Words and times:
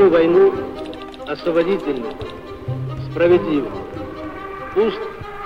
эту 0.00 0.10
войну 0.10 0.50
освободительную, 1.26 2.14
справедливую. 3.10 3.70
Пусть 4.74 4.96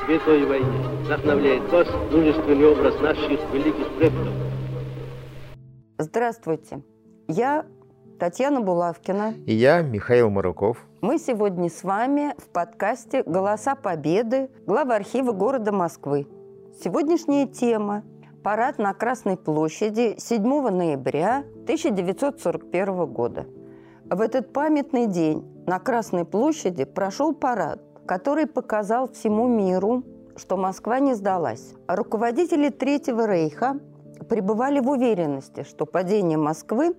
в 0.07 0.08
этой 0.08 0.46
войне 0.46 0.88
вдохновляет 1.04 1.73
вас 1.73 1.89
мужественный 2.13 2.69
образ 2.69 3.01
наших 3.01 3.41
великих 3.53 3.89
предков. 3.99 4.29
Здравствуйте. 5.99 6.83
Я 7.27 7.67
Татьяна 8.21 8.61
Булавкина. 8.61 9.35
И 9.45 9.55
я, 9.55 9.82
Михаил 9.82 10.30
Маруков. 10.30 10.79
Мы 11.00 11.18
сегодня 11.18 11.68
с 11.68 11.82
вами 11.82 12.34
в 12.39 12.48
подкасте 12.52 13.25
«Голоса 13.25 13.75
Победы» 13.75 14.50
глава 14.66 14.95
архива 14.95 15.32
города 15.32 15.73
Москвы. 15.73 16.29
Сегодняшняя 16.80 17.48
тема– 17.48 18.05
парад 18.45 18.79
на 18.79 18.95
Красной 18.95 19.36
площади 19.36 20.14
7 20.18 20.43
ноября 20.68 21.39
1941 21.64 23.07
года. 23.07 23.46
В 24.11 24.21
этот 24.21 24.52
памятный 24.52 25.07
день 25.07 25.43
на 25.66 25.78
Красной 25.78 26.27
площади 26.27 26.84
прошел 26.84 27.34
парад, 27.34 27.80
который 28.05 28.47
показал 28.47 29.11
всему 29.11 29.48
миру, 29.48 30.05
что 30.37 30.59
Москва 30.59 30.98
не 30.98 31.15
сдалась. 31.15 31.73
Руководители 31.88 32.69
Третьего 32.69 33.27
Рейха 33.27 33.78
пребывали 34.28 34.80
в 34.80 34.91
уверенности, 34.91 35.62
что 35.62 35.87
падение 35.87 36.37
Москвы 36.37 36.95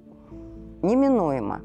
неминуемо. 0.82 1.62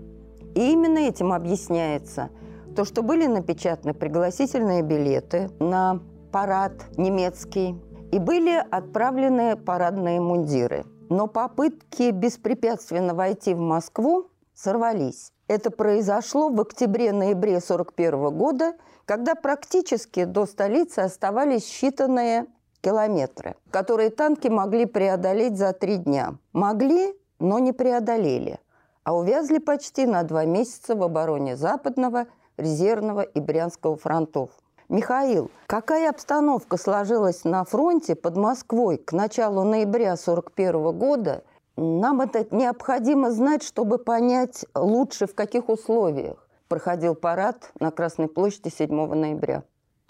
И 0.54 0.72
именно 0.72 0.98
этим 0.98 1.32
объясняется 1.32 2.28
то, 2.76 2.84
что 2.84 3.02
были 3.02 3.26
напечатаны 3.26 3.94
пригласительные 3.94 4.82
билеты 4.82 5.48
на 5.58 6.00
парад 6.32 6.72
немецкий, 6.98 7.76
и 8.12 8.18
были 8.18 8.62
отправлены 8.70 9.56
парадные 9.56 10.20
мундиры. 10.20 10.84
Но 11.08 11.28
попытки 11.28 12.10
беспрепятственно 12.10 13.14
войти 13.14 13.54
в 13.54 13.60
Москву 13.60 14.26
сорвались. 14.62 15.32
Это 15.48 15.70
произошло 15.70 16.48
в 16.48 16.60
октябре-ноябре 16.60 17.56
1941 17.56 18.36
года, 18.36 18.74
когда 19.04 19.34
практически 19.34 20.24
до 20.24 20.46
столицы 20.46 21.00
оставались 21.00 21.64
считанные 21.64 22.46
километры, 22.80 23.56
которые 23.70 24.10
танки 24.10 24.48
могли 24.48 24.86
преодолеть 24.86 25.56
за 25.56 25.72
три 25.72 25.96
дня. 25.96 26.36
Могли, 26.52 27.14
но 27.38 27.58
не 27.58 27.72
преодолели, 27.72 28.58
а 29.02 29.16
увязли 29.16 29.58
почти 29.58 30.06
на 30.06 30.22
два 30.22 30.44
месяца 30.44 30.94
в 30.94 31.02
обороне 31.02 31.56
Западного, 31.56 32.26
Резервного 32.56 33.22
и 33.22 33.40
Брянского 33.40 33.96
фронтов. 33.96 34.50
Михаил, 34.88 35.50
какая 35.66 36.10
обстановка 36.10 36.76
сложилась 36.76 37.44
на 37.44 37.64
фронте 37.64 38.14
под 38.14 38.36
Москвой 38.36 38.98
к 38.98 39.12
началу 39.12 39.62
ноября 39.62 40.14
1941 40.14 40.98
года? 40.98 41.44
Нам 41.82 42.20
это 42.20 42.46
необходимо 42.54 43.30
знать, 43.30 43.62
чтобы 43.62 43.96
понять 43.96 44.66
лучше, 44.74 45.26
в 45.26 45.34
каких 45.34 45.70
условиях 45.70 46.46
проходил 46.68 47.14
парад 47.14 47.72
на 47.80 47.90
Красной 47.90 48.28
площади 48.28 48.68
7 48.68 49.14
ноября. 49.14 49.64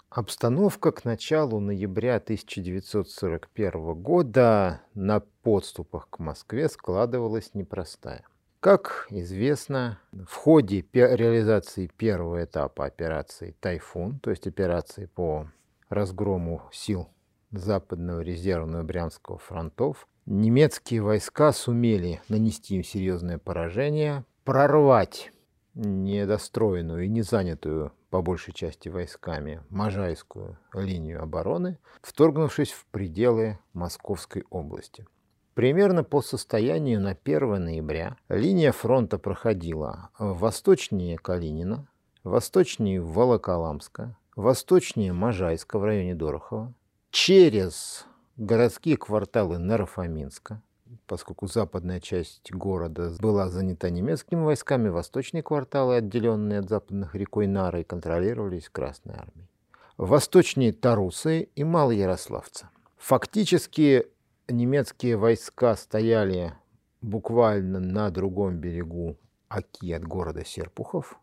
Обстановка 0.09 0.91
к 0.91 1.05
началу 1.05 1.61
ноября 1.61 2.17
1941 2.17 3.93
года 3.93 4.81
на 4.95 5.21
подступах 5.43 6.09
к 6.09 6.19
Москве 6.19 6.67
складывалась 6.67 7.51
непростая. 7.53 8.25
Как 8.59 9.07
известно, 9.09 9.97
в 10.11 10.35
ходе 10.35 10.85
реализации 10.91 11.87
первого 11.87 12.43
этапа 12.43 12.83
операции 12.83 13.55
«Тайфун», 13.61 14.19
то 14.19 14.29
есть 14.29 14.45
операции 14.45 15.05
по 15.05 15.47
разгрому 15.87 16.63
сил 16.73 17.07
Западного 17.51 18.19
резервного 18.19 18.83
Брянского 18.83 19.37
фронтов, 19.37 20.05
немецкие 20.25 21.01
войска 21.01 21.51
сумели 21.51 22.21
нанести 22.29 22.75
им 22.75 22.83
серьезное 22.83 23.37
поражение, 23.37 24.25
прорвать 24.43 25.31
недостроенную 25.73 27.05
и 27.05 27.09
не 27.09 27.21
занятую 27.21 27.91
по 28.09 28.21
большей 28.21 28.53
части 28.53 28.89
войсками 28.89 29.63
Можайскую 29.69 30.57
линию 30.73 31.23
обороны, 31.23 31.79
вторгнувшись 32.01 32.71
в 32.71 32.85
пределы 32.87 33.57
Московской 33.73 34.43
области. 34.49 35.07
Примерно 35.53 36.03
по 36.03 36.21
состоянию 36.21 36.99
на 36.99 37.11
1 37.11 37.63
ноября 37.63 38.17
линия 38.29 38.71
фронта 38.71 39.17
проходила 39.17 40.09
восточнее 40.17 41.17
Калинина, 41.17 41.87
восточнее 42.23 43.01
Волоколамска, 43.01 44.17
восточнее 44.35 45.13
Можайска 45.13 45.79
в 45.79 45.83
районе 45.83 46.15
Дорохова, 46.15 46.73
через 47.11 48.05
городские 48.41 48.97
кварталы 48.97 49.59
Нарафаминска, 49.59 50.63
поскольку 51.05 51.45
западная 51.45 51.99
часть 51.99 52.51
города 52.51 53.11
была 53.19 53.49
занята 53.49 53.91
немецкими 53.91 54.41
войсками, 54.41 54.89
восточные 54.89 55.43
кварталы, 55.43 55.97
отделенные 55.97 56.59
от 56.59 56.69
западных 56.69 57.13
рекой 57.13 57.45
Нары, 57.45 57.83
контролировались 57.83 58.67
Красной 58.69 59.13
армией. 59.13 59.47
Восточнее 59.97 60.73
Тарусы 60.73 61.49
и 61.55 61.63
Малоярославца. 61.63 62.71
Фактически 62.97 64.07
немецкие 64.47 65.17
войска 65.17 65.75
стояли 65.75 66.53
буквально 67.01 67.79
на 67.79 68.09
другом 68.09 68.57
берегу 68.57 69.17
Оки 69.49 69.91
от 69.91 70.03
города 70.03 70.43
Серпухов, 70.43 71.19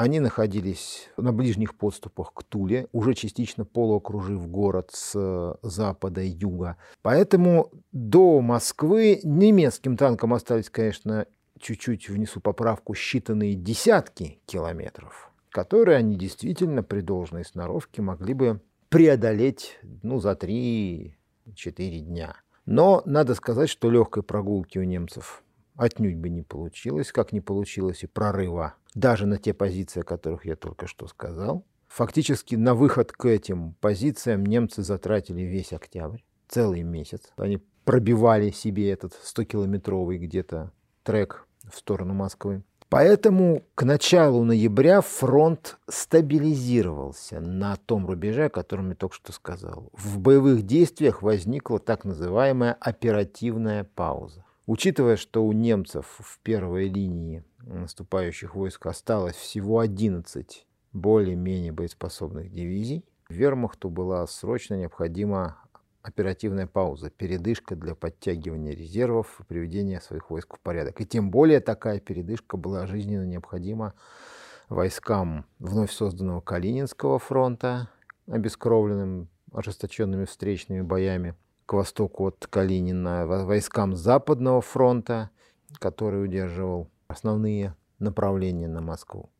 они 0.00 0.18
находились 0.18 1.10
на 1.18 1.30
ближних 1.30 1.76
подступах 1.76 2.32
к 2.32 2.42
Туле, 2.42 2.86
уже 2.90 3.12
частично 3.12 3.66
полуокружив 3.66 4.48
город 4.48 4.92
с 4.94 5.12
э, 5.14 5.54
запада 5.60 6.22
и 6.22 6.28
юга. 6.28 6.78
Поэтому 7.02 7.70
до 7.92 8.40
Москвы 8.40 9.20
немецким 9.24 9.98
танкам 9.98 10.32
остались, 10.32 10.70
конечно, 10.70 11.26
чуть-чуть 11.58 12.08
внесу 12.08 12.40
поправку, 12.40 12.94
считанные 12.94 13.52
десятки 13.52 14.40
километров, 14.46 15.30
которые 15.50 15.98
они 15.98 16.16
действительно 16.16 16.82
при 16.82 17.02
должной 17.02 17.44
сноровке 17.44 18.00
могли 18.00 18.32
бы 18.32 18.62
преодолеть 18.88 19.78
ну, 20.02 20.18
за 20.18 20.32
3-4 20.32 21.12
дня. 21.98 22.36
Но 22.64 23.02
надо 23.04 23.34
сказать, 23.34 23.68
что 23.68 23.90
легкой 23.90 24.22
прогулки 24.22 24.78
у 24.78 24.82
немцев 24.82 25.42
отнюдь 25.76 26.16
бы 26.16 26.28
не 26.28 26.42
получилось, 26.42 27.12
как 27.12 27.32
не 27.32 27.40
получилось 27.40 28.02
и 28.02 28.06
прорыва 28.06 28.74
даже 28.94 29.26
на 29.26 29.38
те 29.38 29.54
позиции, 29.54 30.00
о 30.00 30.04
которых 30.04 30.44
я 30.44 30.56
только 30.56 30.86
что 30.86 31.06
сказал. 31.06 31.64
Фактически 31.88 32.54
на 32.54 32.74
выход 32.74 33.12
к 33.12 33.24
этим 33.26 33.74
позициям 33.80 34.44
немцы 34.44 34.82
затратили 34.82 35.42
весь 35.42 35.72
октябрь, 35.72 36.20
целый 36.48 36.82
месяц. 36.82 37.22
Они 37.36 37.60
пробивали 37.84 38.50
себе 38.50 38.90
этот 38.90 39.12
100-километровый 39.14 40.18
где-то 40.18 40.72
трек 41.02 41.46
в 41.68 41.76
сторону 41.76 42.14
Москвы. 42.14 42.62
Поэтому 42.88 43.62
к 43.76 43.84
началу 43.84 44.42
ноября 44.42 45.00
фронт 45.00 45.78
стабилизировался 45.88 47.40
на 47.40 47.76
том 47.76 48.04
рубеже, 48.04 48.46
о 48.46 48.50
котором 48.50 48.90
я 48.90 48.96
только 48.96 49.14
что 49.14 49.32
сказал. 49.32 49.90
В 49.92 50.18
боевых 50.18 50.62
действиях 50.62 51.22
возникла 51.22 51.78
так 51.78 52.04
называемая 52.04 52.76
оперативная 52.80 53.84
пауза. 53.84 54.44
Учитывая, 54.66 55.16
что 55.16 55.44
у 55.44 55.52
немцев 55.52 56.06
в 56.18 56.38
первой 56.40 56.88
линии 56.88 57.44
наступающих 57.62 58.54
войск 58.54 58.86
осталось 58.86 59.36
всего 59.36 59.80
11 59.80 60.66
более-менее 60.92 61.72
боеспособных 61.72 62.50
дивизий, 62.52 63.04
вермахту 63.28 63.90
была 63.90 64.26
срочно 64.26 64.74
необходима 64.74 65.56
оперативная 66.02 66.66
пауза, 66.66 67.10
передышка 67.10 67.76
для 67.76 67.94
подтягивания 67.94 68.74
резервов 68.74 69.40
и 69.40 69.44
приведения 69.44 70.00
своих 70.00 70.30
войск 70.30 70.56
в 70.56 70.60
порядок. 70.60 71.00
И 71.00 71.06
тем 71.06 71.30
более 71.30 71.60
такая 71.60 72.00
передышка 72.00 72.56
была 72.56 72.86
жизненно 72.86 73.26
необходима 73.26 73.94
войскам 74.68 75.46
вновь 75.58 75.92
созданного 75.92 76.40
Калининского 76.40 77.18
фронта, 77.18 77.88
обескровленным 78.26 79.28
ожесточенными 79.52 80.24
встречными 80.24 80.80
боями, 80.80 81.34
к 81.70 81.72
востоку 81.72 82.26
от 82.26 82.48
Калинина, 82.48 83.28
войскам 83.28 83.94
Западного 83.94 84.60
фронта, 84.60 85.30
который 85.78 86.24
удерживал 86.24 86.90
основные 87.06 87.76
направления 88.00 88.66
на 88.66 88.80
Москву. 88.80 89.30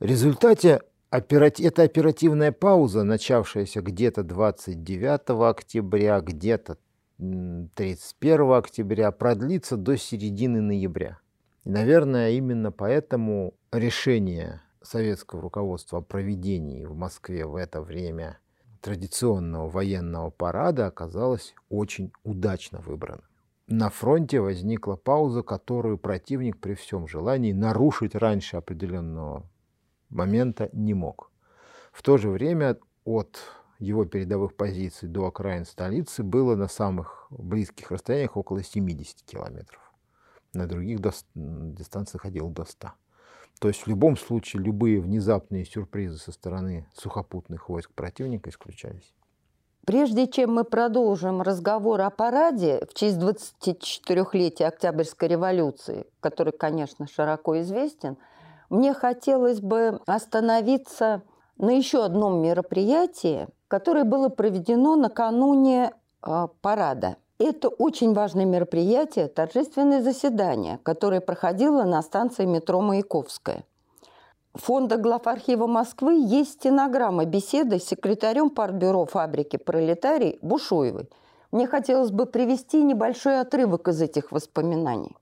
В 0.00 0.06
результате 0.06 0.80
эта 1.10 1.82
оперативная 1.82 2.52
пауза, 2.52 3.04
начавшаяся 3.04 3.82
где-то 3.82 4.22
29 4.22 5.50
октября, 5.50 6.20
где-то 6.20 6.78
31 7.18 8.52
октября, 8.52 9.12
продлится 9.12 9.76
до 9.76 9.98
середины 9.98 10.62
ноября. 10.62 11.18
И, 11.64 11.68
наверное, 11.68 12.30
именно 12.30 12.72
поэтому 12.72 13.52
решение 13.70 14.62
советского 14.80 15.42
руководства 15.42 15.98
о 15.98 16.02
проведении 16.02 16.86
в 16.86 16.94
Москве 16.96 17.44
в 17.44 17.56
это 17.56 17.82
время 17.82 18.38
традиционного 18.84 19.70
военного 19.70 20.28
парада 20.28 20.86
оказалось 20.86 21.54
очень 21.70 22.12
удачно 22.22 22.80
выбрано. 22.80 23.22
На 23.66 23.88
фронте 23.88 24.40
возникла 24.40 24.96
пауза, 24.96 25.42
которую 25.42 25.96
противник 25.96 26.58
при 26.58 26.74
всем 26.74 27.08
желании 27.08 27.52
нарушить 27.52 28.14
раньше 28.14 28.58
определенного 28.58 29.48
момента 30.10 30.68
не 30.74 30.92
мог. 30.92 31.30
В 31.92 32.02
то 32.02 32.18
же 32.18 32.28
время 32.28 32.76
от 33.06 33.38
его 33.78 34.04
передовых 34.04 34.54
позиций 34.54 35.08
до 35.08 35.28
окраин 35.28 35.64
столицы 35.64 36.22
было 36.22 36.54
на 36.54 36.68
самых 36.68 37.26
близких 37.30 37.90
расстояниях 37.90 38.36
около 38.36 38.62
70 38.62 39.22
километров. 39.22 39.80
На 40.52 40.66
других 40.66 41.00
дистанциях 41.34 42.20
ходил 42.20 42.50
до 42.50 42.66
100. 42.66 42.92
То 43.64 43.68
есть 43.68 43.80
в 43.80 43.86
любом 43.86 44.18
случае 44.18 44.62
любые 44.62 45.00
внезапные 45.00 45.64
сюрпризы 45.64 46.18
со 46.18 46.32
стороны 46.32 46.86
сухопутных 46.92 47.70
войск 47.70 47.94
противника 47.94 48.50
исключались. 48.50 49.14
Прежде 49.86 50.26
чем 50.26 50.56
мы 50.56 50.64
продолжим 50.64 51.40
разговор 51.40 52.02
о 52.02 52.10
параде 52.10 52.86
в 52.86 52.92
честь 52.92 53.16
24-летия 53.16 54.66
Октябрьской 54.66 55.28
революции, 55.28 56.04
который, 56.20 56.52
конечно, 56.52 57.06
широко 57.06 57.58
известен, 57.62 58.18
мне 58.68 58.92
хотелось 58.92 59.62
бы 59.62 59.98
остановиться 60.04 61.22
на 61.56 61.70
еще 61.70 62.04
одном 62.04 62.42
мероприятии, 62.42 63.48
которое 63.68 64.04
было 64.04 64.28
проведено 64.28 64.94
накануне 64.94 65.90
э, 66.20 66.48
парада. 66.60 67.16
Это 67.38 67.68
очень 67.68 68.14
важное 68.14 68.44
мероприятие, 68.44 69.26
торжественное 69.26 70.02
заседание, 70.02 70.78
которое 70.84 71.20
проходило 71.20 71.82
на 71.82 72.00
станции 72.00 72.44
метро 72.44 72.80
Маяковская. 72.80 73.64
Фонда 74.54 74.98
глав 74.98 75.26
архива 75.26 75.66
Москвы 75.66 76.14
есть 76.14 76.52
стенограмма 76.52 77.24
беседы 77.24 77.80
с 77.80 77.84
секретарем 77.84 78.50
партбюро 78.50 79.04
фабрики 79.04 79.56
«Пролетарий» 79.56 80.38
Бушуевой. 80.42 81.08
Мне 81.50 81.66
хотелось 81.66 82.12
бы 82.12 82.26
привести 82.26 82.80
небольшой 82.84 83.40
отрывок 83.40 83.88
из 83.88 84.00
этих 84.00 84.30
воспоминаний. 84.30 85.16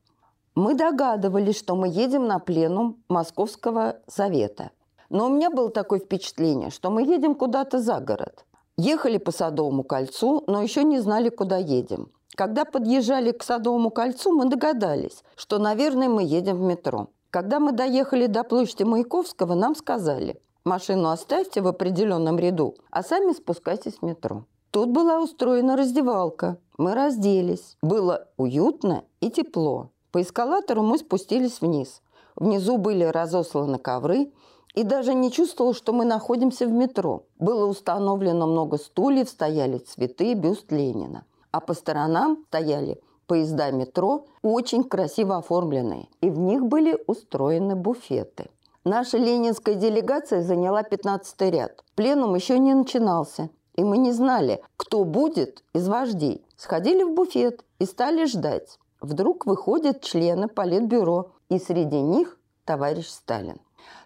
Мы 0.54 0.74
догадывались, 0.74 1.58
что 1.58 1.76
мы 1.76 1.88
едем 1.88 2.26
на 2.26 2.38
пленум 2.38 3.02
Московского 3.08 4.00
совета. 4.06 4.70
Но 5.08 5.26
у 5.26 5.30
меня 5.30 5.48
было 5.48 5.70
такое 5.70 5.98
впечатление, 5.98 6.68
что 6.68 6.90
мы 6.90 7.04
едем 7.04 7.34
куда-то 7.34 7.78
за 7.78 8.00
город. 8.00 8.44
Ехали 8.76 9.18
по 9.18 9.32
Садовому 9.32 9.84
кольцу, 9.84 10.44
но 10.46 10.62
еще 10.62 10.84
не 10.84 11.00
знали, 11.00 11.28
куда 11.28 11.58
едем. 11.58 12.10
Когда 12.34 12.64
подъезжали 12.64 13.32
к 13.32 13.42
Садовому 13.42 13.90
кольцу, 13.90 14.32
мы 14.32 14.46
догадались, 14.46 15.22
что, 15.36 15.58
наверное, 15.58 16.08
мы 16.08 16.22
едем 16.22 16.56
в 16.56 16.62
метро. 16.62 17.08
Когда 17.30 17.60
мы 17.60 17.72
доехали 17.72 18.26
до 18.26 18.44
площади 18.44 18.84
Маяковского, 18.84 19.54
нам 19.54 19.74
сказали, 19.74 20.40
машину 20.64 21.10
оставьте 21.10 21.60
в 21.60 21.66
определенном 21.66 22.38
ряду, 22.38 22.74
а 22.90 23.02
сами 23.02 23.32
спускайтесь 23.32 23.98
в 23.98 24.02
метро. 24.02 24.44
Тут 24.70 24.88
была 24.88 25.20
устроена 25.20 25.76
раздевалка. 25.76 26.56
Мы 26.78 26.94
разделись. 26.94 27.76
Было 27.82 28.28
уютно 28.38 29.04
и 29.20 29.30
тепло. 29.30 29.90
По 30.12 30.22
эскалатору 30.22 30.82
мы 30.82 30.96
спустились 30.96 31.60
вниз. 31.60 32.00
Внизу 32.36 32.78
были 32.78 33.04
разосланы 33.04 33.78
ковры, 33.78 34.32
и 34.74 34.84
даже 34.84 35.14
не 35.14 35.30
чувствовал, 35.30 35.74
что 35.74 35.92
мы 35.92 36.04
находимся 36.04 36.66
в 36.66 36.72
метро. 36.72 37.24
Было 37.38 37.66
установлено 37.66 38.46
много 38.46 38.78
стульев, 38.78 39.28
стояли 39.28 39.78
цветы, 39.78 40.34
бюст 40.34 40.72
Ленина. 40.72 41.24
А 41.50 41.60
по 41.60 41.74
сторонам 41.74 42.44
стояли 42.48 43.00
поезда 43.26 43.70
метро, 43.70 44.26
очень 44.42 44.84
красиво 44.84 45.36
оформленные, 45.36 46.08
и 46.20 46.30
в 46.30 46.38
них 46.38 46.64
были 46.66 46.98
устроены 47.06 47.76
буфеты. 47.76 48.50
Наша 48.84 49.16
ленинская 49.16 49.76
делегация 49.76 50.42
заняла 50.42 50.82
15 50.82 51.40
ряд. 51.52 51.84
Пленум 51.94 52.34
еще 52.34 52.58
не 52.58 52.74
начинался, 52.74 53.48
и 53.74 53.84
мы 53.84 53.98
не 53.98 54.12
знали, 54.12 54.60
кто 54.76 55.04
будет 55.04 55.62
из 55.72 55.88
вождей. 55.88 56.44
Сходили 56.56 57.04
в 57.04 57.14
буфет 57.14 57.64
и 57.78 57.84
стали 57.84 58.24
ждать. 58.24 58.78
Вдруг 59.00 59.46
выходят 59.46 60.02
члены 60.02 60.48
политбюро, 60.48 61.30
и 61.48 61.58
среди 61.58 62.00
них 62.00 62.38
товарищ 62.64 63.08
Сталин. 63.08 63.58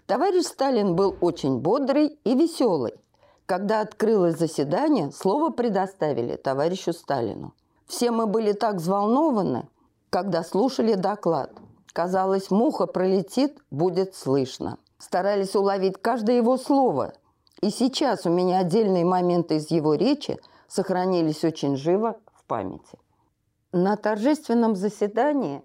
Товарищ 0.06 0.44
Сталин 0.44 0.94
был 0.94 1.16
очень 1.20 1.58
бодрый 1.58 2.18
и 2.22 2.34
веселый. 2.36 2.94
Когда 3.44 3.80
открылось 3.80 4.38
заседание, 4.38 5.10
слово 5.10 5.50
предоставили 5.50 6.36
товарищу 6.36 6.92
Сталину. 6.92 7.54
Все 7.86 8.12
мы 8.12 8.26
были 8.26 8.52
так 8.52 8.76
взволнованы, 8.76 9.68
когда 10.10 10.44
слушали 10.44 10.94
доклад. 10.94 11.50
Казалось, 11.92 12.50
муха 12.50 12.86
пролетит, 12.86 13.58
будет 13.70 14.14
слышно. 14.14 14.78
Старались 14.98 15.56
уловить 15.56 16.00
каждое 16.00 16.36
его 16.36 16.56
слово. 16.56 17.12
И 17.60 17.70
сейчас 17.70 18.26
у 18.26 18.30
меня 18.30 18.60
отдельные 18.60 19.04
моменты 19.04 19.56
из 19.56 19.70
его 19.70 19.94
речи 19.94 20.38
сохранились 20.68 21.42
очень 21.42 21.76
живо 21.76 22.16
в 22.32 22.44
памяти. 22.44 22.98
На 23.72 23.96
торжественном 23.96 24.76
заседании, 24.76 25.62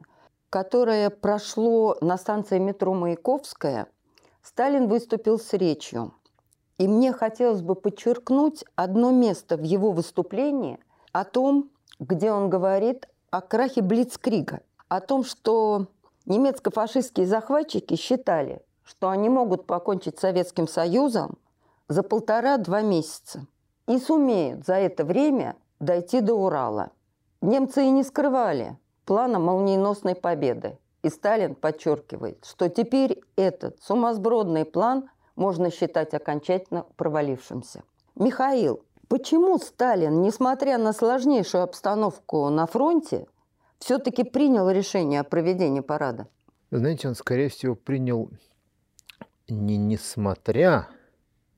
которое 0.49 1.09
прошло 1.11 1.97
на 2.01 2.17
станции 2.17 2.59
метро 2.59 2.93
Маяковская, 2.93 3.87
Сталин 4.43 4.87
выступил 4.87 5.37
с 5.37 5.53
речью. 5.53 6.13
И 6.77 6.87
мне 6.87 7.13
хотелось 7.13 7.61
бы 7.61 7.75
подчеркнуть 7.75 8.65
одно 8.75 9.11
место 9.11 9.55
в 9.55 9.63
его 9.63 9.91
выступлении 9.91 10.79
о 11.11 11.25
том, 11.25 11.69
где 11.99 12.31
он 12.31 12.49
говорит 12.49 13.07
о 13.29 13.41
крахе 13.41 13.81
Блицкрига, 13.81 14.61
о 14.87 14.99
том, 14.99 15.23
что 15.23 15.87
немецко-фашистские 16.25 17.27
захватчики 17.27 17.95
считали, 17.95 18.63
что 18.83 19.09
они 19.09 19.29
могут 19.29 19.67
покончить 19.67 20.17
с 20.17 20.21
Советским 20.21 20.67
Союзом 20.67 21.37
за 21.87 22.01
полтора-два 22.01 22.81
месяца 22.81 23.45
и 23.87 23.99
сумеют 23.99 24.65
за 24.65 24.75
это 24.75 25.05
время 25.05 25.55
дойти 25.79 26.19
до 26.19 26.33
Урала. 26.33 26.89
Немцы 27.41 27.83
и 27.83 27.91
не 27.91 28.03
скрывали 28.03 28.77
плана 29.05 29.39
молниеносной 29.39 30.15
победы. 30.15 30.77
И 31.03 31.09
Сталин 31.09 31.55
подчеркивает, 31.55 32.45
что 32.45 32.69
теперь 32.69 33.21
этот 33.35 33.81
сумасбродный 33.81 34.65
план 34.65 35.09
можно 35.35 35.71
считать 35.71 36.13
окончательно 36.13 36.85
провалившимся. 36.95 37.83
Михаил, 38.15 38.83
Почему 39.11 39.57
Сталин, 39.57 40.21
несмотря 40.21 40.77
на 40.77 40.93
сложнейшую 40.93 41.65
обстановку 41.65 42.47
на 42.47 42.65
фронте, 42.65 43.27
все-таки 43.77 44.23
принял 44.23 44.69
решение 44.69 45.19
о 45.19 45.25
проведении 45.25 45.81
парада? 45.81 46.29
Знаете, 46.71 47.09
он, 47.09 47.15
скорее 47.15 47.49
всего, 47.49 47.75
принял 47.75 48.29
не 49.49 49.75
несмотря 49.75 50.87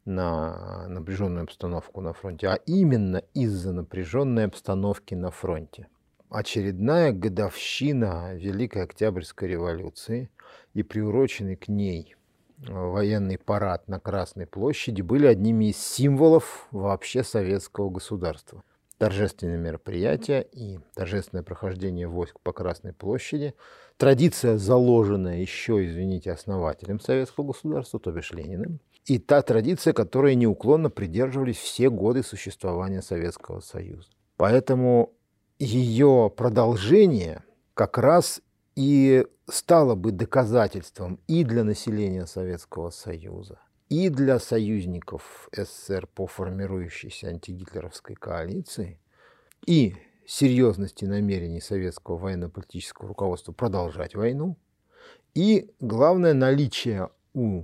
на 0.03 0.87
напряженную 0.87 1.43
обстановку 1.43 2.01
на 2.01 2.13
фронте, 2.13 2.47
а 2.47 2.55
именно 2.65 3.17
из-за 3.35 3.71
напряженной 3.71 4.45
обстановки 4.45 5.13
на 5.13 5.29
фронте. 5.29 5.87
Очередная 6.33 7.11
годовщина 7.11 8.33
Великой 8.33 8.85
Октябрьской 8.85 9.49
революции 9.49 10.31
и 10.73 10.81
приуроченный 10.81 11.55
к 11.55 11.67
ней 11.67 12.15
военный 12.57 13.37
парад 13.37 13.87
на 13.87 13.99
Красной 13.99 14.47
площади 14.47 15.03
были 15.03 15.27
одними 15.27 15.65
из 15.65 15.77
символов 15.77 16.67
вообще 16.71 17.23
советского 17.23 17.91
государства. 17.91 18.63
Торжественные 18.97 19.59
мероприятия 19.59 20.41
и 20.41 20.79
торжественное 20.95 21.43
прохождение 21.43 22.07
войск 22.07 22.39
по 22.39 22.51
Красной 22.51 22.93
площади, 22.93 23.53
традиция, 23.97 24.57
заложенная 24.57 25.37
еще, 25.37 25.85
извините, 25.85 26.31
основателем 26.31 26.99
советского 26.99 27.45
государства, 27.45 27.99
то 27.99 28.11
бишь 28.11 28.31
Лениным, 28.31 28.79
и 29.05 29.19
та 29.19 29.43
традиция, 29.43 29.93
которой 29.93 30.33
неуклонно 30.33 30.89
придерживались 30.89 31.57
все 31.57 31.91
годы 31.91 32.23
существования 32.23 33.03
Советского 33.03 33.59
Союза. 33.59 34.09
Поэтому 34.35 35.13
ее 35.63 36.31
продолжение 36.35 37.43
как 37.73 37.97
раз 37.97 38.41
и 38.75 39.25
стало 39.47 39.95
бы 39.95 40.11
доказательством 40.11 41.19
и 41.27 41.43
для 41.43 41.63
населения 41.63 42.25
Советского 42.25 42.89
Союза, 42.89 43.59
и 43.89 44.09
для 44.09 44.39
союзников 44.39 45.49
СССР 45.55 46.07
по 46.07 46.27
формирующейся 46.27 47.27
антигитлеровской 47.27 48.15
коалиции, 48.15 48.99
и 49.65 49.95
серьезности 50.25 51.05
намерений 51.05 51.61
советского 51.61 52.17
военно-политического 52.17 53.07
руководства 53.07 53.53
продолжать 53.53 54.15
войну, 54.15 54.57
и, 55.33 55.71
главное, 55.79 56.33
наличие 56.33 57.09
у 57.33 57.63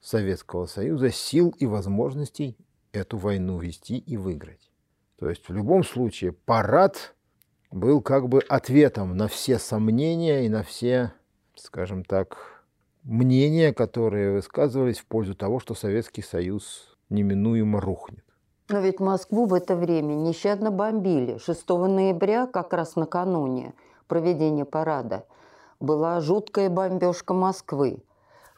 Советского 0.00 0.66
Союза 0.66 1.10
сил 1.10 1.54
и 1.58 1.66
возможностей 1.66 2.56
эту 2.92 3.16
войну 3.16 3.58
вести 3.58 3.98
и 3.98 4.16
выиграть. 4.16 4.70
То 5.18 5.28
есть 5.28 5.48
в 5.48 5.52
любом 5.52 5.82
случае 5.82 6.32
парад 6.32 7.14
был 7.70 8.00
как 8.00 8.28
бы 8.28 8.40
ответом 8.40 9.16
на 9.16 9.28
все 9.28 9.58
сомнения 9.58 10.46
и 10.46 10.48
на 10.48 10.62
все, 10.62 11.12
скажем 11.54 12.04
так, 12.04 12.64
мнения, 13.02 13.72
которые 13.72 14.32
высказывались 14.32 14.98
в 14.98 15.06
пользу 15.06 15.34
того, 15.34 15.60
что 15.60 15.74
Советский 15.74 16.22
Союз 16.22 16.96
неминуемо 17.10 17.80
рухнет. 17.80 18.24
Но 18.68 18.80
ведь 18.80 19.00
Москву 19.00 19.46
в 19.46 19.54
это 19.54 19.76
время 19.76 20.14
нещадно 20.14 20.70
бомбили. 20.70 21.38
6 21.38 21.68
ноября, 21.68 22.46
как 22.46 22.72
раз 22.74 22.96
накануне 22.96 23.74
проведения 24.08 24.66
парада, 24.66 25.24
была 25.80 26.20
жуткая 26.20 26.68
бомбежка 26.68 27.32
Москвы. 27.32 28.02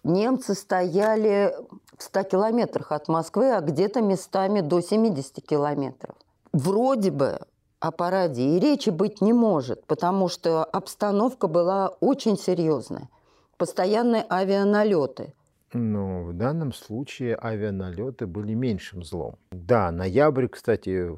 Немцы 0.03 0.55
стояли 0.55 1.55
в 1.97 2.03
100 2.03 2.23
километрах 2.25 2.91
от 2.91 3.07
Москвы, 3.09 3.53
а 3.53 3.61
где-то 3.61 4.01
местами 4.01 4.63
до 4.63 4.81
70 4.81 5.47
километров. 5.47 6.17
Вроде 6.53 7.11
бы 7.11 7.39
о 7.81 7.91
параде 7.91 8.43
и 8.43 8.61
речи 8.61 8.91
быть 8.91 9.21
не 9.21 9.33
может, 9.33 9.87
потому 9.87 10.29
что 10.29 10.65
обстановка 10.65 11.49
была 11.49 11.89
очень 12.01 12.37
серьезная. 12.37 13.09
Постоянные 13.57 14.25
авианалеты. 14.31 15.35
Ну, 15.73 16.25
в 16.25 16.33
данном 16.33 16.73
случае 16.73 17.39
авианалеты 17.41 18.27
были 18.27 18.55
меньшим 18.55 19.05
злом. 19.05 19.37
Да, 19.53 19.91
ноябрь, 19.91 20.49
кстати, 20.49 21.11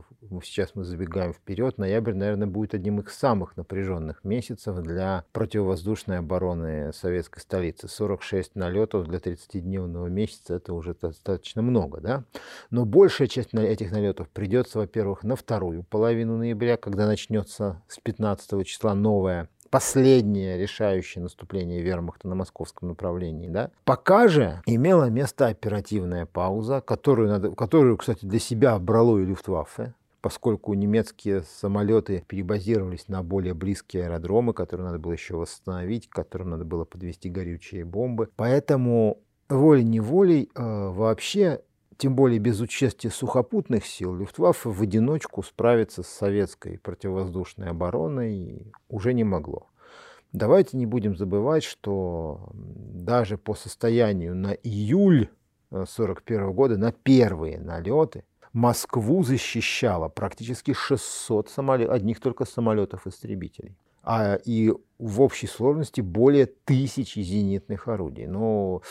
сейчас 0.43 0.75
мы 0.75 0.85
забегаем 0.85 1.33
вперед, 1.33 1.79
ноябрь, 1.79 2.15
наверное, 2.15 2.47
будет 2.47 2.75
одним 2.75 3.01
из 3.01 3.13
самых 3.13 3.57
напряженных 3.57 4.25
месяцев 4.25 4.77
для 4.81 5.25
противовоздушной 5.33 6.19
обороны 6.19 6.93
советской 6.93 7.41
столицы. 7.41 7.89
46 7.89 8.55
налетов 8.55 9.07
для 9.07 9.19
30-дневного 9.19 10.09
месяца 10.09 10.55
это 10.55 10.75
уже 10.75 10.95
достаточно 10.95 11.63
много, 11.63 12.01
да? 12.01 12.25
Но 12.71 12.85
большая 12.85 13.29
часть 13.29 13.55
этих 13.55 13.91
налетов 13.91 14.29
придется, 14.29 14.79
во-первых, 14.79 15.25
на 15.25 15.37
вторую 15.37 15.83
половину 15.85 16.37
ноября, 16.37 16.77
когда 16.77 17.07
начнется 17.07 17.83
с 17.89 17.99
15 17.99 18.67
числа 18.67 18.95
новая 18.95 19.49
последнее 19.73 20.59
решающее 20.59 21.23
наступление 21.23 21.81
вермахта 21.81 22.29
на 22.29 22.35
московском 22.35 22.89
направлении. 22.89 23.49
Да? 23.49 23.71
Пока 23.85 24.29
же 24.29 24.61
имела 24.67 25.09
место 25.09 25.47
оперативная 25.47 26.27
пауза, 26.27 26.83
которую, 26.83 27.31
надо, 27.31 27.53
которую 27.53 27.97
кстати, 27.97 28.27
для 28.27 28.39
себя 28.39 28.79
брало 28.79 29.19
и 29.19 29.25
Люфтваффе, 29.25 29.95
поскольку 30.23 30.73
немецкие 30.75 31.43
самолеты 31.43 32.25
перебазировались 32.29 33.09
на 33.09 33.23
более 33.23 33.55
близкие 33.55 34.05
аэродромы, 34.05 34.55
которые 34.55 34.87
надо 34.87 34.99
было 34.99 35.13
еще 35.13 35.37
восстановить, 35.37 36.09
к 36.09 36.13
которым 36.13 36.51
надо 36.51 36.65
было 36.65 36.85
подвести 36.85 37.29
горючие 37.29 37.85
бомбы. 37.85 38.31
Поэтому 38.37 39.19
волей-неволей 39.49 40.49
э, 40.55 40.63
вообще 40.63 41.63
тем 41.99 42.15
более 42.15 42.39
без 42.39 42.61
участия 42.61 43.11
сухопутных 43.11 43.85
сил, 43.85 44.15
Люфтваффе 44.15 44.71
в 44.71 44.81
одиночку 44.81 45.43
справиться 45.43 46.03
с 46.03 46.09
советской 46.09 46.79
противовоздушной 46.79 47.69
обороной 47.69 48.73
уже 48.89 49.15
не 49.15 49.25
могло. 49.25 49.69
Давайте 50.33 50.77
не 50.77 50.87
будем 50.87 51.17
забывать, 51.17 51.65
что 51.65 52.49
даже 52.55 53.39
по 53.39 53.55
состоянию 53.55 54.35
на 54.35 54.53
июль 54.53 55.29
1941 55.71 56.41
э, 56.41 56.53
года, 56.53 56.77
на 56.77 56.93
первые 56.93 57.59
налеты, 57.59 58.25
Москву 58.53 59.23
защищало 59.25 60.09
практически 60.09 60.75
600 60.75 61.49
самолетов, 61.49 61.95
одних 61.95 62.21
только 62.21 62.45
самолетов-истребителей 62.45 63.77
а, 64.03 64.35
и 64.45 64.73
в 64.99 65.21
общей 65.21 65.47
сложности 65.47 66.01
более 66.01 66.47
тысячи 66.47 67.21
зенитных 67.21 67.89
орудий. 67.89 68.27
Но 68.27 68.83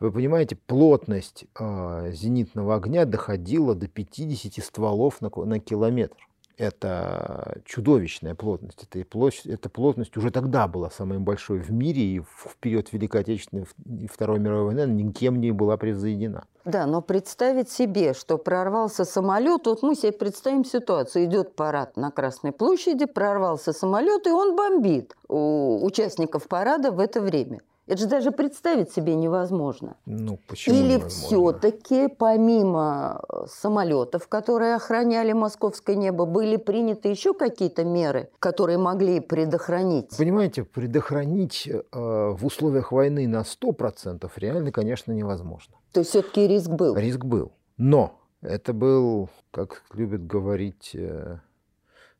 вы 0.00 0.10
понимаете, 0.10 0.56
плотность 0.56 1.44
э, 1.58 2.10
зенитного 2.12 2.74
огня 2.76 3.04
доходила 3.04 3.74
до 3.74 3.86
50 3.86 4.64
стволов 4.64 5.20
на, 5.20 5.30
на 5.44 5.60
километр 5.60 6.16
это 6.56 7.60
чудовищная 7.64 8.34
плотность. 8.34 8.82
Это, 8.82 9.04
плотность. 9.04 9.46
эта 9.46 9.68
плотность 9.68 10.16
уже 10.16 10.30
тогда 10.30 10.68
была 10.68 10.90
самой 10.90 11.18
большой 11.18 11.58
в 11.58 11.70
мире, 11.70 12.02
и 12.02 12.20
в 12.20 12.56
период 12.60 12.92
Великой 12.92 13.22
Отечественной 13.22 13.66
и 14.00 14.06
Второй 14.06 14.38
мировой 14.38 14.74
войны 14.74 14.90
никем 14.90 15.40
не 15.40 15.50
была 15.50 15.76
превзойдена. 15.76 16.44
Да, 16.64 16.86
но 16.86 17.02
представить 17.02 17.70
себе, 17.70 18.14
что 18.14 18.38
прорвался 18.38 19.04
самолет, 19.04 19.66
вот 19.66 19.82
мы 19.82 19.94
себе 19.94 20.12
представим 20.12 20.64
ситуацию. 20.64 21.26
Идет 21.26 21.54
парад 21.56 21.96
на 21.96 22.10
Красной 22.10 22.52
площади, 22.52 23.04
прорвался 23.04 23.72
самолет, 23.72 24.26
и 24.26 24.30
он 24.30 24.56
бомбит 24.56 25.14
у 25.28 25.84
участников 25.84 26.48
парада 26.48 26.90
в 26.90 27.00
это 27.00 27.20
время– 27.20 27.60
это 27.86 27.98
же 27.98 28.06
даже 28.06 28.30
представить 28.30 28.90
себе 28.92 29.14
невозможно. 29.14 29.96
Ну, 30.06 30.38
почему 30.46 30.74
Или 30.74 30.98
все-таки 31.08 32.08
помимо 32.08 33.20
э, 33.28 33.44
самолетов, 33.46 34.26
которые 34.26 34.74
охраняли 34.74 35.32
московское 35.32 35.94
небо, 35.94 36.24
были 36.24 36.56
приняты 36.56 37.08
еще 37.08 37.34
какие-то 37.34 37.84
меры, 37.84 38.30
которые 38.38 38.78
могли 38.78 39.20
предохранить? 39.20 40.16
Понимаете, 40.16 40.64
предохранить 40.64 41.68
э, 41.68 41.82
в 41.92 42.44
условиях 42.44 42.90
войны 42.90 43.28
на 43.28 43.42
100% 43.42 44.30
реально, 44.36 44.72
конечно, 44.72 45.12
невозможно. 45.12 45.74
То 45.92 46.00
есть 46.00 46.10
все-таки 46.10 46.46
риск 46.46 46.70
был? 46.70 46.96
Риск 46.96 47.24
был. 47.24 47.52
Но 47.76 48.18
это 48.40 48.72
был, 48.72 49.28
как 49.50 49.82
любят 49.92 50.26
говорить 50.26 50.92
э, 50.94 51.38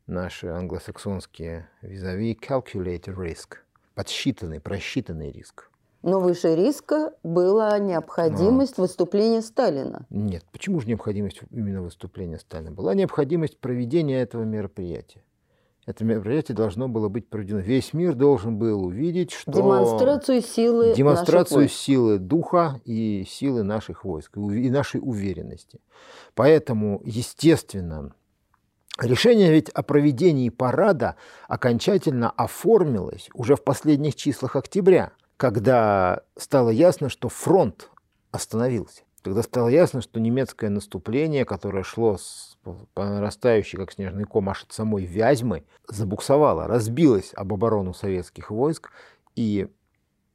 наши 0.05 0.47
англосаксонские 0.47 1.69
визави, 1.81 2.37
calculated 2.39 3.15
risk– 3.15 3.57
подсчитанный, 3.95 4.59
просчитанный 4.59 5.31
риск. 5.31 5.71
Но 6.03 6.19
выше 6.19 6.55
риска 6.55 7.13
была 7.23 7.79
необходимость 7.79 8.77
а. 8.77 8.81
выступления 8.83 9.41
Сталина. 9.41 10.05
Нет, 10.11 10.45
почему 10.51 10.79
же 10.79 10.87
необходимость 10.87 11.41
именно 11.49 11.81
выступления 11.81 12.37
Сталина? 12.37 12.71
Была 12.71 12.93
необходимость 12.93 13.59
проведения 13.59 14.21
этого 14.21 14.43
мероприятия. 14.43 15.23
Это 15.87 16.03
мероприятие 16.03 16.55
должно 16.55 16.87
было 16.87 17.09
быть 17.09 17.29
проведено. 17.29 17.59
Весь 17.59 17.93
мир 17.93 18.15
должен 18.15 18.57
был 18.57 18.85
увидеть, 18.85 19.31
что... 19.31 19.51
Демонстрацию 19.51 20.41
силы 20.41 20.93
Демонстрацию 20.95 21.67
силы 21.69 22.17
духа 22.17 22.81
и 22.85 23.23
силы 23.27 23.63
наших 23.63 24.03
войск, 24.03 24.37
и 24.37 24.69
нашей 24.69 24.99
уверенности. 25.01 25.79
Поэтому, 26.33 27.01
естественно, 27.05 28.13
Решение 28.99 29.51
ведь 29.51 29.69
о 29.69 29.83
проведении 29.83 30.49
парада 30.49 31.15
окончательно 31.49 32.31
оформилось 32.31 33.29
уже 33.33 33.57
в 33.57 33.63
последних 33.63 34.15
числах 34.15 34.55
октября, 34.55 35.11
когда 35.35 36.21
стало 36.37 36.69
ясно, 36.69 37.09
что 37.09 37.27
фронт 37.27 37.89
остановился. 38.31 39.01
Когда 39.21 39.41
стало 39.41 39.67
ясно, 39.67 40.01
что 40.01 40.19
немецкое 40.19 40.69
наступление, 40.69 41.45
которое 41.45 41.83
шло 41.83 42.15
с, 42.17 42.57
по 42.93 43.03
нарастающей, 43.03 43.77
как 43.77 43.91
снежный 43.91 44.23
ком, 44.23 44.49
аж 44.49 44.63
от 44.63 44.71
самой 44.71 45.03
Вязьмы, 45.03 45.65
забуксовало, 45.89 46.67
разбилось 46.67 47.33
об 47.33 47.51
оборону 47.51 47.93
советских 47.93 48.49
войск, 48.49 48.91
и 49.35 49.67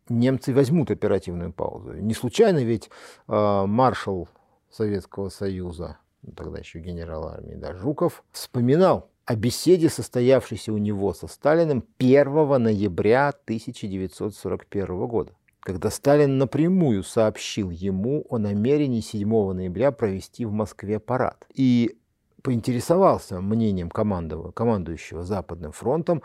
немцы 0.08 0.52
возьмут 0.52 0.90
оперативную 0.90 1.52
паузу. 1.52 1.92
Не 1.94 2.14
случайно 2.14 2.62
ведь 2.64 2.90
э, 3.26 3.64
маршал 3.66 4.28
Советского 4.70 5.30
Союза 5.30 5.98
тогда 6.36 6.58
еще 6.58 6.80
генерал 6.80 7.28
армии, 7.28 7.54
да, 7.54 7.74
Жуков, 7.74 8.24
вспоминал 8.32 9.10
о 9.24 9.36
беседе, 9.36 9.88
состоявшейся 9.88 10.72
у 10.72 10.78
него 10.78 11.14
со 11.14 11.26
Сталиным 11.28 11.84
1 11.98 12.62
ноября 12.62 13.28
1941 13.28 15.06
года, 15.06 15.32
когда 15.60 15.90
Сталин 15.90 16.38
напрямую 16.38 17.02
сообщил 17.04 17.70
ему 17.70 18.26
о 18.28 18.38
намерении 18.38 19.00
7 19.00 19.52
ноября 19.52 19.92
провести 19.92 20.44
в 20.44 20.52
Москве 20.52 20.98
парад. 20.98 21.46
И 21.54 21.96
поинтересовался 22.42 23.40
мнением 23.40 23.90
командующего 23.90 25.22
Западным 25.22 25.72
фронтом 25.72 26.22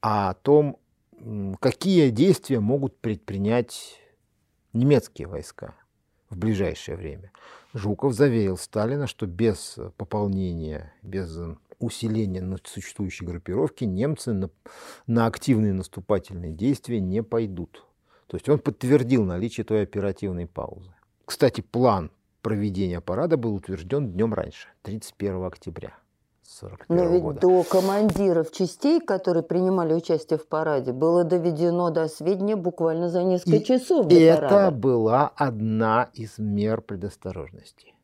о 0.00 0.34
том, 0.34 0.78
какие 1.60 2.10
действия 2.10 2.60
могут 2.60 2.96
предпринять 2.98 3.98
немецкие 4.72 5.26
войска 5.26 5.74
в 6.28 6.36
ближайшее 6.36 6.96
время. 6.96 7.32
Жуков 7.74 8.14
заверил 8.14 8.56
Сталина, 8.56 9.08
что 9.08 9.26
без 9.26 9.78
пополнения, 9.96 10.92
без 11.02 11.36
усиления 11.80 12.58
существующей 12.64 13.26
группировки 13.26 13.82
немцы 13.82 14.32
на, 14.32 14.48
на 15.08 15.26
активные 15.26 15.72
наступательные 15.72 16.52
действия 16.52 17.00
не 17.00 17.22
пойдут. 17.22 17.84
То 18.28 18.36
есть 18.36 18.48
он 18.48 18.60
подтвердил 18.60 19.24
наличие 19.24 19.64
той 19.64 19.82
оперативной 19.82 20.46
паузы. 20.46 20.94
Кстати, 21.24 21.62
план 21.62 22.12
проведения 22.42 23.00
парада 23.00 23.36
был 23.36 23.54
утвержден 23.54 24.12
днем 24.12 24.34
раньше, 24.34 24.68
31 24.82 25.44
октября. 25.44 25.98
41 26.46 26.96
Но 26.96 27.10
ведь 27.10 27.22
года. 27.22 27.40
до 27.40 27.62
командиров 27.64 28.52
частей, 28.52 29.00
которые 29.00 29.42
принимали 29.42 29.94
участие 29.94 30.38
в 30.38 30.46
параде, 30.46 30.92
было 30.92 31.24
доведено 31.24 31.90
до 31.90 32.08
сведения 32.08 32.56
буквально 32.56 33.08
за 33.08 33.22
несколько 33.22 33.56
и 33.56 33.64
часов 33.64 34.06
до 34.06 34.14
это 34.14 34.42
парада. 34.42 34.76
была 34.76 35.32
одна 35.36 36.10
из 36.12 36.38
мер 36.38 36.80
предосторожности. 36.80 37.94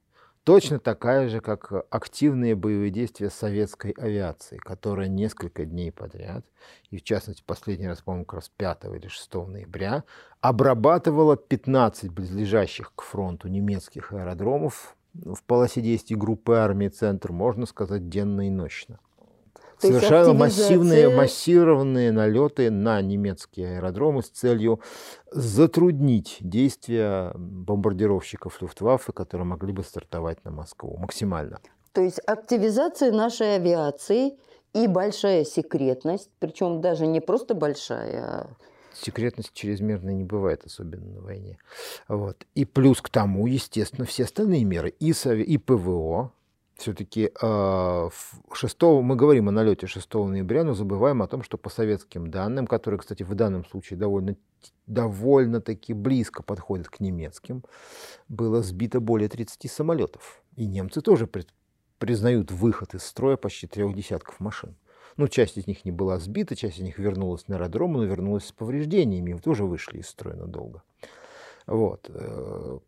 Точно 0.44 0.80
такая 0.80 1.28
же, 1.28 1.40
как 1.40 1.70
активные 1.90 2.56
боевые 2.56 2.90
действия 2.90 3.28
советской 3.28 3.90
авиации, 3.90 4.56
которая 4.56 5.06
несколько 5.06 5.66
дней 5.66 5.92
подряд, 5.92 6.46
и 6.88 6.96
в 6.96 7.04
частности 7.04 7.42
последний 7.46 7.86
раз, 7.86 8.00
по-моему, 8.00 8.24
как 8.24 8.40
раз 8.40 8.48
5 8.56 8.84
или 8.96 9.06
6 9.06 9.34
ноября, 9.34 10.04
обрабатывала 10.40 11.36
15 11.36 12.10
близлежащих 12.10 12.92
к 12.94 13.02
фронту 13.02 13.48
немецких 13.48 14.12
аэродромов 14.14 14.96
в 15.14 15.42
полосе 15.44 15.80
действий 15.80 16.16
группы 16.16 16.54
армии 16.54 16.88
«Центр», 16.88 17.32
можно 17.32 17.66
сказать, 17.66 18.08
денно 18.08 18.46
и 18.46 18.50
ночно. 18.50 18.98
То 19.80 19.88
Совершала 19.88 20.34
массивные, 20.34 21.08
массированные 21.08 22.12
налеты 22.12 22.70
на 22.70 23.00
немецкие 23.00 23.76
аэродромы 23.76 24.22
с 24.22 24.28
целью 24.28 24.80
затруднить 25.30 26.36
действия 26.40 27.32
бомбардировщиков 27.34 28.60
Люфтваффе, 28.60 29.12
которые 29.12 29.46
могли 29.46 29.72
бы 29.72 29.82
стартовать 29.82 30.44
на 30.44 30.50
Москву 30.50 30.98
максимально. 30.98 31.60
То 31.92 32.02
есть 32.02 32.20
активизация 32.26 33.10
нашей 33.10 33.56
авиации 33.56 34.38
и 34.74 34.86
большая 34.86 35.44
секретность, 35.44 36.30
причем 36.38 36.82
даже 36.82 37.06
не 37.06 37.20
просто 37.20 37.54
большая, 37.54 38.22
а 38.22 38.46
секретности 39.00 39.52
чрезмерной 39.54 40.14
не 40.14 40.24
бывает, 40.24 40.64
особенно 40.64 41.06
на 41.06 41.20
войне. 41.20 41.58
Вот. 42.08 42.46
И 42.54 42.64
плюс 42.64 43.00
к 43.00 43.08
тому, 43.08 43.46
естественно, 43.46 44.06
все 44.06 44.24
остальные 44.24 44.64
меры, 44.64 44.90
и, 44.90 45.12
сови, 45.12 45.42
и 45.42 45.58
ПВО, 45.58 46.32
все-таки 46.80 47.26
э, 47.26 47.30
а, 47.42 48.08
6, 48.52 48.82
мы 48.82 49.14
говорим 49.14 49.48
о 49.48 49.52
налете 49.52 49.86
6 49.86 50.14
ноября, 50.14 50.64
но 50.64 50.74
забываем 50.74 51.22
о 51.22 51.28
том, 51.28 51.42
что 51.42 51.58
по 51.58 51.68
советским 51.68 52.30
данным, 52.30 52.66
которые, 52.66 52.98
кстати, 52.98 53.22
в 53.22 53.34
данном 53.34 53.66
случае 53.66 53.98
довольно, 53.98 54.36
довольно-таки 54.86 55.92
близко 55.92 56.42
подходят 56.42 56.88
к 56.88 57.00
немецким, 57.00 57.64
было 58.28 58.62
сбито 58.62 59.00
более 59.00 59.28
30 59.28 59.70
самолетов. 59.70 60.42
И 60.56 60.66
немцы 60.66 61.02
тоже 61.02 61.28
признают 61.98 62.50
выход 62.50 62.94
из 62.94 63.02
строя 63.02 63.36
почти 63.36 63.66
трех 63.66 63.94
десятков 63.94 64.40
машин. 64.40 64.74
Ну, 65.16 65.28
часть 65.28 65.56
из 65.58 65.66
них 65.66 65.84
не 65.84 65.90
была 65.90 66.18
сбита, 66.18 66.56
часть 66.56 66.78
из 66.78 66.82
них 66.82 66.98
вернулась 66.98 67.48
на 67.48 67.56
аэродром, 67.56 67.94
но 67.94 68.04
вернулась 68.04 68.46
с 68.46 68.52
повреждениями, 68.52 69.38
тоже 69.38 69.64
вышли 69.64 69.98
из 69.98 70.08
строя 70.08 70.36
надолго. 70.36 70.82
Вот. 71.66 72.06
Э, 72.08 72.78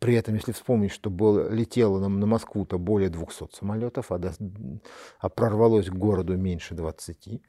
при 0.00 0.14
этом, 0.14 0.34
если 0.34 0.52
вспомнить, 0.52 0.92
что 0.92 1.10
было, 1.10 1.52
летело 1.52 2.00
нам 2.00 2.20
на 2.20 2.26
Москву-то 2.26 2.78
более 2.78 3.10
200 3.10 3.54
самолетов, 3.54 4.10
а, 4.10 4.18
до, 4.18 4.32
а 5.18 5.28
прорвалось 5.28 5.88
к 5.88 5.94
городу 5.94 6.36
меньше 6.36 6.74
20, 6.74 7.42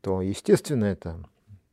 то, 0.00 0.22
естественно, 0.22 0.84
это 0.84 1.24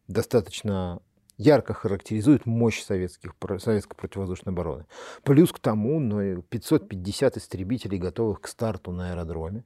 достаточно 0.08 1.02
ярко 1.40 1.74
характеризует 1.74 2.46
мощь 2.46 2.84
советских, 2.84 3.34
советской 3.58 3.96
противовоздушной 3.96 4.54
обороны. 4.54 4.86
Плюс 5.24 5.52
к 5.52 5.60
тому 5.60 6.00
ну, 6.00 6.42
550 6.44 7.38
истребителей, 7.38 7.98
готовых 7.98 8.42
к 8.42 8.48
старту 8.48 8.92
на 8.92 9.12
аэродроме. 9.12 9.64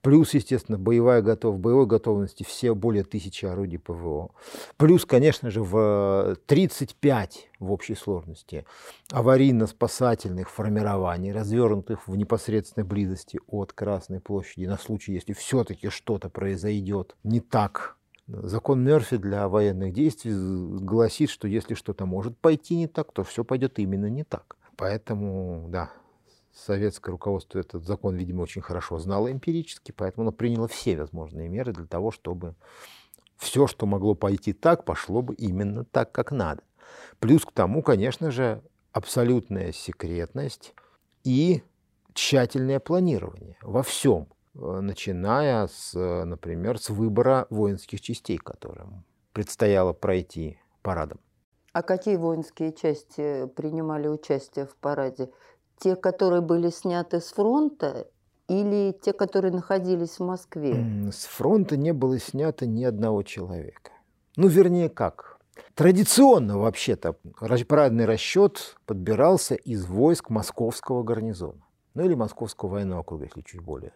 Плюс, 0.00 0.34
естественно, 0.34 0.78
боевая 0.78 1.22
готов, 1.22 1.60
боевой 1.60 1.86
готовности 1.86 2.42
все 2.42 2.74
более 2.74 3.04
тысячи 3.04 3.44
орудий 3.44 3.78
ПВО. 3.78 4.30
Плюс, 4.76 5.04
конечно 5.04 5.50
же, 5.50 5.62
в 5.62 6.36
35 6.46 7.50
в 7.60 7.70
общей 7.70 7.94
сложности 7.94 8.64
аварийно-спасательных 9.12 10.48
формирований, 10.48 11.32
развернутых 11.32 12.08
в 12.08 12.16
непосредственной 12.16 12.86
близости 12.86 13.38
от 13.46 13.72
Красной 13.72 14.20
площади 14.20 14.64
на 14.64 14.78
случай, 14.78 15.12
если 15.12 15.34
все-таки 15.34 15.90
что-то 15.90 16.30
произойдет 16.30 17.14
не 17.22 17.40
так, 17.40 17.98
Закон 18.32 18.84
Мерфи 18.84 19.16
для 19.16 19.48
военных 19.48 19.92
действий 19.92 20.32
гласит, 20.32 21.30
что 21.30 21.48
если 21.48 21.74
что-то 21.74 22.06
может 22.06 22.38
пойти 22.38 22.76
не 22.76 22.86
так, 22.86 23.12
то 23.12 23.24
все 23.24 23.44
пойдет 23.44 23.78
именно 23.78 24.06
не 24.06 24.22
так. 24.22 24.56
Поэтому, 24.76 25.66
да, 25.68 25.90
советское 26.54 27.10
руководство 27.10 27.58
этот 27.58 27.84
закон, 27.84 28.14
видимо, 28.14 28.42
очень 28.42 28.62
хорошо 28.62 28.98
знало 28.98 29.32
эмпирически, 29.32 29.92
поэтому 29.92 30.28
оно 30.28 30.32
приняло 30.32 30.68
все 30.68 30.96
возможные 30.96 31.48
меры 31.48 31.72
для 31.72 31.86
того, 31.86 32.12
чтобы 32.12 32.54
все, 33.36 33.66
что 33.66 33.86
могло 33.86 34.14
пойти 34.14 34.52
так, 34.52 34.84
пошло 34.84 35.22
бы 35.22 35.34
именно 35.34 35.84
так, 35.84 36.12
как 36.12 36.30
надо. 36.30 36.62
Плюс 37.18 37.44
к 37.44 37.52
тому, 37.52 37.82
конечно 37.82 38.30
же, 38.30 38.62
абсолютная 38.92 39.72
секретность 39.72 40.74
и 41.24 41.62
тщательное 42.14 42.78
планирование 42.78 43.56
во 43.62 43.82
всем– 43.82 44.28
начиная 44.54 45.66
с, 45.66 45.94
э, 45.94 46.24
например, 46.24 46.78
с 46.78 46.90
выбора 46.90 47.46
воинских 47.50 48.00
частей, 48.00 48.38
которым 48.38 49.04
предстояло 49.32 49.92
пройти 49.92 50.58
парадом. 50.82 51.20
А 51.72 51.82
какие 51.82 52.16
воинские 52.16 52.72
части 52.72 53.46
принимали 53.54 54.08
участие 54.08 54.66
в 54.66 54.74
параде? 54.76 55.30
Те, 55.78 55.94
которые 55.96 56.40
были 56.40 56.68
сняты 56.68 57.20
с 57.20 57.32
фронта 57.32 58.08
или 58.48 58.92
те, 58.92 59.12
которые 59.12 59.52
находились 59.52 60.18
в 60.18 60.24
Москве? 60.24 60.74
С 61.12 61.26
фронта 61.26 61.76
не 61.76 61.92
было 61.92 62.18
снято 62.18 62.66
ни 62.66 62.82
одного 62.82 63.22
человека. 63.22 63.92
Ну, 64.36 64.48
вернее, 64.48 64.88
как? 64.88 65.38
Традиционно, 65.74 66.58
вообще-то, 66.58 67.16
парадный 67.68 68.04
расчет 68.04 68.76
подбирался 68.86 69.54
из 69.54 69.86
войск 69.86 70.30
московского 70.30 71.02
гарнизона. 71.02 71.62
Ну, 71.94 72.04
или 72.04 72.14
московского 72.14 72.70
военного 72.70 73.00
округа, 73.00 73.24
если 73.24 73.42
чуть 73.42 73.60
более 73.60 73.92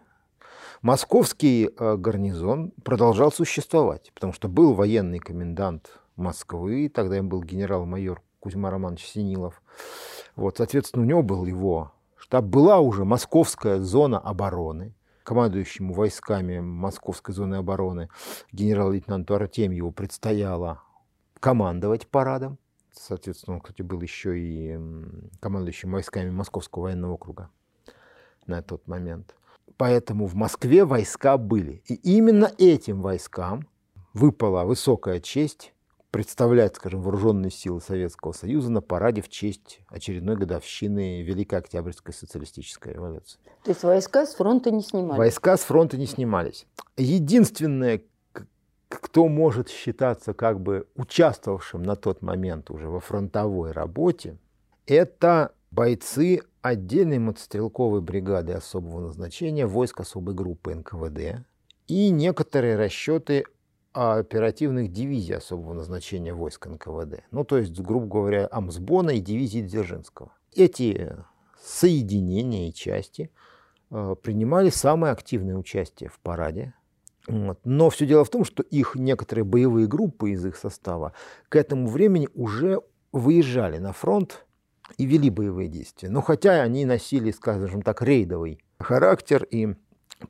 Московский 0.84 1.70
э, 1.70 1.96
гарнизон 1.96 2.74
продолжал 2.84 3.32
существовать, 3.32 4.12
потому 4.14 4.34
что 4.34 4.48
был 4.48 4.74
военный 4.74 5.18
комендант 5.18 5.98
Москвы, 6.14 6.90
тогда 6.94 7.16
им 7.16 7.30
был 7.30 7.42
генерал-майор 7.42 8.20
Кузьма 8.38 8.68
Романович 8.68 9.06
Синилов. 9.06 9.62
Вот, 10.36 10.58
соответственно, 10.58 11.02
у 11.02 11.06
него 11.06 11.22
был 11.22 11.46
его 11.46 11.92
штаб. 12.18 12.44
Была 12.44 12.80
уже 12.80 13.06
московская 13.06 13.80
зона 13.80 14.18
обороны, 14.18 14.94
командующему 15.22 15.94
войсками 15.94 16.60
московской 16.60 17.34
зоны 17.34 17.54
обороны 17.54 18.10
генерал-лейтенанту 18.52 19.36
Артемьеву 19.36 19.90
предстояло 19.90 20.82
командовать 21.40 22.08
парадом. 22.08 22.58
Соответственно, 22.92 23.54
он, 23.54 23.62
кстати, 23.62 23.80
был 23.80 24.02
еще 24.02 24.38
и 24.38 24.78
командующим 25.40 25.92
войсками 25.92 26.28
Московского 26.28 26.82
военного 26.82 27.14
округа 27.14 27.48
на 28.46 28.60
тот 28.60 28.86
момент. 28.86 29.34
Поэтому 29.76 30.26
в 30.26 30.34
Москве 30.34 30.84
войска 30.84 31.36
были. 31.36 31.82
И 31.86 31.94
именно 31.94 32.50
этим 32.58 33.02
войскам 33.02 33.68
выпала 34.12 34.64
высокая 34.64 35.20
честь 35.20 35.72
представлять, 36.14 36.76
скажем, 36.76 37.02
вооруженные 37.02 37.50
силы 37.50 37.80
Советского 37.80 38.30
Союза 38.30 38.70
на 38.70 38.80
параде 38.80 39.20
в 39.20 39.28
честь 39.28 39.80
очередной 39.88 40.36
годовщины 40.36 41.22
Великой 41.22 41.58
Октябрьской 41.58 42.14
социалистической 42.14 42.92
революции. 42.92 43.40
То 43.64 43.70
есть 43.70 43.82
войска 43.82 44.24
с 44.24 44.36
фронта 44.36 44.70
не 44.70 44.82
снимались? 44.82 45.18
Войска 45.18 45.56
с 45.56 45.62
фронта 45.62 45.96
не 45.96 46.06
снимались. 46.06 46.68
Единственное, 46.96 48.02
кто 48.88 49.26
может 49.26 49.68
считаться 49.68 50.34
как 50.34 50.60
бы 50.60 50.86
участвовавшим 50.94 51.82
на 51.82 51.96
тот 51.96 52.22
момент 52.22 52.70
уже 52.70 52.88
во 52.88 53.00
фронтовой 53.00 53.72
работе, 53.72 54.38
это 54.86 55.52
бойцы 55.72 56.42
отдельной 56.64 57.18
мотострелковой 57.18 58.00
бригады 58.00 58.54
особого 58.54 59.00
назначения 59.00 59.66
войск 59.66 60.00
особой 60.00 60.34
группы 60.34 60.74
НКВД 60.74 61.44
и 61.86 62.08
некоторые 62.08 62.76
расчеты 62.76 63.44
оперативных 63.92 64.90
дивизий 64.90 65.36
особого 65.36 65.74
назначения 65.74 66.32
войск 66.32 66.66
НКВД. 66.66 67.22
Ну, 67.30 67.44
то 67.44 67.58
есть, 67.58 67.78
грубо 67.78 68.06
говоря, 68.06 68.48
Амсбона 68.50 69.10
и 69.10 69.20
дивизии 69.20 69.60
Дзержинского. 69.60 70.32
Эти 70.54 71.14
соединения 71.62 72.70
и 72.70 72.72
части 72.72 73.30
э, 73.90 74.16
принимали 74.22 74.70
самое 74.70 75.12
активное 75.12 75.56
участие 75.56 76.08
в 76.08 76.18
параде. 76.18 76.72
Но 77.28 77.90
все 77.90 78.06
дело 78.06 78.24
в 78.24 78.30
том, 78.30 78.44
что 78.44 78.62
их 78.62 78.94
некоторые 78.94 79.44
боевые 79.44 79.86
группы 79.86 80.30
из 80.30 80.44
их 80.46 80.56
состава 80.56 81.12
к 81.50 81.56
этому 81.56 81.88
времени 81.88 82.28
уже 82.34 82.80
выезжали 83.12 83.76
на 83.76 83.92
фронт 83.92 84.46
и 84.98 85.06
вели 85.06 85.30
боевые 85.30 85.68
действия. 85.68 86.08
Но 86.08 86.20
хотя 86.20 86.62
они 86.62 86.84
носили, 86.84 87.30
скажем 87.30 87.82
так, 87.82 88.02
рейдовый 88.02 88.58
характер, 88.78 89.44
и 89.50 89.74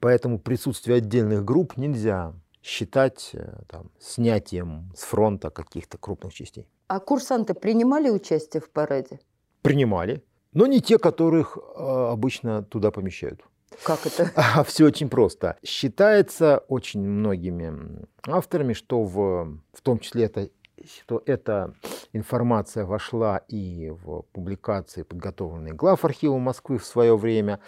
поэтому 0.01 0.39
присутствие 0.39 0.99
отдельных 0.99 1.45
групп 1.45 1.77
нельзя 1.77 2.35
считать 2.63 3.31
э, 3.35 3.61
там, 3.69 3.91
снятием 4.01 4.91
с 4.97 5.03
фронта 5.03 5.51
каких-то 5.51 5.99
крупных 5.99 6.33
частей. 6.33 6.67
А 6.89 6.99
курсанты 6.99 7.53
принимали 7.55 8.09
участие 8.09 8.63
в 8.63 8.71
параде? 8.71 9.21
Принимали, 9.63 10.25
но 10.53 10.67
не 10.67 10.81
те, 10.81 10.99
которых 10.99 11.59
э, 11.59 12.09
обычно 12.11 12.63
туда 12.63 12.91
помещают. 12.91 13.43
Как 13.83 14.07
это? 14.07 14.31
А, 14.37 14.65
все 14.65 14.87
очень 14.87 15.09
просто. 15.09 15.57
Считается 15.65 16.59
очень 16.69 17.01
многими 17.01 18.07
авторами, 18.27 18.73
что 18.73 19.03
в, 19.03 19.59
в 19.73 19.81
том 19.83 19.99
числе 19.99 20.25
это 20.25 20.49
что 20.83 21.23
эта 21.27 21.75
информация 22.13 22.85
вошла 22.85 23.39
и 23.49 23.91
в 23.91 24.23
публикации, 24.33 25.03
подготовленные 25.03 25.75
глав 25.75 26.05
архива 26.05 26.39
Москвы 26.39 26.79
в 26.79 26.85
свое 26.85 27.17
время, 27.17 27.61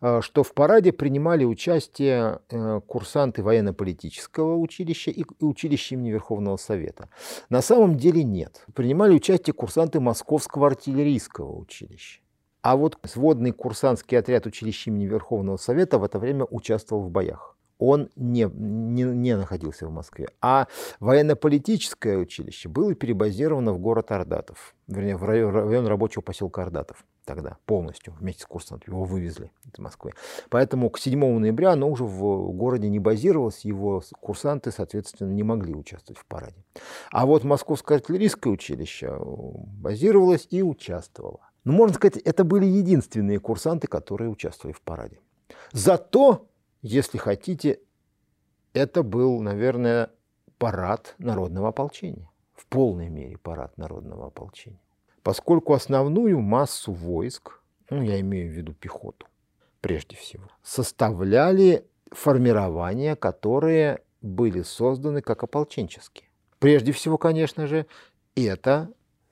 э, 0.00 0.20
что 0.22 0.42
в 0.42 0.52
параде 0.52 0.92
принимали 0.92 1.44
участие 1.44 2.40
э, 2.50 2.80
курсанты 2.86 3.42
военно-политического 3.42 4.56
училища 4.56 5.10
и 5.10 5.24
училища 5.40 5.94
имени 5.94 6.10
Верховного 6.10 6.56
Совета. 6.56 7.08
На 7.48 7.62
самом 7.62 7.96
деле 7.96 8.22
нет. 8.24 8.64
Принимали 8.74 9.14
участие 9.14 9.54
курсанты 9.54 10.00
Московского 10.00 10.68
артиллерийского 10.68 11.56
училища. 11.56 12.20
А 12.62 12.76
вот 12.76 12.98
сводный 13.04 13.52
курсантский 13.52 14.18
отряд 14.18 14.46
училища 14.46 14.90
имени 14.90 15.06
Верховного 15.06 15.56
Совета 15.56 15.98
в 15.98 16.04
это 16.04 16.18
время 16.18 16.44
участвовал 16.44 17.04
в 17.04 17.10
боях 17.10 17.49
он 17.80 18.10
не, 18.14 18.48
не, 18.52 19.02
не 19.02 19.36
находился 19.36 19.86
в 19.86 19.90
Москве. 19.90 20.28
А 20.40 20.68
военно-политическое 21.00 22.18
училище 22.18 22.68
было 22.68 22.94
перебазировано 22.94 23.72
в 23.72 23.78
город 23.78 24.12
Ордатов, 24.12 24.74
вернее, 24.86 25.16
в 25.16 25.24
район, 25.24 25.52
район 25.52 25.86
рабочего 25.86 26.22
поселка 26.22 26.62
Ордатов 26.62 27.04
тогда 27.24 27.58
полностью, 27.64 28.12
вместе 28.18 28.42
с 28.42 28.46
курсантом, 28.46 28.92
его 28.92 29.04
вывезли 29.04 29.52
из 29.64 29.78
Москвы. 29.78 30.12
Поэтому 30.48 30.90
к 30.90 30.98
7 30.98 31.38
ноября 31.38 31.72
оно 31.72 31.88
уже 31.88 32.02
в 32.02 32.50
городе 32.52 32.88
не 32.88 32.98
базировалось, 32.98 33.64
его 33.64 34.02
курсанты, 34.20 34.72
соответственно, 34.72 35.30
не 35.30 35.44
могли 35.44 35.74
участвовать 35.74 36.18
в 36.18 36.26
параде. 36.26 36.64
А 37.12 37.26
вот 37.26 37.44
Московское 37.44 37.98
артиллерийское 37.98 38.52
училище 38.52 39.16
базировалось 39.22 40.48
и 40.50 40.62
участвовало. 40.62 41.40
Ну, 41.62 41.72
можно 41.72 41.94
сказать, 41.94 42.16
это 42.16 42.42
были 42.42 42.64
единственные 42.64 43.38
курсанты, 43.38 43.86
которые 43.86 44.28
участвовали 44.28 44.74
в 44.74 44.82
параде. 44.82 45.20
Зато 45.72 46.49
если 46.82 47.18
хотите, 47.18 47.80
это 48.72 49.02
был, 49.02 49.40
наверное, 49.40 50.10
парад 50.58 51.14
народного 51.18 51.68
ополчения. 51.68 52.30
В 52.54 52.66
полной 52.66 53.08
мере 53.08 53.38
парад 53.38 53.76
народного 53.78 54.26
ополчения. 54.26 54.80
Поскольку 55.22 55.72
основную 55.72 56.40
массу 56.40 56.92
войск, 56.92 57.60
ну, 57.88 58.02
я 58.02 58.20
имею 58.20 58.52
в 58.52 58.56
виду 58.56 58.72
пехоту, 58.74 59.26
прежде 59.80 60.16
всего, 60.16 60.44
составляли 60.62 61.86
формирования, 62.10 63.16
которые 63.16 64.02
были 64.22 64.62
созданы 64.62 65.22
как 65.22 65.42
ополченческие. 65.42 66.28
Прежде 66.58 66.92
всего, 66.92 67.18
конечно 67.18 67.66
же, 67.66 67.86
это 68.34 68.90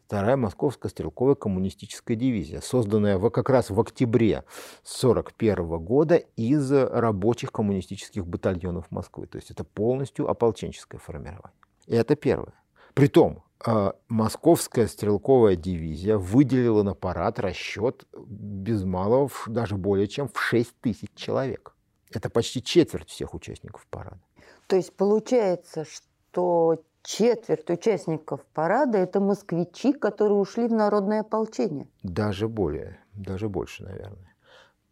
вторая 0.09 0.39
Московская 0.39 0.89
стрелковая 0.89 1.35
коммунистическая 1.35 2.17
дивизия, 2.17 2.63
созданная 2.63 3.19
в, 3.19 3.29
как 3.29 3.51
раз 3.51 3.69
в 3.69 3.79
октябре 3.79 4.39
1941 4.39 5.79
года 5.85 6.17
из 6.17 6.73
рабочих 6.73 7.53
коммунистических 7.53 8.27
батальонов 8.27 8.91
Москвы. 8.91 9.27
То 9.27 9.37
есть 9.37 9.51
это 9.51 9.65
полностью 9.65 10.31
ополченческое 10.31 10.99
формирование. 10.99 11.53
И 11.87 11.95
это 11.95 12.17
первое. 12.17 12.55
Притом, 12.95 13.45
э, 13.67 13.93
Московская 14.09 14.87
стрелковая 14.87 15.57
дивизия 15.57 16.17
выделила 16.17 16.83
на 16.83 16.95
парад 16.95 17.39
расчет 17.39 18.07
без 18.17 18.85
малого, 18.85 19.31
даже 19.47 19.77
более 19.77 20.09
чем 20.09 20.31
в 20.31 20.41
6 20.41 20.73
тысяч 20.81 21.11
человек. 21.17 21.75
Это 22.11 22.31
почти 22.31 22.63
четверть 22.63 23.11
всех 23.11 23.35
участников 23.35 23.87
парада. 23.91 24.21
То 24.69 24.77
есть 24.77 24.95
получается, 24.95 25.85
что 25.85 26.83
четверть 27.09 27.71
участников 27.71 28.45
парада– 28.53 28.99
это 29.07 29.19
москвичи, 29.19 29.95
которые 29.95 30.39
ушли 30.39 30.69
в 30.69 30.73
народное 30.73 31.21
ополчение. 31.21 31.89
Даже 32.03 32.49
более, 32.49 33.01
даже 33.15 33.49
больше, 33.49 33.83
наверное. 33.83 34.37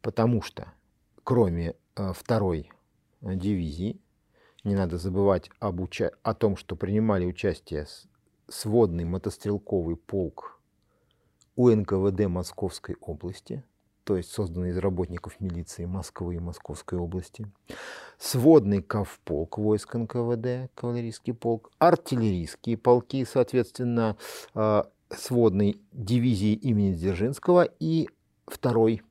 Потому 0.00 0.40
что 0.40 0.72
кроме 1.24 1.74
э, 1.94 2.12
второй 2.14 2.70
э, 3.20 3.34
дивизии, 3.34 4.00
не 4.64 4.74
надо 4.74 4.96
забывать 4.96 5.50
об 5.60 5.80
уча... 5.80 6.10
о 6.22 6.32
том, 6.32 6.56
что 6.56 6.74
принимали 6.74 7.26
участие 7.26 7.86
сводный 8.48 9.04
мотострелковый 9.04 9.96
полк 9.96 10.58
УНКВД 11.54 12.28
Московской 12.28 12.96
области– 13.00 13.62
то 14.06 14.16
есть 14.16 14.30
созданный 14.30 14.70
из 14.70 14.78
работников 14.78 15.40
милиции 15.40 15.84
Москвы 15.84 16.36
и 16.36 16.38
Московской 16.38 16.96
области, 16.96 17.44
сводный 18.18 18.80
ковполк 18.80 19.58
войск 19.58 19.96
НКВД, 19.96 20.70
кавалерийский 20.76 21.34
полк, 21.34 21.72
артиллерийские 21.78 22.76
полки, 22.76 23.24
соответственно, 23.24 24.16
а, 24.54 24.88
сводной 25.10 25.80
дивизии 25.90 26.52
имени 26.52 26.94
Дзержинского 26.94 27.68
и 27.80 28.08
второй 28.46 29.02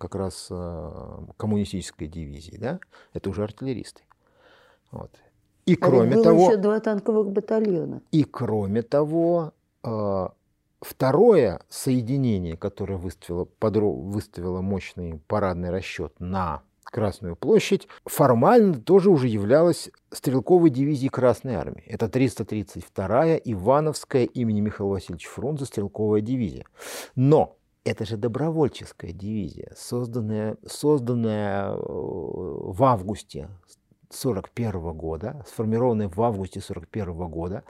как 0.00 0.14
раз 0.14 0.48
а, 0.50 1.26
коммунистической 1.36 2.08
дивизии, 2.08 2.56
да, 2.56 2.80
это 3.12 3.28
уже 3.28 3.42
артиллеристы. 3.44 4.00
Вот. 4.90 5.10
И 5.66 5.74
а 5.74 5.76
кроме 5.76 6.14
было 6.14 6.24
того, 6.24 6.46
еще 6.46 6.56
два 6.56 6.80
танковых 6.80 7.30
батальона. 7.30 8.00
И 8.12 8.24
кроме 8.24 8.80
того, 8.80 9.52
а, 9.82 10.32
Второе 10.82 11.60
соединение, 11.68 12.56
которое 12.56 12.96
выставило, 12.96 13.44
подро... 13.44 13.92
выставило 13.92 14.60
мощный 14.60 15.20
парадный 15.28 15.70
расчет 15.70 16.12
на 16.18 16.62
Красную 16.84 17.36
площадь, 17.36 17.86
формально 18.04 18.74
тоже 18.74 19.08
уже 19.08 19.28
являлась 19.28 19.90
стрелковой 20.10 20.68
дивизией 20.68 21.08
Красной 21.08 21.54
Армии. 21.54 21.84
Это 21.86 22.06
332-я 22.06 23.36
Ивановская 23.36 24.24
имени 24.24 24.60
Михаила 24.60 24.90
Васильевича 24.90 25.30
Фрунзе 25.30 25.64
стрелковая 25.64 26.20
дивизия. 26.20 26.66
Но 27.14 27.56
это 27.84 28.04
же 28.04 28.16
добровольческая 28.16 29.12
дивизия, 29.12 29.72
созданная, 29.76 30.56
созданная 30.66 31.70
э, 31.70 31.76
в 31.78 32.84
августе 32.84 33.44
1941 34.10 34.92
года, 34.92 35.44
сформированная 35.48 36.08
в 36.08 36.20
августе 36.20 36.58
1941 36.58 37.30
года 37.30 37.64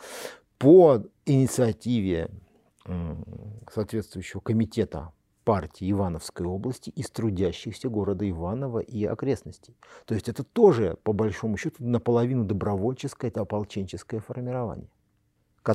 по 0.58 1.02
инициативе 1.26 2.30
соответствующего 3.72 4.40
комитета 4.40 5.12
партии 5.44 5.90
Ивановской 5.90 6.46
области 6.46 6.90
из 6.90 7.10
трудящихся 7.10 7.88
города 7.88 8.28
Иваново 8.28 8.78
и 8.78 9.04
окрестностей. 9.04 9.76
То 10.06 10.14
есть 10.14 10.28
это 10.28 10.44
тоже, 10.44 10.96
по 11.02 11.12
большому 11.12 11.56
счету, 11.56 11.84
наполовину 11.84 12.44
добровольческое, 12.44 13.30
это 13.30 13.40
ополченческое 13.40 14.20
формирование. 14.20 14.88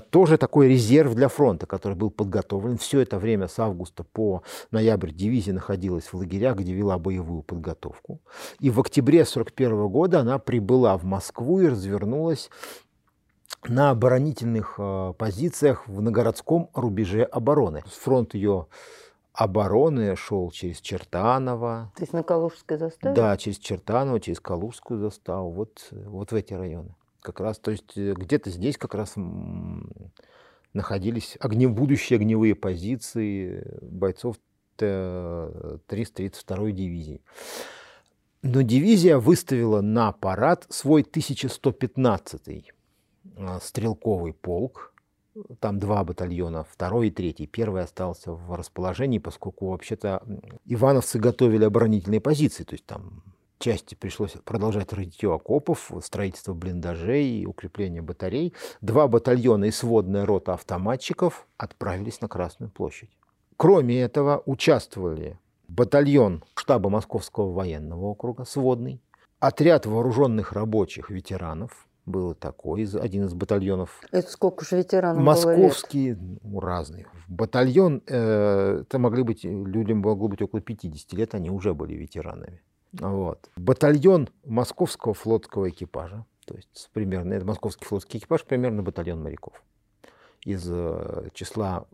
Тоже 0.10 0.38
такой 0.38 0.68
резерв 0.68 1.16
для 1.16 1.30
фронта, 1.30 1.66
который 1.66 1.96
был 1.96 2.12
подготовлен. 2.12 2.78
Все 2.78 3.00
это 3.00 3.20
время 3.20 3.48
с 3.48 3.58
августа 3.58 4.04
по 4.04 4.44
ноябрь 4.70 5.12
дивизия 5.12 5.54
находилась 5.54 6.12
в 6.12 6.14
лагерях, 6.16 6.58
где 6.58 6.74
вела 6.74 6.98
боевую 6.98 7.42
подготовку. 7.42 8.20
И 8.60 8.70
в 8.70 8.82
октябре 8.82 9.22
1941 9.22 9.88
года 9.88 10.20
она 10.20 10.40
прибыла 10.40 10.98
в 10.98 11.06
Москву 11.06 11.62
и 11.62 11.70
развернулась 11.70 12.50
на 13.68 13.92
оборонительных 13.92 14.76
э, 14.78 15.14
позициях 15.18 15.88
в, 15.88 16.02
на 16.02 16.12
городском 16.12 16.70
рубеже 16.74 17.24
обороны. 17.24 17.84
Фронт 17.88 18.34
ее 18.34 18.68
обороны 19.34 20.16
шел 20.16 20.50
через 20.52 20.80
Чертаново. 20.82 21.92
То 21.96 22.04
есть 22.04 22.14
на 22.14 22.24
Калужской 22.24 22.78
заставе? 22.78 23.16
Да, 23.16 23.36
через 23.38 23.58
Чертаново, 23.58 24.20
через 24.20 24.40
Калужскую 24.40 25.00
заставу, 25.00 25.52
вот, 25.52 25.88
вот 25.92 26.32
в 26.32 26.36
эти 26.36 26.54
районы. 26.54 26.96
Как 27.22 27.40
раз, 27.40 27.60
то 27.60 27.72
есть 27.72 27.98
э, 27.98 28.14
где-то 28.14 28.50
здесь 28.50 28.78
как 28.78 28.96
раз 28.96 29.14
находились 30.74 31.38
огне, 31.40 31.68
будущие 31.68 32.18
огневые 32.18 32.56
позиции 32.56 33.66
бойцов 33.82 34.38
332-й 34.78 36.72
дивизии. 36.72 37.22
Но 38.44 38.62
дивизия 38.62 39.18
выставила 39.18 39.82
на 39.82 40.12
парад 40.12 40.68
свой 40.70 41.02
1115-й 41.02 42.70
а, 42.70 42.77
стрелковый 43.62 44.34
полк, 44.34 44.94
там 45.60 45.80
два 45.80 46.04
батальона, 46.04 46.64
второй 46.64 47.08
и 47.08 47.12
третий. 47.12 47.48
Первый 47.48 47.84
остался 47.84 48.32
в 48.32 48.56
расположении, 48.56 49.20
поскольку 49.20 49.70
вообще-то 49.70 50.24
ивановцы 50.66 51.20
готовили 51.20 51.66
оборонительные 51.66 52.22
позиции, 52.22 52.64
то 52.64 52.74
есть 52.74 52.86
там 52.86 53.24
части 53.60 53.96
пришлось 53.96 54.32
продолжать 54.44 54.94
рытье 54.94 55.34
окопов, 55.34 55.92
строительство 56.02 56.54
блиндажей, 56.54 57.46
укрепление 57.46 58.02
батарей. 58.02 58.54
Два 58.82 59.08
батальона 59.08 59.66
и 59.66 59.72
сводная 59.72 60.26
рота 60.26 60.54
автоматчиков 60.54 61.48
отправились 61.58 62.22
на 62.22 62.28
Красную 62.28 62.72
площадь. 62.72 63.10
Кроме 63.58 64.00
этого 64.02 64.44
участвовали 64.46 65.40
батальон 65.68 66.44
штаба 66.56 66.90
Московского 66.90 67.52
военного 67.52 68.06
округа, 68.06 68.46
сводный, 68.46 69.02
отряд 69.40 69.86
вооруженных 69.86 70.54
рабочих 70.54 71.10
ветеранов, 71.10 71.87
было 72.08 72.34
такое, 72.34 72.88
один 73.00 73.26
из 73.26 73.34
батальонов. 73.34 74.02
Это 74.12 74.30
сколько 74.30 74.66
же 74.66 74.78
ветеранов 74.78 75.22
Московские, 75.22 76.16
было 76.16 76.34
лет? 76.34 76.44
Ну, 76.44 76.60
разные. 76.60 77.08
Батальон, 77.28 78.02
э, 78.08 78.82
это 78.82 78.98
могли 78.98 79.24
быть, 79.24 79.44
людям 79.44 80.00
могло 80.00 80.28
быть 80.28 80.42
около 80.42 80.62
50 80.62 81.14
лет, 81.14 81.36
они 81.36 81.52
уже 81.52 81.74
были 81.74 81.94
ветеранами. 81.94 82.62
Вот. 82.94 83.50
Батальон 83.58 84.30
московского 84.46 85.14
флотского 85.14 85.70
экипажа, 85.70 86.26
то 86.46 86.56
есть 86.56 86.90
примерно, 86.94 87.34
это 87.34 87.46
московский 87.46 87.86
флотский 87.86 88.20
экипаж, 88.20 88.44
примерно 88.46 88.82
батальон 88.82 89.22
моряков 89.22 89.62
из 90.44 90.66
э, 90.70 91.30
числа 91.34 91.86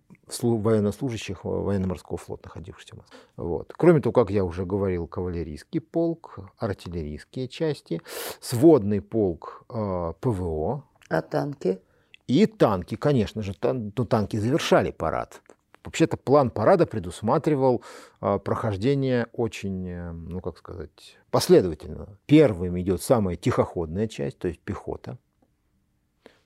военнослужащих 0.41 1.43
военно-морского 1.43 2.17
флота, 2.17 2.43
находившихся 2.45 2.95
в 2.95 2.97
Москве. 2.99 3.19
Вот. 3.38 3.73
Кроме 3.75 3.99
того, 3.99 4.13
как 4.13 4.29
я 4.29 4.43
уже 4.43 4.65
говорил, 4.65 5.08
кавалерийский 5.08 5.82
полк, 5.82 6.39
артиллерийские 6.58 7.47
части, 7.47 8.01
сводный 8.39 9.01
полк 9.01 9.65
э, 9.69 10.13
ПВО. 10.19 10.84
А 11.10 11.21
танки? 11.21 11.79
И 12.27 12.45
танки, 12.45 12.95
конечно 12.95 13.41
же. 13.41 13.53
Тан, 13.53 13.91
ну, 13.95 14.06
танки 14.06 14.38
завершали 14.38 14.91
парад. 14.91 15.41
Вообще-то 15.84 16.15
план 16.15 16.49
парада 16.49 16.86
предусматривал 16.86 17.84
э, 18.21 18.39
прохождение 18.39 19.27
очень, 19.34 19.88
э, 19.89 20.12
ну 20.12 20.39
как 20.39 20.58
сказать, 20.58 21.17
последовательно. 21.29 22.17
Первым 22.25 22.79
идет 22.79 23.01
самая 23.01 23.36
тихоходная 23.36 24.08
часть, 24.08 24.38
то 24.39 24.47
есть 24.47 24.62
пехота. 24.62 25.17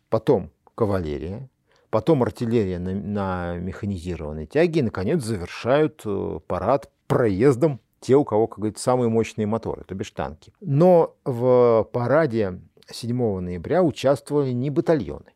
Потом 0.10 0.52
кавалерия, 0.74 1.50
потом 1.90 2.24
артиллерия 2.24 2.80
на, 2.80 2.94
на 2.94 3.58
механизированной 3.58 4.46
тяге, 4.46 4.82
и, 4.82 4.84
наконец, 4.84 5.24
завершают 5.24 6.02
э, 6.06 6.40
парад 6.48 6.92
проездом 7.08 7.80
те, 8.00 8.16
у 8.16 8.24
кого, 8.24 8.48
как 8.48 8.60
говорится, 8.60 8.84
самые 8.84 9.10
мощные 9.10 9.48
моторы, 9.48 9.84
то 9.84 9.96
бишь 9.96 10.12
танки. 10.12 10.54
Но 10.62 11.16
в 11.26 11.88
параде 11.92 12.60
7 12.90 13.40
ноября 13.40 13.84
участвовали 13.84 14.52
не 14.52 14.70
батальоны, 14.70 15.34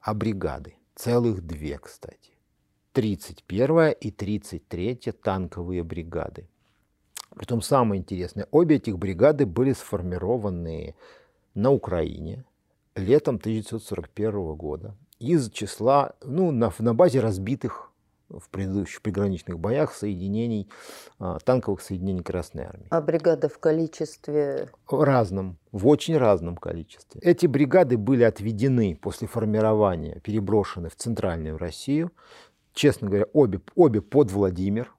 а 0.00 0.14
бригады. 0.14 0.76
Целых 0.94 1.44
две, 1.44 1.78
кстати. 1.78 2.32
31 2.92 3.94
и 4.00 4.10
33 4.12 4.96
танковые 5.20 5.82
бригады. 5.82 6.48
Притом 7.34 7.62
самое 7.62 8.00
интересное, 8.00 8.46
обе 8.52 8.76
этих 8.76 8.96
бригады 8.96 9.44
были 9.44 9.72
сформированы 9.72 10.94
на 11.54 11.72
Украине 11.72 12.44
летом 12.94 13.36
1941 13.36 14.54
года 14.54 14.94
из 15.18 15.50
числа, 15.50 16.14
ну, 16.22 16.50
на, 16.50 16.72
на 16.78 16.94
базе 16.94 17.20
разбитых 17.20 17.90
в 18.28 18.48
предыдущих 18.48 19.02
приграничных 19.02 19.58
боях 19.58 19.94
соединений, 19.94 20.68
а, 21.18 21.38
танковых 21.38 21.80
соединений 21.82 22.22
Красной 22.22 22.64
Армии. 22.64 22.86
А 22.90 23.00
бригада 23.00 23.48
в 23.48 23.58
количестве? 23.58 24.70
В 24.88 25.02
разном, 25.02 25.58
в 25.72 25.86
очень 25.86 26.16
разном 26.16 26.56
количестве. 26.56 27.20
Эти 27.20 27.46
бригады 27.46 27.96
были 27.96 28.24
отведены 28.24 28.98
после 29.00 29.28
формирования, 29.28 30.20
переброшены 30.20 30.88
в 30.88 30.96
Центральную 30.96 31.58
Россию. 31.58 32.12
Честно 32.72 33.08
говоря, 33.08 33.26
обе, 33.32 33.60
обе 33.76 34.00
под 34.00 34.32
Владимир, 34.32 34.92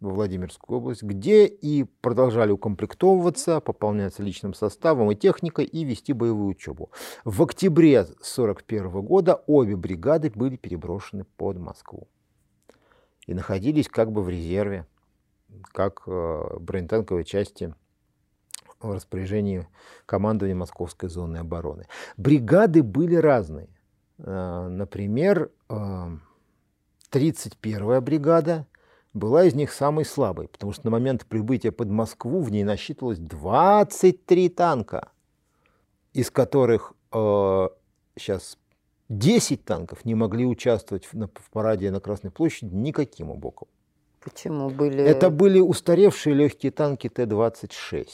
во 0.00 0.10
Владимирскую 0.10 0.78
область, 0.78 1.02
где 1.02 1.46
и 1.46 1.84
продолжали 1.84 2.52
укомплектовываться, 2.52 3.60
пополняться 3.60 4.22
личным 4.22 4.54
составом 4.54 5.10
и 5.10 5.16
техникой 5.16 5.64
и 5.64 5.84
вести 5.84 6.12
боевую 6.12 6.48
учебу. 6.48 6.90
В 7.24 7.42
октябре 7.42 8.00
1941 8.00 8.90
года 9.02 9.42
обе 9.46 9.76
бригады 9.76 10.30
были 10.34 10.56
переброшены 10.56 11.24
под 11.36 11.58
Москву 11.58 12.08
и 13.26 13.34
находились 13.34 13.88
как 13.88 14.12
бы 14.12 14.22
в 14.22 14.28
резерве, 14.28 14.86
как 15.72 16.02
э, 16.06 16.56
бронетанковые 16.60 17.24
части 17.24 17.74
в 18.80 18.92
распоряжении 18.92 19.66
командования 20.04 20.54
Московской 20.54 21.08
зоны 21.08 21.38
обороны. 21.38 21.86
Бригады 22.16 22.82
были 22.82 23.16
разные. 23.16 23.68
Э, 24.18 24.68
например, 24.68 25.50
31-я 25.68 27.96
э, 27.96 28.00
бригада 28.00 28.66
была 29.16 29.44
из 29.44 29.54
них 29.54 29.72
самой 29.72 30.04
слабой, 30.04 30.48
потому 30.48 30.72
что 30.72 30.84
на 30.84 30.90
момент 30.90 31.26
прибытия 31.26 31.72
под 31.72 31.88
Москву 31.88 32.40
в 32.42 32.50
ней 32.50 32.64
насчитывалось 32.64 33.18
23 33.18 34.48
танка, 34.50 35.10
из 36.12 36.30
которых 36.30 36.92
э, 37.12 37.68
сейчас 38.16 38.58
10 39.08 39.64
танков 39.64 40.04
не 40.04 40.14
могли 40.14 40.44
участвовать 40.44 41.06
в, 41.06 41.14
в 41.14 41.50
параде 41.50 41.90
на 41.90 42.00
Красной 42.00 42.30
площади 42.30 42.74
никаким 42.74 43.30
обоком. 43.30 43.68
Почему 44.20 44.70
были? 44.70 45.02
Это 45.02 45.30
были 45.30 45.60
устаревшие 45.60 46.34
легкие 46.34 46.72
танки 46.72 47.08
Т-26. 47.08 48.08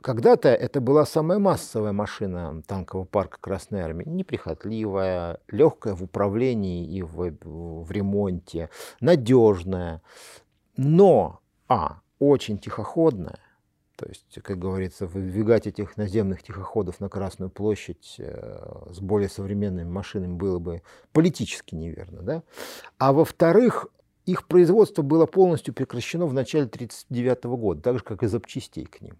Когда-то 0.00 0.48
это 0.48 0.80
была 0.80 1.04
самая 1.04 1.40
массовая 1.40 1.92
машина 1.92 2.62
танкового 2.66 3.04
парка 3.04 3.38
Красной 3.40 3.80
Армии, 3.80 4.04
неприхотливая, 4.08 5.40
легкая 5.48 5.94
в 5.94 6.04
управлении 6.04 6.86
и 6.86 7.02
в, 7.02 7.32
в 7.42 7.90
ремонте, 7.90 8.70
надежная, 9.00 10.02
но, 10.76 11.40
а, 11.66 12.00
очень 12.20 12.58
тихоходная, 12.58 13.40
то 13.96 14.06
есть, 14.06 14.38
как 14.44 14.60
говорится, 14.60 15.08
выдвигать 15.08 15.66
этих 15.66 15.96
наземных 15.96 16.44
тихоходов 16.44 17.00
на 17.00 17.08
Красную 17.08 17.50
площадь 17.50 18.14
э, 18.18 18.84
с 18.92 19.00
более 19.00 19.28
современными 19.28 19.88
машинами 19.88 20.34
было 20.34 20.60
бы 20.60 20.82
политически 21.12 21.74
неверно. 21.74 22.22
Да? 22.22 22.42
А 22.98 23.12
во-вторых, 23.12 23.88
их 24.24 24.46
производство 24.46 25.02
было 25.02 25.26
полностью 25.26 25.74
прекращено 25.74 26.26
в 26.26 26.32
начале 26.32 26.66
1939 26.66 27.44
года, 27.60 27.82
так 27.82 27.98
же, 27.98 28.04
как 28.04 28.22
и 28.22 28.28
запчастей 28.28 28.84
к 28.84 29.00
ним. 29.00 29.18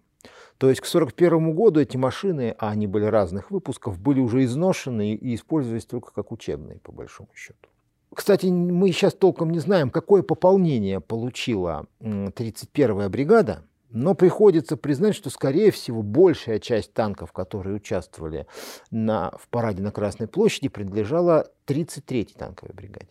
То 0.59 0.69
есть 0.69 0.81
к 0.81 0.85
1941 0.85 1.53
году 1.55 1.79
эти 1.79 1.95
машины, 1.95 2.53
а 2.59 2.71
они 2.71 2.85
были 2.85 3.05
разных 3.05 3.49
выпусков, 3.49 3.97
были 3.97 4.19
уже 4.19 4.43
изношены 4.43 5.13
и 5.13 5.35
использовались 5.35 5.85
только 5.85 6.11
как 6.13 6.33
учебные, 6.33 6.79
по 6.79 6.91
большому 6.91 7.29
счету. 7.33 7.69
Кстати, 8.13 8.47
мы 8.47 8.91
сейчас 8.91 9.13
толком 9.13 9.51
не 9.51 9.59
знаем, 9.59 9.89
какое 9.89 10.21
пополнение 10.21 10.99
получила 10.99 11.85
31-я 12.01 13.07
бригада, 13.07 13.63
но 13.89 14.15
приходится 14.15 14.75
признать, 14.75 15.15
что, 15.15 15.29
скорее 15.29 15.71
всего, 15.71 16.01
большая 16.01 16.59
часть 16.59 16.93
танков, 16.93 17.31
которые 17.31 17.77
участвовали 17.77 18.45
на, 18.91 19.31
в 19.39 19.47
параде 19.47 19.81
на 19.81 19.93
Красной 19.93 20.27
площади, 20.27 20.67
принадлежала 20.67 21.47
33-й 21.67 22.33
танковой 22.37 22.73
бригаде. 22.73 23.07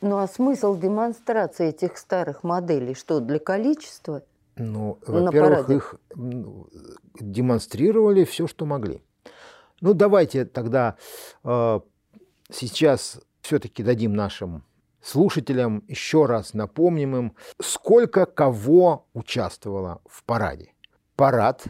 Ну 0.00 0.18
а 0.18 0.28
смысл 0.28 0.78
демонстрации 0.78 1.70
этих 1.70 1.98
старых 1.98 2.44
моделей, 2.44 2.94
что 2.94 3.18
для 3.18 3.40
количества? 3.40 4.22
Ну, 4.56 4.98
во-первых, 5.06 5.70
их 5.70 5.94
демонстрировали 7.20 8.24
все, 8.24 8.46
что 8.46 8.66
могли. 8.66 9.02
Ну, 9.80 9.94
давайте 9.94 10.44
тогда 10.44 10.96
э, 11.42 11.80
сейчас 12.50 13.20
все-таки 13.40 13.82
дадим 13.82 14.14
нашим 14.14 14.64
слушателям 15.02 15.84
еще 15.88 16.26
раз 16.26 16.54
напомним 16.54 17.16
им, 17.16 17.36
сколько 17.60 18.26
кого 18.26 19.06
участвовало 19.12 20.00
в 20.06 20.24
параде. 20.24 20.72
Парад 21.16 21.64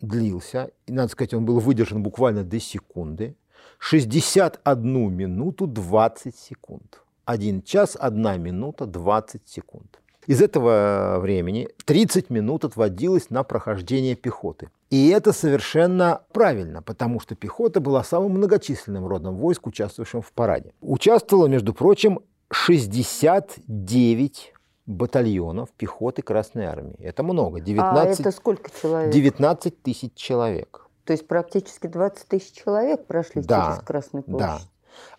длился, 0.00 0.70
и, 0.86 0.92
надо 0.92 1.08
сказать, 1.12 1.32
он 1.32 1.44
был 1.44 1.60
выдержан 1.60 2.02
буквально 2.02 2.42
до 2.42 2.58
секунды, 2.58 3.36
61 3.78 5.14
минуту 5.14 5.66
20 5.66 6.36
секунд. 6.36 7.02
1 7.24 7.62
час, 7.62 7.96
1 7.98 8.42
минута 8.42 8.86
20 8.86 9.48
секунд. 9.48 10.01
Из 10.26 10.40
этого 10.40 11.18
времени 11.20 11.68
30 11.84 12.30
минут 12.30 12.64
отводилось 12.64 13.30
на 13.30 13.42
прохождение 13.42 14.14
пехоты. 14.14 14.70
И 14.90 15.08
это 15.08 15.32
совершенно 15.32 16.22
правильно, 16.32 16.82
потому 16.82 17.18
что 17.18 17.34
пехота 17.34 17.80
была 17.80 18.04
самым 18.04 18.32
многочисленным 18.32 19.06
родом 19.06 19.36
войск, 19.36 19.66
участвовавшим 19.66 20.22
в 20.22 20.32
параде. 20.32 20.72
Участвовало, 20.80 21.46
между 21.46 21.74
прочим, 21.74 22.20
69 22.52 24.54
батальонов 24.86 25.70
пехоты 25.72 26.22
Красной 26.22 26.66
Армии. 26.66 26.96
Это 26.98 27.22
много. 27.22 27.60
19, 27.60 28.18
а 28.18 28.20
это 28.20 28.30
сколько 28.30 28.70
человек? 28.80 29.12
19 29.12 29.82
тысяч 29.82 30.14
человек. 30.14 30.86
То 31.04 31.12
есть 31.12 31.26
практически 31.26 31.88
20 31.88 32.28
тысяч 32.28 32.52
человек 32.52 33.06
прошли 33.06 33.42
да, 33.42 33.72
через 33.72 33.84
Красную 33.84 34.22
площадь? 34.22 34.40
Да. 34.40 34.60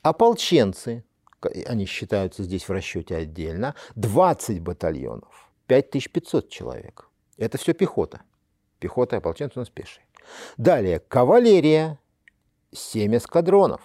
Ополченцы 0.01 1.03
они 1.45 1.85
считаются 1.85 2.43
здесь 2.43 2.67
в 2.67 2.71
расчете 2.71 3.15
отдельно, 3.15 3.75
20 3.95 4.61
батальонов, 4.61 5.49
5500 5.67 6.49
человек. 6.49 7.09
Это 7.37 7.57
все 7.57 7.73
пехота. 7.73 8.21
Пехота 8.79 9.15
и 9.15 9.19
ополченцы 9.19 9.57
у 9.57 9.59
нас 9.59 9.69
пешие. 9.69 10.05
Далее, 10.57 10.99
кавалерия, 10.99 11.99
7 12.71 13.15
эскадронов. 13.17 13.81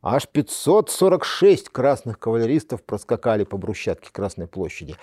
Аж 0.00 0.28
546 0.28 1.68
красных 1.70 2.18
кавалеристов 2.18 2.84
проскакали 2.84 3.44
по 3.44 3.56
брусчатке 3.56 4.10
Красной 4.12 4.46
площади 4.46 4.96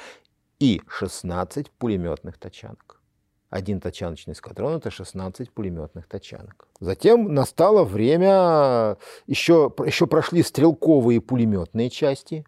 и 0.60 0.82
16 0.88 1.70
пулеметных 1.72 2.38
тачанок. 2.38 3.02
Один 3.50 3.80
тачаночный 3.80 4.34
эскадрон– 4.34 4.76
это 4.78 4.90
16 4.90 5.52
пулеметных 5.52 6.08
тачанок. 6.08 6.68
Затем 6.80 7.34
настало 7.34 7.84
время, 7.84 8.98
еще, 9.28 9.72
еще 9.86 10.08
прошли 10.08 10.44
стрелковые 10.44 11.22
пулеметные 11.22 11.90
части, 11.90 12.46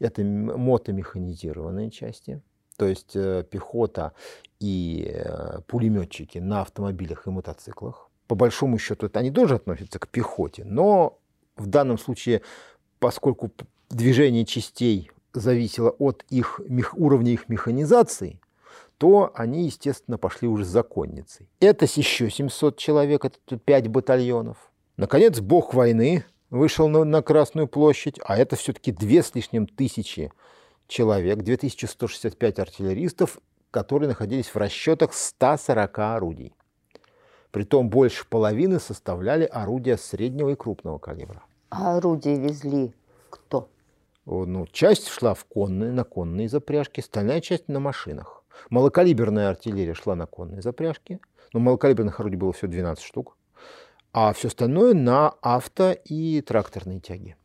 это 0.00 0.22
мотомеханизированные 0.22 1.90
части, 1.90 2.42
то 2.76 2.86
есть 2.86 3.14
э, 3.14 3.44
пехота 3.48 4.12
и 4.60 5.10
э, 5.14 5.60
пулеметчики 5.66 6.38
на 6.38 6.62
автомобилях 6.62 7.26
и 7.26 7.30
мотоциклах. 7.30 8.10
По 8.26 8.34
большому 8.34 8.78
счету, 8.78 9.06
это 9.06 9.20
они 9.20 9.30
тоже 9.30 9.56
относятся 9.56 9.98
к 9.98 10.08
пехоте, 10.08 10.64
но 10.64 11.18
в 11.56 11.66
данном 11.66 11.98
случае, 11.98 12.42
поскольку 12.98 13.50
движение 13.90 14.44
частей 14.44 15.10
зависело 15.32 15.90
от 15.90 16.24
их, 16.30 16.60
уровня 16.94 17.32
их 17.32 17.48
механизации, 17.48 18.40
то 19.04 19.32
они, 19.34 19.66
естественно, 19.66 20.16
пошли 20.16 20.48
уже 20.48 20.64
с 20.64 20.68
законницей. 20.68 21.46
Это 21.60 21.84
еще 21.84 22.30
700 22.30 22.78
человек, 22.78 23.26
это 23.26 23.58
5 23.58 23.88
батальонов. 23.88 24.56
Наконец, 24.96 25.40
бог 25.40 25.74
войны 25.74 26.24
вышел 26.48 26.88
на, 26.88 27.04
на 27.04 27.20
Красную 27.20 27.68
площадь, 27.68 28.18
а 28.24 28.38
это 28.38 28.56
все-таки 28.56 28.92
две 28.92 29.22
с 29.22 29.34
лишним 29.34 29.66
тысячи 29.66 30.32
человек, 30.88 31.42
2165 31.42 32.58
артиллеристов, 32.58 33.40
которые 33.70 34.08
находились 34.08 34.46
в 34.46 34.56
расчетах 34.56 35.12
140 35.12 35.98
орудий. 35.98 36.54
Притом 37.50 37.90
больше 37.90 38.26
половины 38.26 38.80
составляли 38.80 39.44
орудия 39.44 39.98
среднего 39.98 40.48
и 40.48 40.54
крупного 40.54 40.96
калибра. 40.96 41.42
А 41.68 41.98
орудия 41.98 42.38
везли 42.38 42.94
кто? 43.28 43.68
Ну, 44.24 44.66
часть 44.72 45.08
шла 45.08 45.34
в 45.34 45.44
конные, 45.44 45.92
на 45.92 46.04
конные 46.04 46.48
запряжки, 46.48 47.00
остальная 47.00 47.42
часть 47.42 47.68
на 47.68 47.80
машинах. 47.80 48.43
Малокалиберная 48.70 49.50
артиллерия 49.50 49.94
шла 49.94 50.14
на 50.14 50.26
конной 50.26 50.62
запряжке, 50.62 51.20
но 51.52 51.60
малокалиберных 51.60 52.18
орудий 52.20 52.36
было 52.36 52.52
всего 52.52 52.70
12 52.70 53.04
штук, 53.04 53.36
а 54.12 54.32
все 54.32 54.48
остальное 54.48 54.94
на 54.94 55.34
авто 55.42 55.92
и 55.92 56.40
тракторные 56.40 57.00
тяги. 57.00 57.36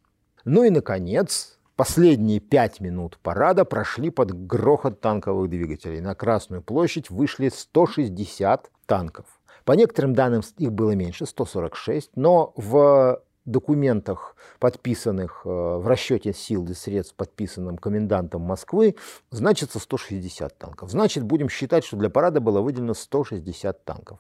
Ну 0.46 0.64
и, 0.64 0.70
наконец, 0.70 1.60
последние 1.76 2.40
пять 2.40 2.80
минут 2.80 3.18
парада 3.22 3.66
прошли 3.66 4.10
под 4.10 4.48
грохот 4.48 5.02
танковых 5.02 5.50
двигателей. 5.50 6.02
На 6.02 6.16
Красную 6.16 6.62
площадь 6.62 7.10
вышли 7.10 7.50
160 7.50 8.72
танков. 8.86 9.26
По 9.66 9.74
некоторым 9.74 10.14
данным 10.14 10.42
их 10.58 10.72
было 10.72 10.92
меньше, 10.92 11.26
146, 11.26 12.12
но 12.16 12.54
в 12.56 13.22
документах, 13.50 14.36
подписанных 14.60 15.42
э, 15.46 15.50
в 15.50 15.88
расчете 15.88 16.34
сил 16.34 16.66
и 16.68 16.74
средств, 16.74 17.16
подписанном 17.16 17.78
комендантом 17.78 18.42
Москвы, 18.42 18.96
значится 19.32 19.80
160 19.80 20.58
танков. 20.58 20.92
Значит, 20.92 21.24
будем 21.24 21.50
считать, 21.50 21.84
что 21.84 21.98
для 21.98 22.10
парада 22.10 22.40
было 22.40 22.62
выделено 22.62 22.94
160 22.94 23.86
танков. 23.86 24.20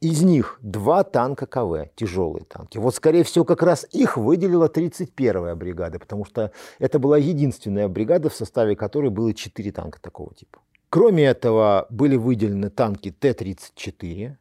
Из 0.00 0.22
них 0.22 0.58
два 0.62 1.04
танка 1.04 1.46
КВ, 1.46 1.90
тяжелые 1.94 2.44
танки. 2.44 2.78
Вот, 2.78 2.94
скорее 2.94 3.24
всего, 3.24 3.44
как 3.44 3.62
раз 3.62 3.86
их 3.92 4.16
выделила 4.16 4.68
31-я 4.68 5.54
бригада, 5.54 5.98
потому 5.98 6.24
что 6.24 6.52
это 6.78 6.98
была 6.98 7.18
единственная 7.18 7.88
бригада, 7.88 8.28
в 8.28 8.34
составе 8.34 8.76
которой 8.76 9.10
было 9.10 9.34
4 9.34 9.72
танка 9.72 10.00
такого 10.00 10.34
типа. 10.34 10.60
Кроме 10.90 11.24
этого, 11.24 11.86
были 11.88 12.16
выделены 12.16 12.68
танки 12.68 13.12
Т-34. 13.12 14.36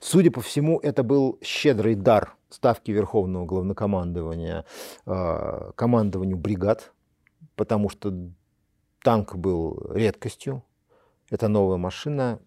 Судя 0.00 0.30
по 0.30 0.40
всему, 0.40 0.78
это 0.80 1.02
был 1.02 1.38
щедрый 1.42 1.94
дар 1.94 2.36
ставки 2.50 2.90
Верховного 2.90 3.46
Главнокомандования 3.46 4.64
э, 5.06 5.70
командованию 5.74 6.36
бригад, 6.36 6.92
потому 7.56 7.88
что 7.88 8.12
танк 9.02 9.36
был 9.36 9.90
редкостью. 9.92 10.62
Эта 11.30 11.48
новая 11.48 11.78
машина 11.78 12.40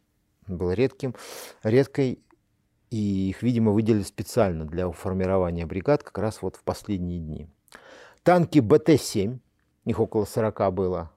была 0.48 0.76
редким, 0.76 1.16
редкой, 1.64 2.20
и 2.92 3.30
их, 3.30 3.42
видимо, 3.42 3.72
выделили 3.72 4.04
специально 4.04 4.66
для 4.66 4.90
формирования 4.92 5.66
бригад 5.66 6.04
как 6.04 6.18
раз 6.20 6.42
вот 6.42 6.56
в 6.56 6.64
последние 6.64 7.20
дни. 7.20 7.48
Танки 8.24 8.60
БТ-7, 8.60 9.40
их 9.86 10.00
около 10.00 10.26
40 10.26 10.74
было, 10.74 11.12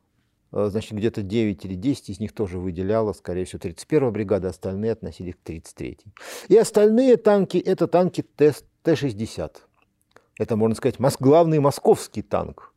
значит, 0.50 0.92
где-то 0.92 1.22
9 1.22 1.64
или 1.64 1.74
10 1.74 2.10
из 2.10 2.20
них 2.20 2.32
тоже 2.32 2.58
выделяла, 2.58 3.12
скорее 3.12 3.44
всего, 3.44 3.60
31-я 3.60 4.10
бригада, 4.10 4.48
остальные 4.48 4.92
относились 4.92 5.34
к 5.34 5.48
33-й. 5.48 6.12
И 6.48 6.56
остальные 6.56 7.16
танки– 7.16 7.58
это 7.64 7.86
танки 7.86 8.22
Т-60. 8.22 9.56
Это, 10.38 10.56
можно 10.56 10.76
сказать, 10.76 10.96
главный 11.18 11.58
московский 11.58 12.22
танк 12.22 12.72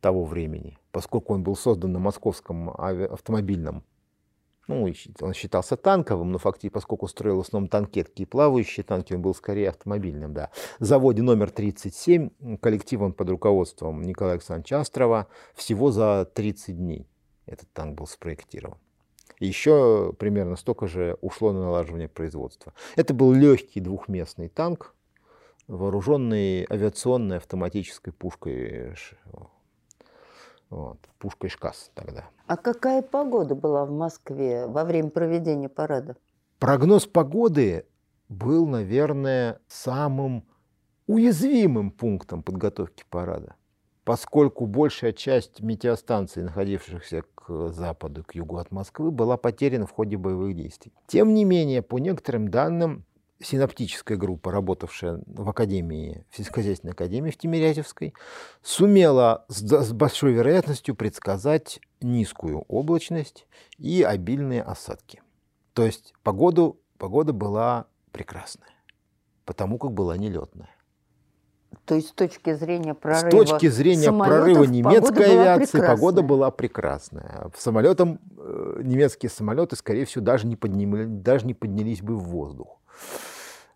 того 0.00 0.24
времени, 0.24 0.78
поскольку 0.92 1.34
он 1.34 1.42
был 1.42 1.56
создан 1.56 1.92
на 1.92 1.98
московском 1.98 2.70
автомобильном 2.70 3.84
ну, 4.68 4.86
он 5.20 5.34
считался 5.34 5.76
танковым, 5.76 6.30
но 6.30 6.38
фактически, 6.38 6.72
поскольку 6.72 7.08
строил 7.08 7.38
в 7.38 7.40
основном 7.40 7.68
танкетки 7.68 8.22
и 8.22 8.26
плавающие 8.26 8.84
танки, 8.84 9.14
он 9.14 9.22
был 9.22 9.34
скорее 9.34 9.70
автомобильным, 9.70 10.34
да. 10.34 10.50
Заводе 10.78 11.22
номер 11.22 11.50
37 11.50 12.58
коллективом 12.58 13.12
под 13.12 13.30
руководством 13.30 14.02
Николая 14.02 14.34
Александровича 14.34 14.80
Астрова 14.80 15.26
всего 15.54 15.90
за 15.90 16.30
30 16.34 16.76
дней 16.76 17.08
этот 17.46 17.72
танк 17.72 17.96
был 17.96 18.06
спроектирован. 18.06 18.78
И 19.40 19.46
еще 19.46 20.12
примерно 20.18 20.56
столько 20.56 20.86
же 20.86 21.16
ушло 21.20 21.52
на 21.52 21.60
налаживание 21.62 22.08
производства. 22.08 22.74
Это 22.96 23.14
был 23.14 23.32
легкий 23.32 23.80
двухместный 23.80 24.48
танк, 24.48 24.94
вооруженный 25.66 26.66
авиационной 26.68 27.38
автоматической 27.38 28.12
пушкой 28.12 28.94
вот, 30.70 30.98
пушкой 31.18 31.50
ШКАС 31.50 31.90
тогда. 31.94 32.28
А 32.46 32.56
какая 32.56 33.02
погода 33.02 33.54
была 33.54 33.84
в 33.84 33.90
Москве 33.90 34.66
во 34.66 34.84
время 34.84 35.10
проведения 35.10 35.68
парада? 35.68 36.16
Прогноз 36.58 37.06
погоды 37.06 37.86
был, 38.28 38.66
наверное, 38.66 39.60
самым 39.68 40.44
уязвимым 41.06 41.90
пунктом 41.90 42.42
подготовки 42.42 43.04
парада, 43.08 43.56
поскольку 44.04 44.66
большая 44.66 45.12
часть 45.12 45.60
метеостанций, 45.60 46.42
находившихся 46.42 47.22
к 47.34 47.70
западу, 47.70 48.24
к 48.24 48.34
югу 48.34 48.58
от 48.58 48.70
Москвы, 48.70 49.10
была 49.10 49.36
потеряна 49.36 49.86
в 49.86 49.92
ходе 49.92 50.16
боевых 50.16 50.54
действий. 50.54 50.92
Тем 51.06 51.32
не 51.32 51.44
менее, 51.44 51.80
по 51.80 51.98
некоторым 51.98 52.48
данным, 52.48 53.04
синаптическая 53.40 54.16
группа, 54.16 54.50
работавшая 54.50 55.20
в 55.26 55.48
Академии, 55.48 56.24
в 56.30 56.36
сельскохозяйственной 56.36 56.92
академии 56.92 57.30
в 57.30 57.36
Тимирязевской, 57.36 58.14
сумела 58.62 59.44
с, 59.48 59.60
с 59.62 59.92
большой 59.92 60.32
вероятностью 60.32 60.94
предсказать 60.94 61.80
низкую 62.00 62.60
облачность 62.68 63.46
и 63.78 64.02
обильные 64.02 64.62
осадки. 64.62 65.22
То 65.72 65.84
есть 65.84 66.14
погоду, 66.22 66.80
погода 66.98 67.32
была 67.32 67.86
прекрасная, 68.10 68.74
потому 69.44 69.78
как 69.78 69.92
была 69.92 70.16
нелетная. 70.16 70.70
То 71.84 71.94
есть 71.94 72.08
с 72.08 72.12
точки 72.12 72.54
зрения 72.54 72.94
прорыва 72.94 73.30
С 73.30 73.30
точки 73.30 73.68
зрения 73.68 74.12
прорыва 74.12 74.64
немецкой 74.64 75.08
погода 75.08 75.24
авиации 75.24 75.78
была 75.78 75.88
погода 75.88 76.22
была 76.22 76.50
прекрасная. 76.50 77.50
Самолетом, 77.56 78.20
э, 78.38 78.80
немецкие 78.82 79.30
самолеты, 79.30 79.76
скорее 79.76 80.04
всего, 80.04 80.24
даже 80.24 80.46
не, 80.46 80.56
поднимали, 80.56 81.04
даже 81.04 81.46
не 81.46 81.54
поднялись 81.54 82.02
бы 82.02 82.16
в 82.16 82.24
воздух. 82.24 82.80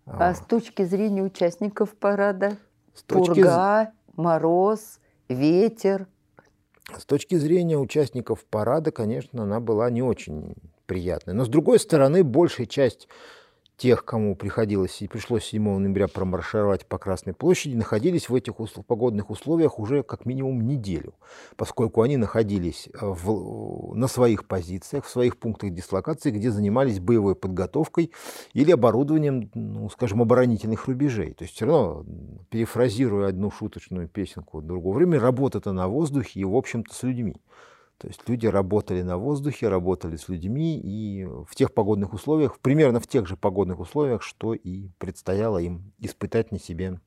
А, 0.06 0.30
а 0.30 0.34
с 0.34 0.40
точки 0.40 0.84
зрения 0.84 1.22
участников 1.22 1.94
парада? 1.94 2.56
С 2.94 3.02
точки... 3.02 3.34
Пурга, 3.34 3.92
мороз, 4.16 5.00
ветер? 5.28 6.06
С 6.96 7.04
точки 7.04 7.36
зрения 7.36 7.78
участников 7.78 8.44
парада, 8.44 8.90
конечно, 8.90 9.44
она 9.44 9.60
была 9.60 9.90
не 9.90 10.02
очень 10.02 10.54
приятной. 10.86 11.34
Но, 11.34 11.44
с 11.44 11.48
другой 11.48 11.78
стороны, 11.78 12.24
большая 12.24 12.66
часть 12.66 13.08
тех, 13.82 14.04
кому 14.04 14.36
приходилось 14.36 15.02
и 15.02 15.08
пришлось 15.08 15.46
7 15.46 15.78
ноября 15.78 16.06
промаршировать 16.06 16.86
по 16.86 16.98
Красной 16.98 17.34
площади, 17.34 17.74
находились 17.74 18.28
в 18.28 18.34
этих 18.36 18.54
погодных 18.86 19.28
условиях 19.28 19.80
уже 19.80 20.04
как 20.04 20.24
минимум 20.24 20.64
неделю, 20.68 21.14
поскольку 21.56 22.02
они 22.02 22.16
находились 22.16 22.88
э, 22.92 22.98
в, 23.00 23.96
на 23.96 24.06
своих 24.06 24.46
позициях, 24.46 25.04
в 25.04 25.10
своих 25.10 25.36
пунктах 25.36 25.70
дислокации, 25.70 26.30
где 26.30 26.52
занимались 26.52 27.00
боевой 27.00 27.34
подготовкой 27.34 28.12
или 28.52 28.70
оборудованием, 28.70 29.50
ну, 29.52 29.90
скажем, 29.90 30.22
оборонительных 30.22 30.86
рубежей. 30.86 31.34
То 31.34 31.42
есть 31.42 31.56
все 31.56 31.66
равно, 31.66 32.06
перефразируя 32.50 33.30
одну 33.30 33.50
шуточную 33.50 34.06
песенку 34.06 34.62
другого 34.62 34.98
времени, 34.98 35.16
работа-то 35.16 35.72
на 35.72 35.88
воздухе 35.88 36.38
и, 36.38 36.44
в 36.44 36.54
общем-то, 36.54 36.94
с 36.94 37.02
людьми. 37.02 37.34
То 38.02 38.08
есть 38.08 38.28
люди 38.28 38.48
работали 38.48 39.02
на 39.02 39.16
воздухе, 39.16 39.68
работали 39.68 40.16
с 40.16 40.28
людьми 40.28 40.76
и 40.76 41.24
в 41.24 41.54
тех 41.54 41.72
погодных 41.72 42.12
условиях, 42.12 42.58
примерно 42.58 42.98
в 42.98 43.06
тех 43.06 43.28
же 43.28 43.36
погодных 43.36 43.78
условиях, 43.78 44.22
что 44.22 44.54
и 44.54 44.88
предстояло 44.98 45.58
им 45.58 45.92
испытать 45.98 46.50
на 46.50 46.58
себе 46.58 46.98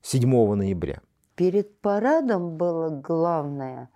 7 0.00 0.54
ноября. 0.56 1.00
Перед 1.36 1.78
парадом 1.80 2.56
было 2.56 2.88
главное 2.90 3.88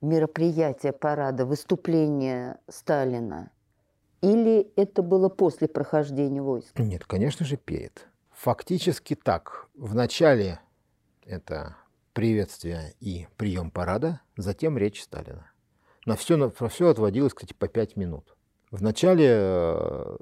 мероприятие 0.00 0.92
парада, 0.92 1.46
выступление 1.46 2.58
Сталина? 2.68 3.52
Или 4.22 4.72
это 4.74 5.02
было 5.02 5.28
после 5.28 5.68
прохождения 5.68 6.42
войск? 6.42 6.76
Нет, 6.80 7.04
конечно 7.04 7.46
же, 7.46 7.56
перед. 7.56 8.08
Фактически 8.32 9.14
так. 9.14 9.68
В 9.76 9.94
начале 9.94 10.58
это 11.24 11.76
приветствие 12.16 12.94
и 12.98 13.26
прием 13.36 13.70
парада, 13.70 14.22
затем 14.38 14.78
речь 14.78 15.02
Сталина. 15.02 15.50
На 16.06 16.16
все, 16.16 16.38
на 16.38 16.48
все 16.48 16.88
отводилось, 16.88 17.34
кстати, 17.34 17.52
по 17.52 17.68
пять 17.68 17.94
минут. 17.94 18.34
Вначале 18.70 19.26
э, 19.28 20.16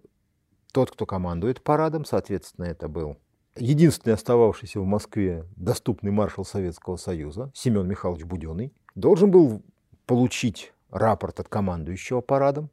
тот, 0.72 0.90
кто 0.90 1.06
командует 1.06 1.62
парадом, 1.62 2.04
соответственно, 2.04 2.64
это 2.64 2.88
был 2.88 3.18
единственный 3.54 4.14
остававшийся 4.14 4.80
в 4.80 4.84
Москве 4.84 5.46
доступный 5.54 6.10
маршал 6.10 6.44
Советского 6.44 6.96
Союза 6.96 7.52
Семен 7.54 7.86
Михайлович 7.86 8.24
Буденный, 8.24 8.74
должен 8.96 9.30
был 9.30 9.62
получить 10.04 10.72
рапорт 10.90 11.38
от 11.38 11.48
командующего 11.48 12.22
парадом, 12.22 12.70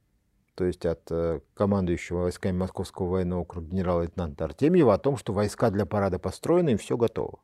то 0.55 0.65
есть 0.65 0.83
от 0.83 1.01
э, 1.11 1.41
командующего 1.53 2.23
войсками 2.23 2.57
Московского 2.57 3.07
военного 3.07 3.41
округа 3.41 3.67
генерала-лейтенанта 3.67 4.45
Артемьева 4.45 4.95
о 4.95 4.97
том, 4.97 5.15
что 5.15 5.31
войска 5.31 5.69
для 5.69 5.85
парада 5.85 6.17
построены 6.17 6.71
и 6.71 6.77
все 6.77 6.97
готово. 6.97 7.37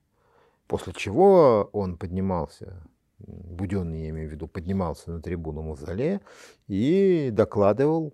После 0.68 0.94
чего 0.94 1.70
он 1.72 1.98
поднимался, 1.98 2.84
Буденный, 3.20 4.04
я 4.04 4.10
имею 4.10 4.30
в 4.30 4.32
виду, 4.32 4.48
поднимался 4.48 5.12
на 5.12 5.22
трибуну 5.22 5.64
Мавзолея 5.64 6.22
и 6.68 7.30
докладывал 7.32 8.14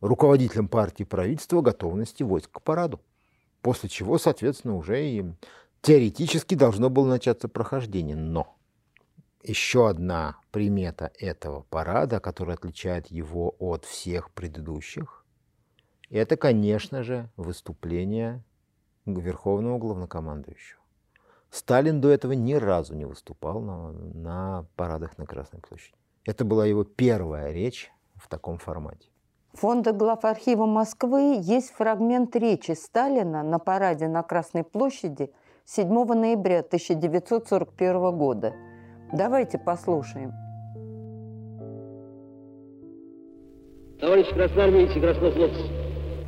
руководителям 0.00 0.68
партии 0.68 1.04
правительства 1.04 1.60
готовности 1.60 2.22
войск 2.22 2.50
к 2.52 2.62
параду. 2.62 3.00
После 3.62 3.88
чего, 3.88 4.18
соответственно, 4.18 4.76
уже 4.76 5.04
и 5.04 5.24
теоретически 5.80 6.54
должно 6.54 6.88
было 6.90 7.08
начаться 7.08 7.48
прохождение. 7.48 8.14
Но 8.14 8.56
еще 9.42 9.88
одна 9.88 10.38
примета 10.52 11.10
этого 11.18 11.62
парада, 11.62 12.20
которая 12.20 12.56
отличает 12.56 13.08
его 13.08 13.56
от 13.58 13.84
всех 13.84 14.30
предыдущих, 14.30 15.24
это, 16.10 16.36
конечно 16.36 17.02
же, 17.02 17.30
выступление 17.36 18.44
Верховного 19.04 19.78
Главнокомандующего. 19.78 20.77
Сталин 21.50 22.00
до 22.00 22.10
этого 22.10 22.32
ни 22.32 22.54
разу 22.54 22.94
не 22.94 23.04
выступал 23.04 23.60
на, 23.60 23.92
на 23.92 24.66
парадах 24.76 25.16
на 25.18 25.26
Красной 25.26 25.60
площади. 25.60 25.96
Это 26.24 26.44
была 26.44 26.66
его 26.66 26.84
первая 26.84 27.52
речь 27.52 27.90
в 28.16 28.28
таком 28.28 28.58
формате. 28.58 29.08
Фонда 29.54 29.92
глав 29.92 30.24
архива 30.24 30.66
Москвы 30.66 31.38
есть 31.40 31.70
фрагмент 31.72 32.36
речи 32.36 32.72
Сталина 32.72 33.42
на 33.42 33.58
параде 33.58 34.06
на 34.06 34.22
Красной 34.22 34.62
площади 34.62 35.32
7 35.64 35.88
ноября 35.88 36.60
1941 36.60 38.16
года. 38.16 38.54
Давайте 39.12 39.58
послушаем. 39.58 40.32
Товарищ 44.00 44.28
красноармейцы 44.28 44.98
и 44.98 45.00
краснофлотцы, 45.00 45.62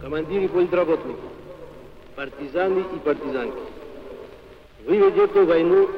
командиры 0.00 0.48
политработников, 0.48 1.30
партизаны 2.16 2.80
и 2.80 2.98
партизанки, 2.98 3.60
вы 4.86 4.96
ведете 4.96 5.42
войну 5.42 5.88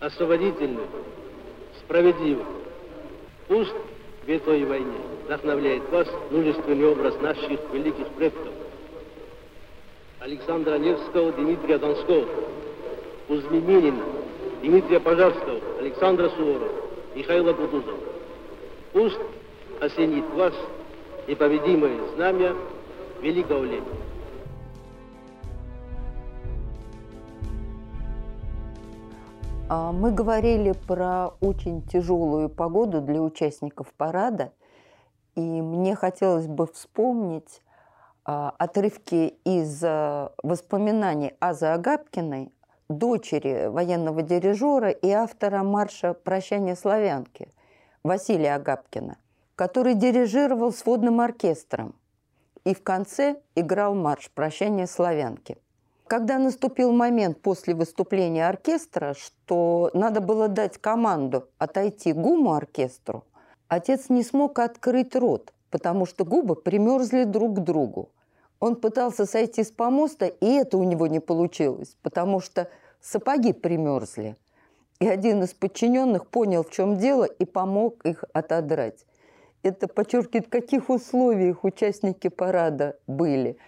освободительную, 0.00 0.86
справедливую. 1.80 2.46
Пусть 3.48 3.74
в 4.24 4.28
этой 4.28 4.64
войне 4.64 4.98
вдохновляет 5.24 5.88
вас 5.90 6.08
мужественный 6.30 6.86
образ 6.86 7.14
наших 7.20 7.60
великих 7.72 8.06
предков. 8.08 8.52
Александра 10.20 10.78
Невского, 10.78 11.32
Дмитрия 11.32 11.78
Донского, 11.78 12.26
Кузьми 13.28 13.60
Минина, 13.60 14.04
Дмитрия 14.62 15.00
Пожарского, 15.00 15.60
Александра 15.78 16.28
Суворова, 16.30 16.72
Михаила 17.14 17.52
Кутузова. 17.52 17.98
Пусть 18.92 19.20
осенит 19.80 20.28
вас 20.34 20.54
непобедимое 21.26 21.98
знамя 22.14 22.54
великого 23.20 23.64
лета. 23.64 24.07
Мы 29.68 30.12
говорили 30.12 30.72
про 30.72 31.28
очень 31.40 31.82
тяжелую 31.82 32.48
погоду 32.48 33.00
для 33.00 33.20
участников 33.20 33.92
парада, 33.94 34.52
и 35.34 35.40
мне 35.40 35.94
хотелось 35.94 36.46
бы 36.46 36.66
вспомнить 36.66 37.62
а, 38.24 38.54
отрывки 38.58 39.34
из 39.44 39.82
а, 39.84 40.32
воспоминаний 40.42 41.34
Азы 41.38 41.66
Агапкиной, 41.66 42.52
дочери 42.88 43.68
военного 43.68 44.22
дирижера 44.22 44.90
и 44.90 45.10
автора 45.10 45.62
марша 45.62 46.14
«Прощание 46.14 46.74
славянки» 46.74 47.52
Василия 48.02 48.54
Агапкина, 48.54 49.18
который 49.54 49.94
дирижировал 49.94 50.72
сводным 50.72 51.20
оркестром 51.20 51.94
и 52.64 52.74
в 52.74 52.82
конце 52.82 53.40
играл 53.54 53.94
марш 53.94 54.30
«Прощание 54.30 54.86
славянки». 54.86 55.58
Когда 56.08 56.38
наступил 56.38 56.90
момент 56.90 57.42
после 57.42 57.74
выступления 57.74 58.48
оркестра, 58.48 59.12
что 59.12 59.90
надо 59.92 60.22
было 60.22 60.48
дать 60.48 60.78
команду 60.78 61.50
отойти 61.58 62.14
гуму 62.14 62.54
оркестру, 62.54 63.24
отец 63.68 64.08
не 64.08 64.22
смог 64.22 64.58
открыть 64.58 65.14
рот, 65.14 65.52
потому 65.70 66.06
что 66.06 66.24
губы 66.24 66.56
примерзли 66.56 67.24
друг 67.24 67.56
к 67.56 67.60
другу. 67.60 68.08
Он 68.58 68.76
пытался 68.76 69.26
сойти 69.26 69.62
с 69.62 69.70
помоста, 69.70 70.24
и 70.24 70.46
это 70.46 70.78
у 70.78 70.82
него 70.82 71.06
не 71.06 71.20
получилось, 71.20 71.94
потому 72.00 72.40
что 72.40 72.70
сапоги 73.02 73.52
примерзли. 73.52 74.36
И 75.00 75.06
один 75.06 75.42
из 75.42 75.52
подчиненных 75.52 76.26
понял, 76.26 76.64
в 76.64 76.70
чем 76.70 76.96
дело, 76.96 77.24
и 77.24 77.44
помог 77.44 78.02
их 78.06 78.24
отодрать. 78.32 79.04
Это 79.62 79.86
подчеркивает, 79.88 80.46
в 80.46 80.50
каких 80.50 80.88
условиях 80.88 81.64
участники 81.64 82.28
парада 82.28 82.96
были. 83.06 83.58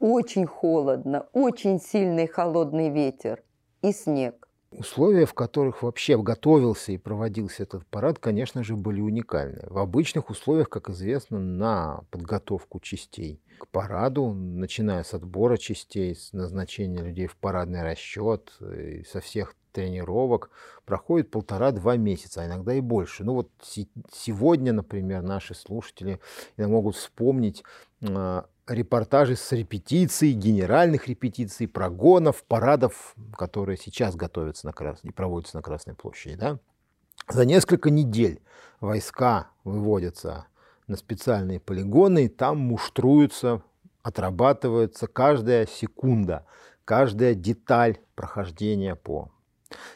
Очень 0.00 0.46
холодно, 0.46 1.26
очень 1.34 1.78
сильный 1.78 2.26
холодный 2.26 2.88
ветер 2.88 3.42
и 3.82 3.92
снег. 3.92 4.48
Условия, 4.70 5.26
в 5.26 5.34
которых 5.34 5.82
вообще 5.82 6.16
готовился 6.16 6.92
и 6.92 6.96
проводился 6.96 7.64
этот 7.64 7.84
парад, 7.86 8.18
конечно 8.18 8.64
же, 8.64 8.76
были 8.76 9.02
уникальны. 9.02 9.66
В 9.68 9.76
обычных 9.76 10.30
условиях, 10.30 10.70
как 10.70 10.88
известно, 10.88 11.38
на 11.38 12.04
подготовку 12.10 12.80
частей 12.80 13.42
к 13.58 13.68
параду, 13.68 14.32
начиная 14.32 15.02
с 15.02 15.12
отбора 15.12 15.58
частей, 15.58 16.14
с 16.16 16.32
назначения 16.32 17.02
людей 17.02 17.26
в 17.26 17.36
парадный 17.36 17.82
расчет, 17.82 18.52
и 18.60 19.04
со 19.04 19.20
всех 19.20 19.54
тренировок, 19.72 20.50
проходит 20.86 21.30
полтора-два 21.30 21.96
месяца, 21.96 22.40
а 22.40 22.46
иногда 22.46 22.72
и 22.72 22.80
больше. 22.80 23.22
Ну 23.22 23.34
вот 23.34 23.50
сегодня, 24.12 24.72
например, 24.72 25.20
наши 25.22 25.54
слушатели 25.54 26.20
могут 26.56 26.96
вспомнить 26.96 27.64
а, 28.02 28.46
репортажи 28.70 29.36
с 29.36 29.52
репетиций, 29.52 30.32
генеральных 30.32 31.08
репетиций, 31.08 31.66
прогонов, 31.66 32.44
парадов, 32.44 33.14
которые 33.36 33.76
сейчас 33.76 34.14
готовятся 34.14 34.66
на 34.66 34.72
Красной, 34.72 35.12
проводятся 35.12 35.56
на 35.56 35.62
Красной 35.62 35.94
площади. 35.94 36.36
Да? 36.36 36.58
За 37.28 37.44
несколько 37.44 37.90
недель 37.90 38.40
войска 38.80 39.48
выводятся 39.64 40.46
на 40.86 40.96
специальные 40.96 41.60
полигоны, 41.60 42.26
и 42.26 42.28
там 42.28 42.58
муштруются, 42.58 43.62
отрабатывается 44.02 45.06
каждая 45.06 45.66
секунда, 45.66 46.46
каждая 46.84 47.34
деталь 47.34 47.98
прохождения 48.14 48.94
по 48.94 49.30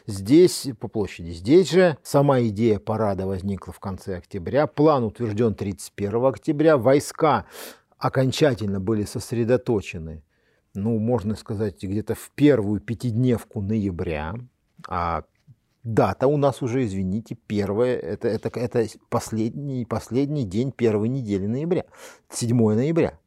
Здесь, 0.07 0.69
по 0.79 0.87
площади, 0.87 1.31
здесь 1.31 1.69
же 1.69 1.97
сама 2.01 2.39
идея 2.43 2.79
парада 2.79 3.27
возникла 3.27 3.73
в 3.73 3.79
конце 3.79 4.17
октября, 4.17 4.67
план 4.67 5.03
утвержден 5.03 5.53
31 5.53 6.25
октября, 6.27 6.77
войска 6.77 7.45
окончательно 7.97 8.79
были 8.79 9.03
сосредоточены, 9.03 10.23
ну, 10.73 10.99
можно 10.99 11.35
сказать, 11.35 11.81
где-то 11.81 12.15
в 12.15 12.31
первую 12.35 12.81
пятидневку 12.81 13.61
ноября, 13.61 14.35
а 14.87 15.23
дата 15.83 16.27
у 16.27 16.37
нас 16.37 16.61
уже, 16.61 16.83
извините, 16.83 17.35
первая, 17.47 17.95
это, 17.95 18.27
это, 18.27 18.59
это 18.59 18.87
последний, 19.09 19.85
последний 19.85 20.43
день 20.43 20.71
первой 20.71 21.07
недели 21.07 21.45
ноября, 21.45 21.85
7 22.29 22.57
ноября, 22.57 23.19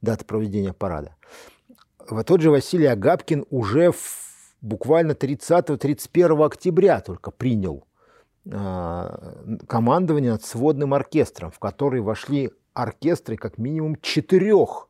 дата 0.00 0.24
проведения 0.24 0.72
парада. 0.72 1.14
Вот 2.08 2.26
тот 2.26 2.40
же 2.40 2.50
Василий 2.50 2.86
Агапкин 2.86 3.46
уже 3.50 3.92
в, 3.92 4.56
буквально 4.60 5.12
30-31 5.12 6.44
октября 6.44 7.00
только 7.00 7.30
принял 7.30 7.86
э, 8.44 9.56
командование 9.66 10.32
над 10.32 10.44
сводным 10.44 10.94
оркестром, 10.94 11.50
в 11.50 11.58
который 11.58 12.00
вошли 12.00 12.52
оркестры 12.76 13.36
как 13.36 13.58
минимум 13.58 13.96
четырех 14.00 14.88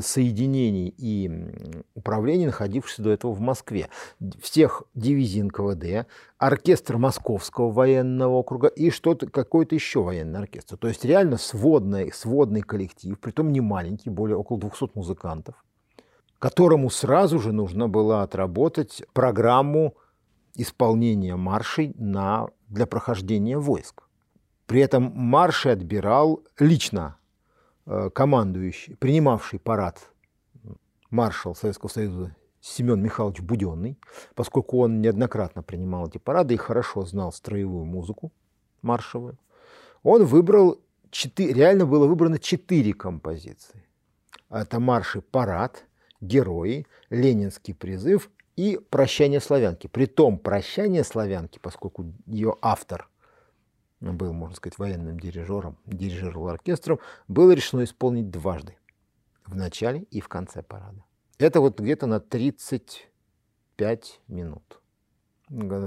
соединений 0.00 0.94
и 0.98 1.30
управлений, 1.94 2.46
находившихся 2.46 3.02
до 3.02 3.10
этого 3.10 3.32
в 3.32 3.40
Москве. 3.40 3.88
Всех 4.40 4.82
дивизий 4.94 5.42
НКВД, 5.42 6.06
оркестр 6.36 6.98
Московского 6.98 7.70
военного 7.70 8.32
округа 8.32 8.68
и 8.68 8.90
что-то, 8.90 9.30
какой-то 9.30 9.74
еще 9.74 10.02
военный 10.02 10.40
оркестр. 10.40 10.76
То 10.76 10.88
есть 10.88 11.04
реально 11.06 11.38
сводный, 11.38 12.12
сводный 12.12 12.60
коллектив, 12.60 13.18
притом 13.18 13.50
не 13.50 13.62
маленький, 13.62 14.10
более 14.10 14.36
около 14.36 14.60
200 14.60 14.90
музыкантов, 14.94 15.54
которому 16.38 16.90
сразу 16.90 17.38
же 17.38 17.52
нужно 17.52 17.88
было 17.88 18.22
отработать 18.22 19.02
программу 19.14 19.94
исполнения 20.54 21.36
маршей 21.36 21.94
на, 21.96 22.48
для 22.68 22.86
прохождения 22.86 23.56
войск. 23.58 24.02
При 24.66 24.80
этом 24.80 25.12
марши 25.14 25.68
отбирал 25.68 26.42
лично 26.58 27.16
э, 27.86 28.10
командующий, 28.14 28.96
принимавший 28.96 29.58
парад 29.58 30.12
маршал 31.10 31.54
Советского 31.54 31.88
Союза 31.88 32.34
Семен 32.60 33.02
Михайлович 33.02 33.40
Буденный, 33.40 33.98
поскольку 34.34 34.78
он 34.78 35.00
неоднократно 35.00 35.62
принимал 35.62 36.08
эти 36.08 36.18
парады 36.18 36.54
и 36.54 36.56
хорошо 36.56 37.04
знал 37.04 37.32
строевую 37.32 37.84
музыку 37.84 38.32
маршевую, 38.82 39.36
он 40.02 40.24
выбрал, 40.24 40.80
четыре, 41.10 41.52
реально 41.52 41.86
было 41.86 42.06
выбрано 42.06 42.38
четыре 42.38 42.94
композиции. 42.94 43.84
Это 44.48 44.80
марши 44.80 45.20
«Парад», 45.20 45.84
«Герои», 46.20 46.86
«Ленинский 47.10 47.74
призыв» 47.74 48.30
и 48.56 48.78
«Прощание 48.90 49.40
славянки». 49.40 49.86
Притом 49.86 50.38
«Прощание 50.38 51.04
славянки», 51.04 51.58
поскольку 51.58 52.12
ее 52.26 52.56
автор 52.60 53.08
был, 54.02 54.32
можно 54.32 54.56
сказать, 54.56 54.78
военным 54.78 55.20
дирижером, 55.20 55.78
дирижировал 55.86 56.48
оркестром, 56.48 56.98
было 57.28 57.52
решено 57.52 57.84
исполнить 57.84 58.30
дважды, 58.30 58.76
в 59.46 59.54
начале 59.54 60.02
и 60.10 60.20
в 60.20 60.28
конце 60.28 60.62
парада. 60.62 61.04
Это 61.38 61.60
вот 61.60 61.80
где-то 61.80 62.06
на 62.06 62.20
35 62.20 64.20
минут 64.28 64.78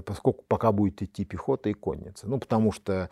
поскольку 0.06 0.44
пока 0.48 0.72
будет 0.72 1.02
идти 1.02 1.26
пехота 1.26 1.70
и 1.70 1.74
конница. 1.74 2.28
Ну, 2.28 2.40
потому 2.40 2.72
что 2.72 3.10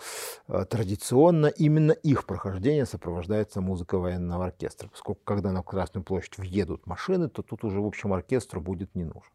э, 0.47 0.65
традиционно 0.69 1.47
именно 1.47 1.93
их 1.93 2.25
прохождение 2.25 2.85
сопровождается 2.85 3.59
музыкой 3.59 3.99
военного 3.99 4.45
оркестра. 4.45 4.87
Поскольку 4.89 5.21
когда 5.23 5.51
на 5.51 5.63
Красную 5.63 6.03
площадь 6.03 6.37
въедут 6.37 6.85
машины, 6.85 7.27
то 7.27 7.41
тут 7.41 7.63
уже, 7.63 7.79
в 7.79 7.85
общем, 7.85 8.13
оркестру 8.13 8.61
будет 8.61 8.93
не 8.93 9.05
нужен. 9.05 9.31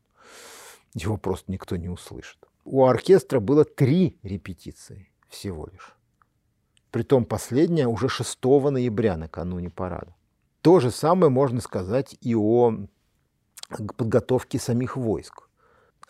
Его 0.94 1.16
просто 1.16 1.50
никто 1.50 1.76
не 1.76 1.88
услышит. 1.88 2.38
У 2.64 2.84
оркестра 2.84 3.40
было 3.40 3.64
три 3.64 4.18
репетиции 4.22 5.10
всего 5.28 5.68
лишь. 5.72 5.96
Притом 6.90 7.24
последняя 7.24 7.86
уже 7.86 8.08
6 8.08 8.42
ноября, 8.44 9.16
накануне 9.16 9.70
парада. 9.70 10.14
То 10.62 10.80
же 10.80 10.90
самое 10.90 11.30
можно 11.30 11.60
сказать 11.60 12.16
и 12.20 12.34
о 12.34 12.86
подготовке 13.96 14.58
самих 14.58 14.96
войск. 14.96 15.48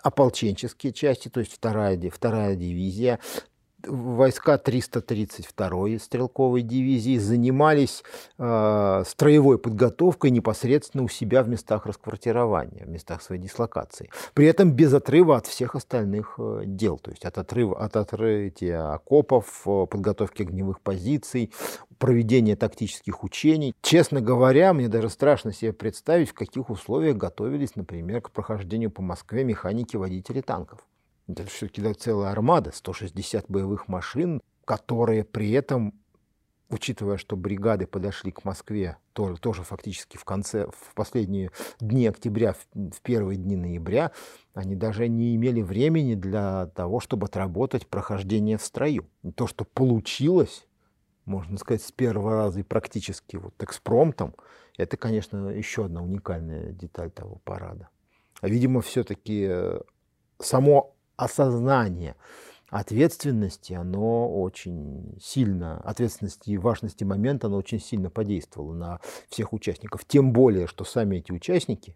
Ополченческие 0.03 0.93
части, 0.93 1.29
то 1.29 1.41
есть 1.41 1.53
вторая, 1.53 1.99
вторая 2.11 2.55
дивизия, 2.55 3.19
войска 3.87 4.57
332-й 4.57 5.99
стрелковой 5.99 6.63
дивизии 6.63 7.19
занимались 7.19 8.03
э, 8.39 9.03
строевой 9.07 9.59
подготовкой 9.59 10.31
непосредственно 10.31 11.05
у 11.05 11.09
себя 11.09 11.43
в 11.43 11.49
местах 11.49 11.87
расквартирования, 11.87 12.85
в 12.85 12.89
местах 12.89 13.23
своей 13.23 13.41
дислокации. 13.41 14.11
При 14.35 14.47
этом 14.47 14.73
без 14.73 14.93
отрыва 14.93 15.37
от 15.37 15.47
всех 15.47 15.75
остальных 15.75 16.35
э, 16.39 16.63
дел, 16.67 16.99
то 16.99 17.11
есть 17.11 17.25
от 17.25 17.39
отрыва 17.39 17.79
от 17.79 17.97
отрытия 17.97 18.93
окопов, 18.93 19.63
э, 19.67 19.87
подготовки 19.89 20.43
огневых 20.43 20.81
позиций, 20.81 21.53
проведения 21.99 22.57
тактических 22.57 23.25
учений. 23.25 23.75
Честно 23.83 24.21
говоря, 24.21 24.73
мне 24.73 24.89
даже 24.89 25.09
страшно 25.09 25.53
себе 25.53 25.73
представить, 25.73 26.31
в 26.31 26.35
каких 26.35 26.71
условиях 26.71 27.17
готовились, 27.17 27.77
например, 27.77 28.23
к 28.23 28.31
прохождению 28.31 28.91
по 28.91 29.03
Москве 29.03 29.45
механики-водители 29.45 30.41
танков. 30.41 30.81
Это 31.29 31.45
все-таки 31.45 31.93
целая 31.95 32.33
армада, 32.33 32.73
160 32.73 33.47
боевых 33.49 33.87
машин, 33.87 34.41
которые 34.65 35.25
при 35.25 35.51
этом, 35.53 35.93
учитывая, 36.71 37.19
что 37.19 37.37
бригады 37.37 37.87
подошли 37.87 38.33
к 38.33 38.45
Москве 38.45 38.97
тоже, 39.13 39.39
тоже 39.39 39.63
фактически 39.63 40.17
в 40.17 40.25
конце, 40.25 40.69
в 40.69 40.95
последние 40.95 41.51
дни 41.81 42.07
октября, 42.07 42.55
в 42.73 43.01
первые 43.03 43.37
дни 43.37 43.57
ноября, 43.57 44.13
они 44.55 44.75
даже 44.75 45.07
не 45.07 45.37
имели 45.37 45.61
времени 45.61 46.15
для 46.15 46.67
того, 46.75 46.99
чтобы 46.99 47.27
отработать 47.27 47.87
прохождение 47.87 48.57
в 48.57 48.63
строю. 48.65 49.07
то, 49.35 49.47
что 49.47 49.67
получилось, 49.67 50.67
можно 51.27 51.59
сказать, 51.59 51.83
с 51.83 51.93
первого 51.93 52.37
раза 52.37 52.61
и 52.61 52.63
практически 52.63 53.37
вот 53.37 53.55
экспромтом, 53.63 54.35
это, 54.79 54.97
конечно, 54.97 55.49
еще 55.49 55.85
одна 55.85 56.03
уникальная 56.03 56.73
деталь 56.73 57.11
того 57.11 57.41
парада. 57.45 57.89
А, 58.41 58.49
видимо, 58.49 58.81
все-таки 58.81 59.47
э, 59.51 59.81
само 60.39 60.95
осознание 61.19 62.17
ответственности, 62.71 63.75
оно 63.75 64.41
очень 64.41 65.19
сильно, 65.21 65.81
ответственности 65.81 66.51
и 66.51 66.59
важности 66.59 67.05
момента, 67.05 67.49
оно 67.49 67.57
очень 67.57 67.81
сильно 67.81 68.09
подействовало 68.09 68.75
на 68.75 69.01
всех 69.29 69.53
участников. 69.53 70.05
Тем 70.07 70.33
более, 70.33 70.67
что 70.67 70.85
сами 70.85 71.17
эти 71.17 71.33
участники 71.33 71.95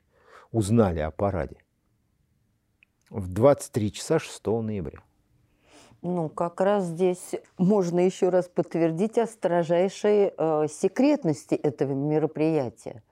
узнали 0.51 1.01
о 1.01 1.11
параде 1.11 1.57
в 3.11 3.29
23 3.29 3.93
часа 3.93 4.18
6 4.18 4.47
ноября. 4.47 5.01
Ну, 6.01 6.29
как 6.29 6.61
раз 6.61 6.87
здесь 6.87 7.35
можно 7.59 8.01
еще 8.01 8.31
раз 8.31 8.49
подтвердить 8.49 9.18
о 9.18 9.27
строжайшей 9.27 10.33
э, 10.37 10.66
секретности 10.68 11.55
этого 11.55 11.93
мероприятия. 11.93 13.05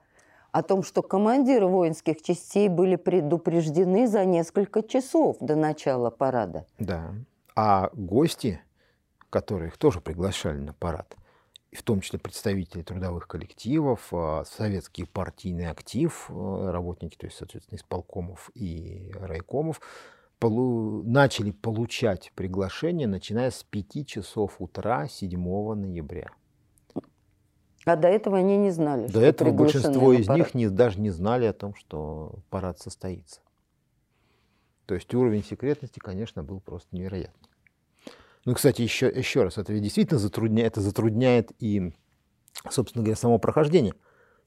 О 0.51 0.63
том, 0.63 0.83
что 0.83 1.01
командиры 1.01 1.65
воинских 1.65 2.21
частей 2.21 2.67
были 2.67 2.97
предупреждены 2.97 4.07
за 4.07 4.25
несколько 4.25 4.83
часов 4.83 5.37
до 5.39 5.55
начала 5.55 6.09
парада. 6.09 6.65
Да. 6.77 7.13
А 7.55 7.89
гости, 7.93 8.61
которых 9.29 9.77
тоже 9.77 10.01
приглашали 10.01 10.59
на 10.59 10.73
парад, 10.73 11.15
в 11.73 11.83
том 11.83 12.01
числе 12.01 12.19
представители 12.19 12.81
трудовых 12.81 13.27
коллективов, 13.27 14.09
а, 14.11 14.43
советский 14.45 15.05
партийный 15.05 15.69
актив, 15.69 16.25
э, 16.29 16.69
работники, 16.69 17.15
то 17.15 17.27
есть, 17.27 17.37
соответственно, 17.37 17.77
исполкомов 17.77 18.51
и 18.53 19.09
райкомов, 19.15 19.79
полу 20.37 21.03
начали 21.03 21.51
получать 21.51 22.33
приглашение, 22.35 23.07
начиная 23.07 23.51
с 23.51 23.63
5 23.63 24.05
часов 24.05 24.55
утра 24.59 25.07
7 25.07 25.75
ноября. 25.75 26.31
А 27.85 27.95
до 27.95 28.07
этого 28.07 28.37
они 28.37 28.57
не 28.57 28.71
знали, 28.71 29.07
До 29.07 29.21
этого 29.21 29.51
большинство 29.51 30.13
из 30.13 30.29
них 30.29 30.53
не, 30.53 30.69
даже 30.69 30.99
не 30.99 31.09
знали 31.09 31.45
о 31.45 31.53
том, 31.53 31.73
что 31.75 32.35
парад 32.49 32.79
состоится. 32.79 33.41
То 34.85 34.95
есть 34.95 35.13
уровень 35.13 35.43
секретности, 35.43 35.99
конечно, 35.99 36.43
был 36.43 36.59
просто 36.59 36.95
невероятный. 36.95 37.49
Ну, 38.45 38.55
кстати, 38.55 38.81
еще, 38.81 39.07
еще 39.07 39.43
раз, 39.43 39.57
это 39.57 39.77
действительно 39.79 40.19
затрудняет, 40.19 40.73
это 40.73 40.81
затрудняет 40.81 41.51
и, 41.59 41.93
собственно 42.69 43.03
говоря, 43.03 43.15
само 43.15 43.39
прохождение. 43.39 43.93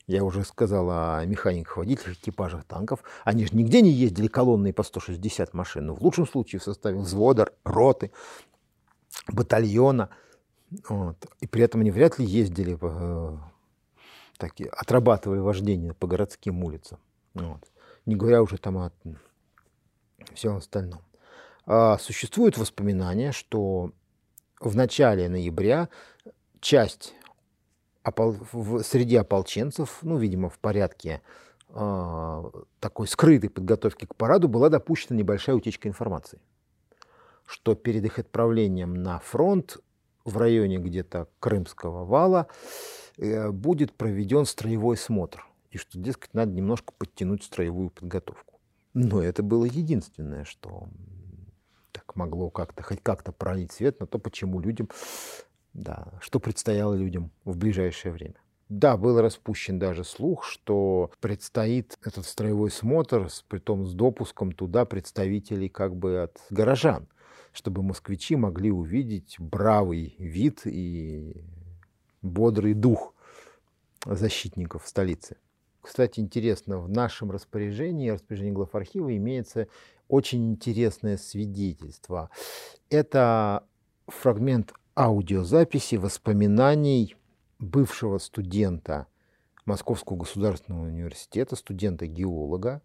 Я 0.07 0.23
уже 0.23 0.45
сказал 0.45 0.91
о 0.91 1.25
механиках, 1.25 1.79
водителях, 1.79 2.19
экипажах 2.19 2.65
танков. 2.65 3.03
Они 3.25 3.47
же 3.47 3.57
нигде 3.57 3.81
не 3.81 3.91
ездили 3.91 4.27
колонной 4.27 4.75
по 4.75 4.83
160 4.83 5.55
машин. 5.55 5.87
Но 5.87 5.95
в 5.95 6.03
лучшем 6.03 6.27
случае 6.27 6.61
в 6.61 6.65
составе 6.65 6.99
взвода, 6.99 7.49
роты, 7.65 8.11
батальона. 9.29 10.11
Вот. 10.89 11.17
И 11.41 11.47
при 11.47 11.63
этом 11.63 11.81
они 11.81 11.91
вряд 11.91 12.19
ли 12.19 12.25
ездили, 12.25 12.79
э, 12.81 13.39
такие, 14.37 14.69
отрабатывали 14.71 15.41
вождение 15.41 15.93
по 15.95 16.07
городским 16.07 16.65
улицам. 16.65 16.99
Вот. 17.35 17.61
Не 18.07 18.17
говоря 18.17 18.43
уже 18.43 18.59
там 18.59 18.79
о 18.79 18.93
всем 20.35 20.57
остальном. 20.57 21.01
А 21.67 21.99
существуют 21.99 22.59
воспоминания, 22.59 23.33
что 23.33 23.93
в 24.61 24.77
начале 24.77 25.29
ноября 25.29 25.89
часть 26.61 27.15
опол... 28.03 28.37
в... 28.53 28.83
среди 28.83 29.17
ополченцев, 29.17 29.99
ну, 30.03 30.19
видимо, 30.19 30.49
в 30.51 30.59
порядке 30.59 31.23
э, 31.71 32.51
такой 32.81 33.09
скрытой 33.09 33.51
подготовки 33.51 34.05
к 34.05 34.15
параду, 34.15 34.49
была 34.49 34.69
допущена 34.69 35.17
небольшая 35.17 35.57
утечка 35.57 35.89
информации, 35.89 36.39
что 37.47 37.75
перед 37.75 38.05
их 38.05 38.19
отправлением 38.19 38.95
на 38.95 39.19
фронт 39.21 39.79
в 40.25 40.37
районе 40.37 40.79
где-то 40.79 41.29
Крымского 41.41 42.05
вала 42.05 42.49
э, 43.17 43.51
будет 43.51 43.93
проведен 43.93 44.47
строевой 44.47 44.97
смотр, 44.97 45.47
и 45.71 45.79
что, 45.79 45.99
дескать, 45.99 46.35
надо 46.35 46.53
немножко 46.53 46.93
подтянуть 46.97 47.43
строевую 47.43 47.91
подготовку. 47.91 48.61
Но 48.95 49.23
это 49.23 49.43
было 49.43 49.65
единственное, 49.65 50.45
что 50.45 50.89
так 51.93 52.17
могло 52.17 52.51
как-то 52.51 52.83
хоть 52.83 53.03
как-то 53.03 53.33
пролить 53.33 53.73
свет 53.73 54.01
на 54.01 54.07
то, 54.07 54.19
почему 54.19 54.61
людям 54.61 54.89
да, 55.75 56.07
что 56.21 56.41
предстояло 56.41 56.95
людям 56.95 57.31
в 57.45 57.57
ближайшее 57.57 58.13
время. 58.13 58.37
Да, 58.69 58.97
был 58.97 59.21
распущен 59.21 59.79
даже 59.79 60.05
слух, 60.05 60.45
что 60.45 61.11
предстоит 61.21 61.99
этот 62.03 62.25
строевой 62.25 62.71
смотр, 62.71 63.29
с, 63.29 63.43
притом 63.43 63.85
с 63.85 63.93
допуском 63.93 64.53
туда 64.53 64.87
представителей 64.87 65.69
как 65.69 65.95
бы 65.95 66.23
от 66.23 66.41
горожан, 66.49 67.07
чтобы 67.55 67.83
москвичи 67.83 68.37
могли 68.37 68.71
увидеть 68.71 69.37
бравый 69.39 70.17
вид 70.19 70.63
и 70.67 71.43
бодрый 72.21 72.75
дух 72.75 73.15
защитников 74.05 74.87
столицы. 74.87 75.37
Кстати, 75.81 76.19
интересно, 76.21 76.79
в 76.79 76.89
нашем 76.89 77.31
распоряжении, 77.31 78.11
распоряжении 78.11 78.53
глав 78.53 78.75
архива, 78.75 79.17
имеется 79.17 79.69
очень 80.09 80.51
интересное 80.51 81.17
свидетельство. 81.17 82.31
Это 82.91 83.65
фрагмент 84.09 84.73
аудиозаписи 84.97 85.95
воспоминаний 85.95 87.17
бывшего 87.59 88.19
студента 88.19 89.07
Московского 89.65 90.17
государственного 90.17 90.87
университета, 90.87 91.57
студента-геолога 91.57 92.83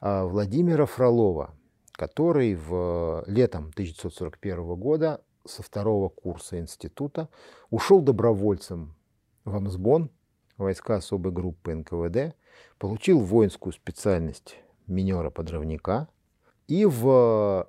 а, 0.00 0.24
Владимира 0.24 0.86
Фролова, 0.86 1.54
который 1.96 2.54
в 2.54 3.24
летом 3.26 3.70
1941 3.70 4.74
года 4.74 5.22
со 5.46 5.62
второго 5.62 6.08
курса 6.08 6.58
института 6.58 7.28
ушел 7.70 8.00
добровольцем 8.00 8.94
в 9.44 9.54
Амсбон, 9.54 10.10
войска 10.56 10.96
особой 10.96 11.32
группы 11.32 11.74
НКВД, 11.74 12.34
получил 12.78 13.20
воинскую 13.20 13.72
специальность 13.72 14.56
минера-подрывника 14.86 16.08
и 16.66 16.84
в 16.84 17.68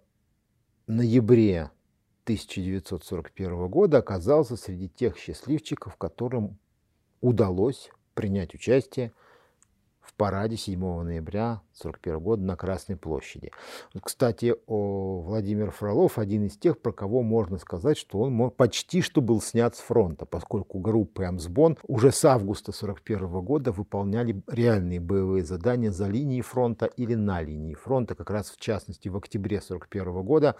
ноябре 0.88 1.72
1941 2.24 3.68
года 3.68 4.00
оказался 4.00 4.58
среди 4.58 4.90
тех 4.90 5.18
счастливчиков, 5.18 5.96
которым 5.98 6.58
удалось 7.22 7.92
принять 8.16 8.56
участие 8.56 9.12
параде 10.14 10.58
7 10.58 10.80
ноября 10.80 11.62
1941 11.80 12.20
года 12.20 12.44
на 12.44 12.56
Красной 12.56 12.96
площади. 12.96 13.52
Кстати, 14.02 14.56
о 14.68 15.22
Владимир 15.22 15.72
Фролов 15.72 16.18
один 16.18 16.46
из 16.46 16.58
тех, 16.58 16.80
про 16.80 16.92
кого 16.92 17.24
можно 17.24 17.58
сказать, 17.58 17.98
что 17.98 18.20
он 18.20 18.52
почти 18.52 19.02
что 19.02 19.22
был 19.22 19.42
снят 19.42 19.76
с 19.76 19.80
фронта, 19.80 20.26
поскольку 20.26 20.80
группы 20.80 21.24
Амсбон 21.24 21.78
уже 21.88 22.12
с 22.12 22.24
августа 22.26 22.72
1941 22.72 23.46
года 23.46 23.72
выполняли 23.72 24.42
реальные 24.48 25.00
боевые 25.00 25.44
задания 25.44 25.92
за 25.92 26.08
линией 26.08 26.42
фронта 26.42 26.86
или 26.86 27.16
на 27.16 27.42
линии 27.42 27.74
фронта. 27.74 28.16
Как 28.16 28.30
раз 28.30 28.52
в 28.52 28.60
частности 28.60 29.10
в 29.10 29.18
октябре 29.18 29.58
1941 29.58 30.24
года 30.24 30.56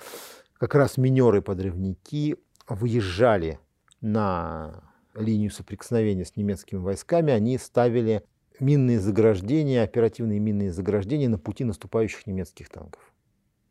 как 0.58 0.76
раз 0.76 0.98
минеры-подрывники 0.98 2.38
выезжали 2.68 3.60
на 4.02 4.84
линию 5.16 5.52
соприкосновения 5.52 6.26
с 6.26 6.36
немецкими 6.36 6.80
войсками, 6.80 7.34
они 7.34 7.58
ставили 7.58 8.24
минные 8.60 9.00
заграждения, 9.00 9.84
оперативные 9.84 10.40
минные 10.40 10.72
заграждения 10.72 11.30
на 11.30 11.38
пути 11.38 11.64
наступающих 11.64 12.28
немецких 12.28 12.70
танков. 12.70 13.14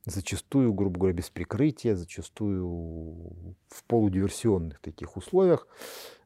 Зачастую, 0.05 0.74
грубо 0.74 1.01
говоря, 1.01 1.16
без 1.16 1.30
прикрытия, 1.30 1.95
зачастую 1.95 3.57
в 3.68 3.85
полудиверсионных 3.87 4.80
таких 4.80 5.16
условиях. 5.16 5.66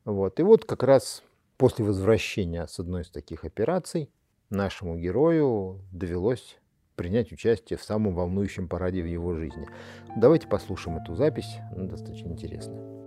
Вот. 0.05 0.41
И 0.41 0.43
вот 0.43 0.65
как 0.65 0.83
раз 0.83 1.23
после 1.57 1.85
возвращения 1.85 2.67
с 2.67 2.81
одной 2.81 3.03
из 3.03 3.11
таких 3.11 3.45
операций 3.45 4.11
нашему 4.51 4.97
герою 4.97 5.81
довелось 5.93 6.59
принять 6.97 7.31
участие 7.31 7.79
в 7.79 7.83
самом 7.85 8.15
волнующем 8.15 8.69
параде 8.69 9.03
в 9.03 9.07
его 9.07 9.35
жизни. 9.35 9.69
Давайте 10.17 10.49
послушаем 10.49 10.99
эту 10.99 11.15
запись, 11.15 11.59
она 11.71 11.85
достаточно 11.85 12.29
интересная. 12.29 12.99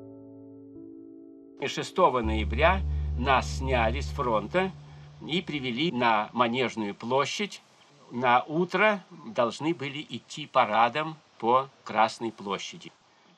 6 1.68 1.98
ноября 1.98 2.82
нас 3.20 3.58
сняли 3.58 4.00
с 4.00 4.08
фронта 4.08 4.72
и 5.28 5.42
привели 5.42 5.92
на 5.92 6.30
Манежную 6.34 6.96
площадь. 6.96 7.62
На 8.12 8.44
утро 8.44 9.04
должны 9.26 9.74
были 9.74 10.06
идти 10.10 10.46
парадом 10.46 11.16
по 11.40 11.70
Красной 11.84 12.32
площади. 12.32 12.92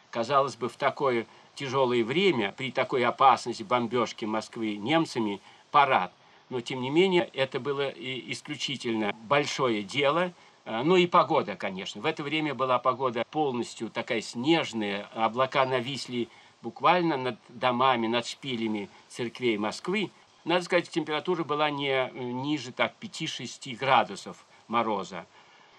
Казалось 0.09 0.55
бы, 0.55 0.69
в 0.69 0.75
такое 0.77 1.25
тяжелое 1.55 2.03
время, 2.03 2.53
при 2.55 2.71
такой 2.71 3.05
опасности 3.05 3.63
бомбежки 3.63 4.25
Москвы 4.25 4.77
немцами, 4.77 5.41
парад– 5.71 6.11
но 6.53 6.61
тем 6.61 6.81
не 6.81 6.91
менее 6.91 7.29
это 7.34 7.59
было 7.59 7.89
исключительно 7.89 9.11
большое 9.23 9.81
дело. 9.81 10.34
А, 10.65 10.84
ну 10.84 10.95
и 10.95 11.07
погода, 11.07 11.55
конечно. 11.55 11.99
В 11.99 12.05
это 12.05 12.21
время 12.21 12.53
была 12.53 12.77
погода 12.77 13.25
полностью 13.31 13.89
такая 13.89 14.21
снежная, 14.21 15.09
облака 15.15 15.65
нависли 15.65 16.29
буквально 16.61 17.17
над 17.17 17.39
домами, 17.49 18.05
над 18.05 18.27
шпилями 18.27 18.89
церквей 19.09 19.57
Москвы. 19.57 20.11
Надо 20.46 20.66
сказать, 20.66 20.89
температура 20.89 21.44
была 21.44 21.70
не 21.70 22.10
ниже 22.14 22.72
так 22.72 22.94
5-6 23.00 23.76
градусов 23.78 24.46
мороза. 24.68 25.26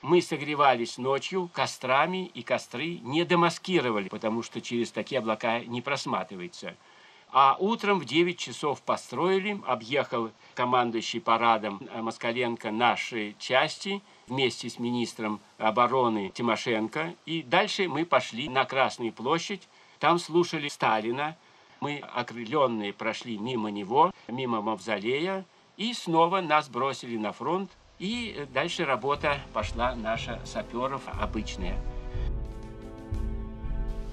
Мы 0.00 0.20
согревались 0.20 0.98
ночью 0.98 1.50
кострами, 1.52 2.26
и 2.26 2.42
костры 2.42 2.98
не 3.02 3.24
демаскировали, 3.24 4.08
потому 4.08 4.42
что 4.42 4.60
через 4.60 4.90
такие 4.90 5.18
облака 5.18 5.60
не 5.60 5.80
просматривается. 5.80 6.76
А 7.30 7.56
утром 7.58 7.98
в 7.98 8.04
9 8.04 8.38
часов 8.38 8.80
построили, 8.82 9.60
объехал 9.66 10.30
командующий 10.54 11.20
парадом 11.20 11.88
Москаленко 11.92 12.70
наши 12.70 13.34
части 13.38 14.02
вместе 14.28 14.70
с 14.70 14.78
министром 14.78 15.40
обороны 15.58 16.30
Тимошенко. 16.32 17.14
И 17.26 17.42
дальше 17.42 17.88
мы 17.88 18.04
пошли 18.04 18.48
на 18.48 18.64
Красную 18.64 19.12
площадь. 19.12 19.68
Там 19.98 20.18
слушали 20.18 20.68
Сталина. 20.68 21.36
Мы, 21.84 22.02
окрыленные, 22.14 22.94
прошли 22.94 23.36
мимо 23.36 23.70
него, 23.70 24.10
мимо 24.26 24.62
мавзолея. 24.62 25.44
И 25.76 25.92
снова 25.92 26.40
нас 26.40 26.70
бросили 26.70 27.18
на 27.18 27.32
фронт. 27.32 27.70
И 27.98 28.46
дальше 28.54 28.86
работа 28.86 29.34
пошла 29.52 29.94
наша 29.94 30.40
саперов 30.46 31.02
обычная. 31.20 31.76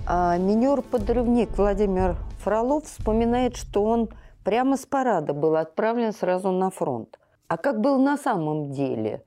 А 0.05 0.37
минер-подрывник 0.37 1.57
Владимир 1.57 2.17
Фролов 2.43 2.83
вспоминает, 2.87 3.55
что 3.55 3.85
он 3.85 4.09
прямо 4.43 4.75
с 4.75 4.85
парада 4.85 5.33
был 5.33 5.55
отправлен 5.55 6.11
сразу 6.11 6.51
на 6.51 6.71
фронт. 6.71 7.17
А 7.47 7.55
как 7.55 7.79
было 7.79 7.97
на 7.97 8.17
самом 8.17 8.73
деле? 8.73 9.23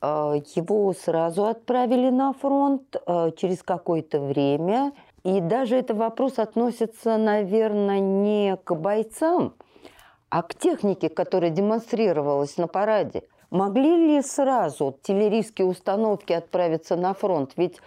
А, 0.00 0.34
его 0.34 0.92
сразу 0.92 1.46
отправили 1.46 2.10
на 2.10 2.32
фронт 2.32 2.94
а, 3.06 3.32
через 3.32 3.64
какое-то 3.64 4.20
время. 4.20 4.92
И 5.24 5.40
даже 5.40 5.76
этот 5.76 5.96
вопрос 5.96 6.38
относится, 6.38 7.16
наверное, 7.16 8.00
не 8.00 8.56
к 8.56 8.74
бойцам, 8.74 9.54
а 10.30 10.42
к 10.42 10.54
технике, 10.54 11.08
которая 11.08 11.50
демонстрировалась 11.50 12.56
на 12.56 12.66
параде. 12.66 13.22
Могли 13.50 14.16
ли 14.16 14.22
сразу 14.22 14.88
артиллерийские 14.88 15.66
установки 15.66 16.32
отправиться 16.32 16.96
на 16.96 17.14
фронт? 17.14 17.52
Ведь 17.56 17.78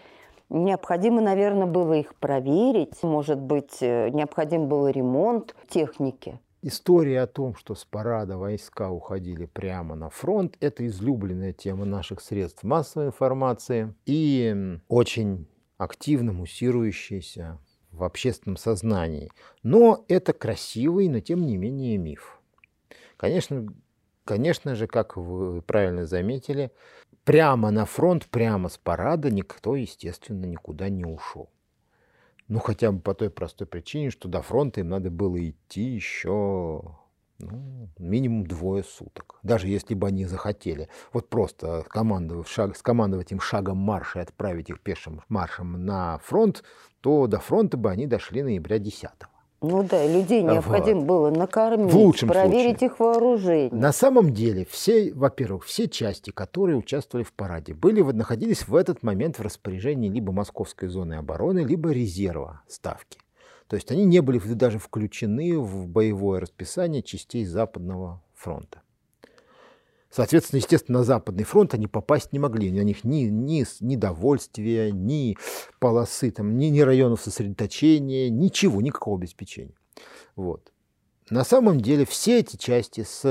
необходимо, 0.49 1.21
наверное, 1.21 1.67
было 1.67 1.93
их 1.93 2.15
проверить. 2.15 3.03
Может 3.03 3.39
быть, 3.39 3.77
э, 3.81 4.09
необходим 4.09 4.67
был 4.67 4.87
ремонт 4.87 5.55
техники. 5.69 6.39
История 6.63 7.21
о 7.21 7.27
том, 7.27 7.55
что 7.55 7.73
с 7.73 7.85
парада 7.85 8.37
войска 8.37 8.91
уходили 8.91 9.45
прямо 9.45 9.95
на 9.95 10.09
фронт, 10.09 10.57
это 10.59 10.85
излюбленная 10.85 11.53
тема 11.53 11.85
наших 11.85 12.21
средств 12.21 12.63
массовой 12.63 13.07
информации 13.07 13.95
и 14.05 14.77
очень 14.87 15.47
активно 15.83 16.31
муссирующаяся 16.31 17.57
в 17.91 18.03
общественном 18.03 18.57
сознании. 18.57 19.31
Но 19.63 20.05
это 20.07 20.31
красивый, 20.31 21.09
но 21.09 21.21
тем 21.21 21.41
не 21.41 21.57
менее 21.57 21.97
миф. 21.97 22.39
Конечно, 23.17 23.67
конечно 24.23 24.75
же, 24.75 24.85
как 24.85 25.17
вы 25.17 25.63
правильно 25.63 26.05
заметили, 26.05 26.71
прямо 27.23 27.71
на 27.71 27.85
фронт, 27.85 28.27
прямо 28.27 28.69
с 28.69 28.77
парада 28.77 29.31
никто, 29.31 29.75
естественно, 29.75 30.45
никуда 30.45 30.87
не 30.89 31.03
ушел. 31.03 31.49
Ну, 32.47 32.59
хотя 32.59 32.91
бы 32.91 32.99
по 32.99 33.15
той 33.15 33.31
простой 33.31 33.65
причине, 33.65 34.11
что 34.11 34.29
до 34.29 34.43
фронта 34.43 34.81
им 34.81 34.89
надо 34.89 35.09
было 35.09 35.49
идти 35.49 35.81
еще 35.81 36.95
ну, 37.41 37.89
минимум 37.97 38.45
двое 38.45 38.83
суток. 38.83 39.39
Даже 39.43 39.67
если 39.67 39.93
бы 39.93 40.07
они 40.07 40.25
захотели. 40.25 40.89
Вот 41.13 41.29
просто 41.29 41.85
командовать, 41.89 42.47
шаг, 42.47 42.75
скомандовать 42.77 43.31
им 43.31 43.39
шагом 43.39 43.77
марша 43.77 44.19
и 44.19 44.21
отправить 44.23 44.69
их 44.69 44.79
пешим 44.79 45.21
маршем 45.29 45.85
на 45.85 46.19
фронт, 46.19 46.63
то 47.01 47.27
до 47.27 47.39
фронта 47.39 47.77
бы 47.77 47.89
они 47.89 48.07
дошли 48.07 48.43
ноября 48.43 48.79
10 48.79 49.03
-го. 49.03 49.27
Ну 49.63 49.83
да, 49.83 50.07
людей 50.07 50.41
необходимо 50.41 51.01
вот. 51.01 51.07
было 51.07 51.29
накормить, 51.29 51.93
в 51.93 51.95
лучшем 51.95 52.29
проверить 52.29 52.79
случае. 52.79 52.87
их 52.87 52.99
вооружение. 52.99 53.69
На 53.71 53.91
самом 53.91 54.33
деле, 54.33 54.65
все, 54.67 55.13
во-первых, 55.13 55.65
все 55.65 55.87
части, 55.87 56.31
которые 56.31 56.77
участвовали 56.77 57.23
в 57.23 57.31
параде, 57.31 57.75
были, 57.75 58.01
находились 58.01 58.67
в 58.67 58.75
этот 58.75 59.03
момент 59.03 59.37
в 59.37 59.43
распоряжении 59.43 60.09
либо 60.09 60.31
Московской 60.31 60.89
зоны 60.89 61.13
обороны, 61.13 61.59
либо 61.59 61.91
резерва 61.91 62.61
ставки. 62.67 63.19
То 63.71 63.75
есть 63.75 63.89
они 63.89 64.03
не 64.03 64.19
были 64.19 64.37
даже 64.37 64.79
включены 64.79 65.57
в 65.57 65.87
боевое 65.87 66.41
расписание 66.41 67.01
частей 67.01 67.45
Западного 67.45 68.21
фронта. 68.33 68.81
Соответственно, 70.09 70.57
естественно, 70.57 70.97
на 70.97 71.05
Западный 71.05 71.45
фронт 71.45 71.73
они 71.73 71.87
попасть 71.87 72.33
не 72.33 72.39
могли. 72.39 72.69
У 72.77 72.83
них 72.83 73.05
ни, 73.05 73.29
ни, 73.29 73.65
ни 73.79 73.95
довольствия, 73.95 74.91
ни 74.91 75.37
полосы, 75.79 76.31
там, 76.31 76.57
ни, 76.57 76.65
ни 76.65 76.81
районов 76.81 77.21
сосредоточения, 77.21 78.29
ничего, 78.29 78.81
никакого 78.81 79.17
обеспечения. 79.17 79.75
Вот. 80.35 80.73
На 81.29 81.45
самом 81.45 81.79
деле 81.79 82.05
все 82.05 82.39
эти 82.39 82.57
части 82.57 83.05
с, 83.05 83.21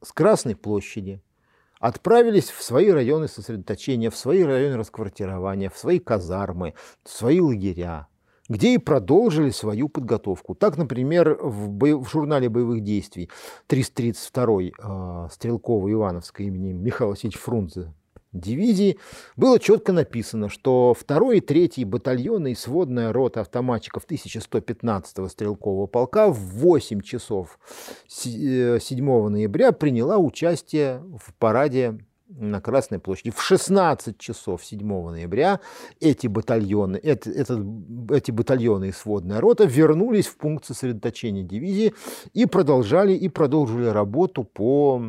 с 0.00 0.12
Красной 0.12 0.54
площади 0.54 1.20
отправились 1.80 2.50
в 2.50 2.62
свои 2.62 2.90
районы 2.90 3.26
сосредоточения, 3.26 4.10
в 4.10 4.16
свои 4.16 4.44
районы 4.44 4.76
расквартирования, 4.76 5.68
в 5.68 5.76
свои 5.76 5.98
казармы, 5.98 6.74
в 7.02 7.10
свои 7.10 7.40
лагеря 7.40 8.06
где 8.48 8.74
и 8.74 8.78
продолжили 8.78 9.50
свою 9.50 9.88
подготовку. 9.88 10.54
Так, 10.54 10.76
например, 10.76 11.38
в, 11.40 11.70
бо... 11.70 11.96
в 11.96 12.10
журнале 12.10 12.48
боевых 12.48 12.82
действий 12.82 13.30
332-й 13.68 14.68
э, 14.68 14.72
а, 14.82 15.28
стрелково-ивановской 15.30 16.46
имени 16.46 16.72
Михаила 16.72 17.10
Васильевича 17.12 17.38
Фрунзе 17.38 17.92
дивизии 18.34 18.98
было 19.36 19.58
четко 19.58 19.92
написано, 19.92 20.48
что 20.48 20.94
2 21.06 21.34
и 21.34 21.40
3 21.40 21.84
батальоны 21.84 22.52
и 22.52 22.54
сводная 22.54 23.12
рота 23.12 23.40
автоматчиков 23.40 24.04
1115-го 24.08 25.28
стрелкового 25.28 25.86
полка 25.86 26.28
в 26.28 26.38
8 26.38 27.00
часов 27.00 27.58
7 28.08 28.78
э, 28.78 29.28
ноября 29.28 29.72
приняла 29.72 30.18
участие 30.18 31.02
в 31.18 31.32
параде 31.34 31.98
на 32.28 32.60
Красной 32.60 32.98
площади. 32.98 33.30
В 33.30 33.42
16 33.42 34.18
часов 34.18 34.64
7 34.64 34.86
ноября 34.86 35.60
эти 36.00 36.26
батальоны, 36.26 36.96
это, 36.96 37.30
это, 37.30 37.64
эти 38.10 38.30
батальоны 38.30 38.88
и 38.88 38.92
сводная 38.92 39.40
рота 39.40 39.64
вернулись 39.64 40.26
в 40.26 40.36
пункт 40.36 40.64
сосредоточения 40.64 41.42
дивизии 41.42 41.94
и 42.32 42.46
продолжали, 42.46 43.12
и 43.12 43.28
продолжили 43.28 43.86
работу 43.86 44.44
по 44.44 45.02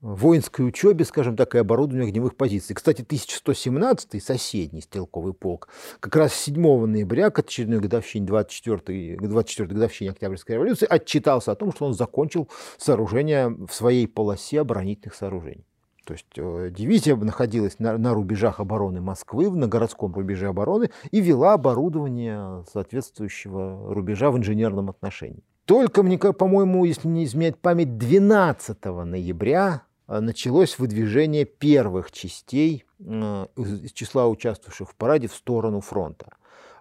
воинской 0.00 0.66
учебе, 0.66 1.04
скажем 1.04 1.36
так, 1.36 1.54
и 1.54 1.58
оборудованию 1.58 2.06
огневых 2.06 2.36
позиций. 2.36 2.76
Кстати, 2.76 3.02
1117-й, 3.02 4.20
соседний 4.20 4.80
стрелковый 4.80 5.34
полк, 5.34 5.68
как 5.98 6.14
раз 6.14 6.34
7 6.34 6.54
ноября, 6.86 7.30
к 7.30 7.40
очередной 7.40 7.80
годовщине, 7.80 8.26
24-й, 8.26 9.16
24 9.16 9.68
годовщине 9.68 10.10
Октябрьской 10.10 10.54
революции, 10.54 10.86
отчитался 10.88 11.52
о 11.52 11.56
том, 11.56 11.72
что 11.72 11.86
он 11.86 11.94
закончил 11.94 12.48
сооружение 12.76 13.48
в 13.48 13.70
своей 13.72 14.06
полосе 14.06 14.60
оборонительных 14.60 15.16
сооружений. 15.16 15.64
То 16.08 16.14
есть 16.14 16.26
э, 16.36 16.70
дивизия 16.70 17.16
находилась 17.16 17.78
на, 17.78 17.98
на 17.98 18.14
рубежах 18.14 18.60
обороны 18.60 19.02
Москвы, 19.02 19.50
на 19.50 19.68
городском 19.68 20.14
рубеже 20.14 20.46
обороны, 20.48 20.88
и 21.10 21.20
вела 21.20 21.52
оборудование 21.52 22.64
соответствующего 22.72 23.92
рубежа 23.92 24.30
в 24.30 24.38
инженерном 24.38 24.88
отношении. 24.88 25.44
Только, 25.66 26.02
мне, 26.02 26.16
по-моему, 26.16 26.86
если 26.86 27.08
не 27.08 27.26
изменяет 27.26 27.58
память, 27.58 27.98
12 27.98 28.82
ноября 28.86 29.82
э, 30.08 30.20
началось 30.20 30.78
выдвижение 30.78 31.44
первых 31.44 32.10
частей 32.10 32.86
э, 33.00 33.46
из 33.56 33.92
числа 33.92 34.28
участвовавших 34.28 34.88
в 34.88 34.94
параде 34.94 35.28
в 35.28 35.34
сторону 35.34 35.82
фронта. 35.82 36.30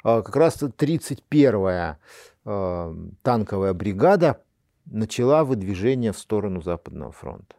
Как 0.04 0.38
раз 0.38 0.64
31-я 0.64 1.98
танковая 3.24 3.74
бригада 3.74 4.42
начала 4.86 5.44
выдвижение 5.44 6.14
в 6.14 6.18
сторону 6.18 6.62
Западного 6.62 7.12
фронта. 7.12 7.58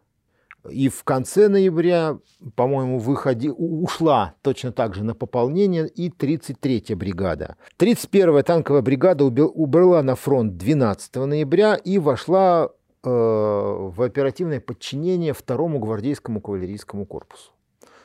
И 0.69 0.89
в 0.89 1.05
конце 1.05 1.49
ноября, 1.49 2.19
по-моему, 2.55 2.99
выходи, 2.99 3.51
ушла 3.51 4.35
точно 4.43 4.73
так 4.73 4.95
же 4.95 5.05
на 5.05 5.15
пополнение 5.15 5.89
и 5.89 6.11
33-я 6.11 6.97
бригада. 6.97 7.57
31-я 7.79 8.43
танковая 8.43 8.83
бригада 8.83 9.25
убрала 9.25 10.03
на 10.03 10.15
фронт 10.15 10.57
12 10.57 11.17
ноября 11.17 11.75
и 11.75 11.99
вошла 11.99 12.71
э, 13.05 13.09
в 13.09 14.03
оперативное 14.03 14.61
подчинение 14.61 15.33
второму 15.33 15.79
гвардейскому 15.79 16.41
кавалерийскому 16.41 17.07
корпусу 17.07 17.53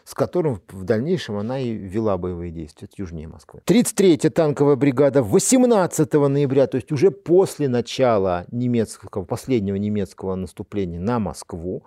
с 0.06 0.14
которым 0.14 0.62
в 0.70 0.84
дальнейшем 0.84 1.38
она 1.38 1.60
и 1.60 1.72
вела 1.72 2.18
боевые 2.18 2.52
действия 2.52 2.88
от 2.92 3.00
южнее 3.00 3.28
Москвы. 3.28 3.62
33-я 3.66 4.30
танковая 4.30 4.76
бригада 4.76 5.24
18 5.24 6.14
ноября, 6.14 6.68
то 6.68 6.76
есть 6.76 6.92
уже 6.92 7.12
после 7.12 7.70
начала 7.70 8.46
немецкого, 8.52 9.24
последнего 9.24 9.76
немецкого 9.76 10.36
наступления 10.36 11.00
на 11.00 11.20
Москву, 11.20 11.84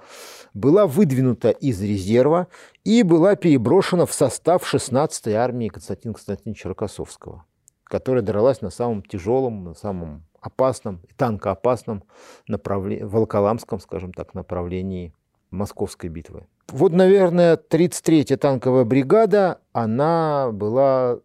была 0.54 0.86
выдвинута 0.86 1.50
из 1.50 1.80
резерва 1.82 2.48
и 2.84 3.02
была 3.02 3.36
переброшена 3.36 4.06
в 4.06 4.12
состав 4.12 4.62
16-й 4.72 5.34
армии 5.34 5.68
Константина 5.68 6.14
Константиновича 6.14 6.68
Рокоссовского, 6.68 7.44
которая 7.84 8.22
дралась 8.22 8.62
на 8.62 8.70
самом 8.70 9.02
тяжелом, 9.02 9.64
на 9.64 9.74
самом 9.74 10.24
опасном, 10.40 11.00
танкоопасном 11.16 12.04
направлении, 12.46 13.04
Волоколамском, 13.04 13.80
скажем 13.80 14.12
так, 14.12 14.34
направлении 14.34 15.12
Московской 15.50 16.10
битвы. 16.10 16.46
Вот, 16.68 16.92
наверное, 16.92 17.56
33-я 17.56 18.36
танковая 18.36 18.84
бригада, 18.84 19.60
она 19.72 20.50
была, 20.52 21.20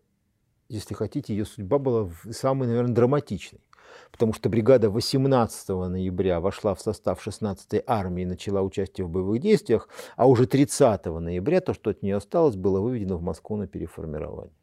если 0.69 0.93
хотите, 0.93 1.33
ее 1.33 1.45
судьба 1.45 1.79
была 1.79 2.09
самой, 2.31 2.67
наверное, 2.67 2.93
драматичной. 2.93 3.61
Потому 4.11 4.33
что 4.33 4.49
бригада 4.49 4.89
18 4.89 5.69
ноября 5.69 6.39
вошла 6.39 6.75
в 6.75 6.81
состав 6.81 7.25
16-й 7.25 7.83
армии 7.87 8.23
и 8.23 8.25
начала 8.25 8.61
участие 8.61 9.05
в 9.05 9.09
боевых 9.09 9.41
действиях, 9.41 9.89
а 10.15 10.27
уже 10.27 10.45
30 10.45 11.05
ноября 11.05 11.61
то, 11.61 11.73
что 11.73 11.89
от 11.89 12.03
нее 12.03 12.17
осталось, 12.17 12.55
было 12.55 12.79
выведено 12.79 13.17
в 13.17 13.21
Москву 13.21 13.57
на 13.57 13.67
переформирование. 13.67 14.53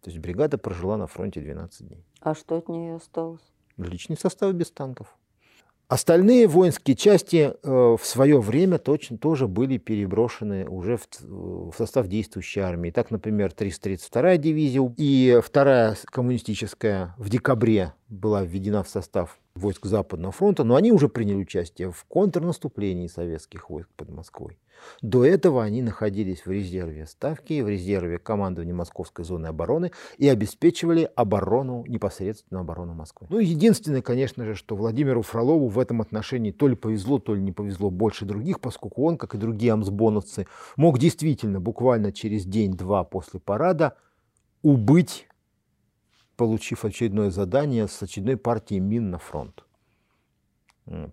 То 0.00 0.10
есть 0.10 0.20
бригада 0.20 0.58
прожила 0.58 0.96
на 0.96 1.06
фронте 1.06 1.40
12 1.40 1.88
дней. 1.88 2.04
А 2.20 2.34
что 2.34 2.56
от 2.56 2.68
нее 2.68 2.96
осталось? 2.96 3.42
Личный 3.76 4.16
состав 4.16 4.52
без 4.54 4.70
танков. 4.70 5.16
Остальные 5.88 6.48
воинские 6.48 6.96
части 6.96 7.54
э, 7.62 7.96
в 7.96 8.00
свое 8.02 8.40
время 8.40 8.78
точно 8.78 9.18
тоже 9.18 9.46
были 9.46 9.78
переброшены 9.78 10.66
уже 10.66 10.98
в, 11.20 11.72
состав 11.76 12.08
действующей 12.08 12.60
армии. 12.60 12.90
Так, 12.90 13.12
например, 13.12 13.52
332-я 13.56 14.36
дивизия 14.36 14.92
и 14.96 15.40
вторая 15.44 15.96
коммунистическая 16.06 17.14
в 17.18 17.28
декабре 17.28 17.92
была 18.08 18.42
введена 18.42 18.82
в 18.82 18.88
состав 18.88 19.38
войск 19.56 19.86
Западного 19.86 20.32
фронта, 20.32 20.64
но 20.64 20.76
они 20.76 20.92
уже 20.92 21.08
приняли 21.08 21.36
участие 21.36 21.90
в 21.90 22.04
контрнаступлении 22.04 23.06
советских 23.06 23.70
войск 23.70 23.88
под 23.96 24.10
Москвой. 24.10 24.58
До 25.02 25.24
этого 25.24 25.62
они 25.62 25.82
находились 25.82 26.44
в 26.44 26.50
резерве 26.50 27.06
Ставки, 27.06 27.60
в 27.60 27.68
резерве 27.68 28.18
командования 28.18 28.74
Московской 28.74 29.24
зоны 29.24 29.46
обороны 29.46 29.92
и 30.18 30.28
обеспечивали 30.28 31.08
оборону, 31.14 31.84
непосредственно 31.86 32.60
оборону 32.60 32.94
Москвы. 32.94 33.26
Ну, 33.30 33.38
единственное, 33.38 34.02
конечно 34.02 34.44
же, 34.44 34.54
что 34.54 34.76
Владимиру 34.76 35.22
Фролову 35.22 35.68
в 35.68 35.78
этом 35.78 36.00
отношении 36.00 36.50
то 36.50 36.68
ли 36.68 36.76
повезло, 36.76 37.18
то 37.18 37.34
ли 37.34 37.42
не 37.42 37.52
повезло 37.52 37.90
больше 37.90 38.24
других, 38.24 38.60
поскольку 38.60 39.04
он, 39.04 39.16
как 39.16 39.34
и 39.34 39.38
другие 39.38 39.72
амсбоновцы, 39.72 40.46
мог 40.76 40.98
действительно 40.98 41.60
буквально 41.60 42.12
через 42.12 42.44
день-два 42.44 43.04
после 43.04 43.40
парада 43.40 43.96
убыть 44.62 45.25
получив 46.36 46.84
очередное 46.84 47.30
задание 47.30 47.88
с 47.88 48.02
очередной 48.02 48.36
партией 48.36 48.80
мин 48.80 49.10
на 49.10 49.18
фронт. 49.18 49.64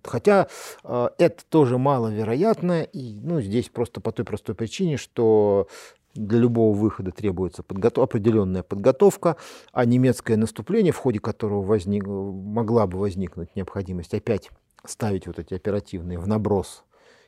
Хотя 0.04 0.48
э, 0.84 1.10
это 1.18 1.44
тоже 1.50 1.78
маловероятно, 1.80 2.84
и 2.84 3.20
ну, 3.22 3.42
здесь 3.42 3.70
просто 3.70 4.02
по 4.02 4.12
той 4.12 4.24
простой 4.24 4.54
причине, 4.54 4.98
что 4.98 5.68
для 6.14 6.38
любого 6.38 6.76
выхода 6.76 7.12
требуется 7.12 7.64
подготов... 7.64 8.04
определенная 8.04 8.62
подготовка, 8.62 9.36
а 9.72 9.86
немецкое 9.86 10.38
наступление, 10.38 10.94
в 10.94 10.98
ходе 10.98 11.20
которого 11.20 11.64
возник... 11.64 12.06
могла 12.06 12.86
бы 12.86 13.00
возникнуть 13.00 13.56
необходимость 13.56 14.14
опять 14.14 14.52
ставить 14.86 15.26
вот 15.26 15.40
эти 15.40 15.56
оперативные 15.56 16.20
в 16.20 16.28
наброс 16.28 16.84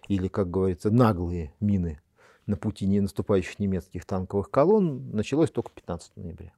или, 0.08 0.28
как 0.28 0.52
говорится, 0.52 0.92
наглые 0.92 1.54
мины 1.60 2.00
на 2.46 2.58
пути 2.58 2.86
не 2.86 3.00
наступающих 3.00 3.58
немецких 3.58 4.06
танковых 4.06 4.52
колонн, 4.52 5.10
началось 5.12 5.50
только 5.50 5.72
15 5.72 6.18
ноября. 6.18 6.54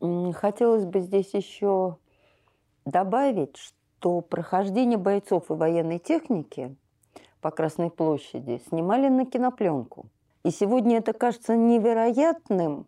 Хотелось 0.00 0.86
бы 0.86 1.00
здесь 1.00 1.34
еще 1.34 1.98
добавить, 2.84 3.56
что 3.56 4.22
прохождение 4.22 4.98
бойцов 4.98 5.50
и 5.50 5.54
военной 5.54 5.98
техники 5.98 6.74
по 7.40 7.50
Красной 7.50 7.90
площади 7.90 8.62
снимали 8.68 9.08
на 9.08 9.26
кинопленку. 9.26 10.06
И 10.42 10.50
сегодня 10.50 10.98
это 10.98 11.12
кажется 11.12 11.54
невероятным, 11.54 12.86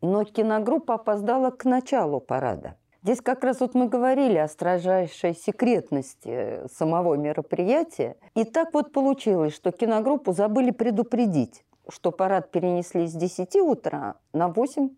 но 0.00 0.24
киногруппа 0.24 0.94
опоздала 0.94 1.50
к 1.50 1.64
началу 1.64 2.20
парада. 2.20 2.76
Здесь 3.02 3.20
как 3.20 3.42
раз 3.42 3.58
вот 3.58 3.74
мы 3.74 3.88
говорили 3.88 4.38
о 4.38 4.46
строжайшей 4.46 5.34
секретности 5.34 6.60
самого 6.72 7.14
мероприятия. 7.14 8.16
И 8.36 8.44
так 8.44 8.72
вот 8.72 8.92
получилось, 8.92 9.54
что 9.54 9.72
киногруппу 9.72 10.32
забыли 10.32 10.70
предупредить, 10.70 11.64
что 11.88 12.12
парад 12.12 12.52
перенесли 12.52 13.08
с 13.08 13.12
10 13.12 13.56
утра 13.56 14.14
на 14.32 14.46
8 14.46 14.90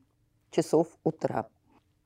часов 0.50 0.88
утра. 1.02 1.46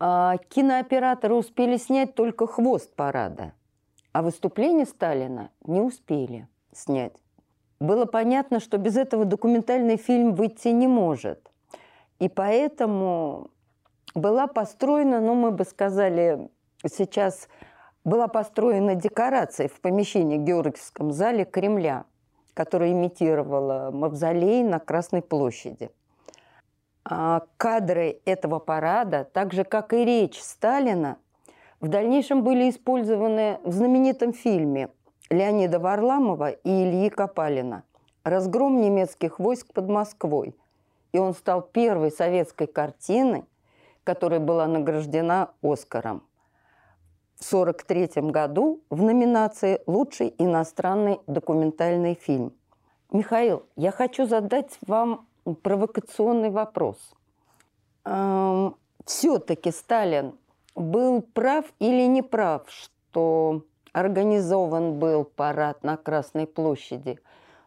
А 0.00 0.36
кинооператоры 0.48 1.34
успели 1.34 1.76
снять 1.76 2.14
только 2.14 2.46
хвост 2.46 2.94
парада, 2.94 3.52
а 4.12 4.22
выступление 4.22 4.86
Сталина 4.86 5.50
не 5.64 5.80
успели 5.80 6.46
снять. 6.72 7.14
Было 7.80 8.04
понятно, 8.04 8.60
что 8.60 8.78
без 8.78 8.96
этого 8.96 9.24
документальный 9.24 9.96
фильм 9.96 10.34
выйти 10.34 10.68
не 10.68 10.86
может. 10.86 11.50
И 12.20 12.28
поэтому 12.28 13.50
была 14.14 14.46
построена, 14.46 15.20
ну, 15.20 15.34
мы 15.34 15.50
бы 15.50 15.64
сказали, 15.64 16.48
сейчас 16.86 17.48
была 18.04 18.28
построена 18.28 18.94
декорация 18.94 19.68
в 19.68 19.80
помещении 19.80 20.36
Георгиевском 20.36 21.12
зале 21.12 21.44
Кремля, 21.44 22.04
которая 22.54 22.92
имитировала 22.92 23.90
мавзолей 23.92 24.62
на 24.62 24.78
Красной 24.78 25.22
площади. 25.22 25.90
А, 27.10 27.44
кадры 27.56 28.20
этого 28.26 28.58
парада, 28.58 29.24
так 29.32 29.54
же 29.54 29.64
как 29.64 29.94
и 29.94 30.04
речь 30.04 30.42
Сталина, 30.42 31.16
в 31.80 31.88
дальнейшем 31.88 32.44
были 32.44 32.68
использованы 32.68 33.60
в 33.64 33.72
знаменитом 33.72 34.34
фильме 34.34 34.90
Леонида 35.30 35.78
Варламова 35.78 36.50
и 36.50 36.68
Ильи 36.68 37.08
Копалина 37.08 37.84
«Разгром 38.24 38.82
немецких 38.82 39.38
войск 39.38 39.72
под 39.72 39.88
Москвой». 39.88 40.54
И 41.12 41.18
он 41.18 41.32
стал 41.32 41.62
первой 41.62 42.10
советской 42.10 42.66
картиной, 42.66 43.46
которая 44.04 44.40
была 44.40 44.66
награждена 44.66 45.52
Оскаром. 45.62 46.22
В 47.36 47.54
1943 47.54 48.30
году 48.30 48.82
в 48.90 49.02
номинации 49.02 49.80
«Лучший 49.86 50.34
иностранный 50.36 51.20
документальный 51.26 52.14
фильм». 52.14 52.52
Михаил, 53.10 53.64
я 53.76 53.92
хочу 53.92 54.26
задать 54.26 54.76
вам 54.86 55.26
провокационный 55.54 56.50
вопрос. 56.50 56.96
Эм, 58.04 58.76
Все-таки 59.04 59.70
Сталин 59.70 60.34
был 60.74 61.22
прав 61.22 61.64
или 61.78 62.06
не 62.06 62.22
прав, 62.22 62.62
что 62.68 63.62
организован 63.92 64.98
был 64.98 65.24
парад 65.24 65.82
на 65.82 65.96
Красной 65.96 66.46
площади? 66.46 67.18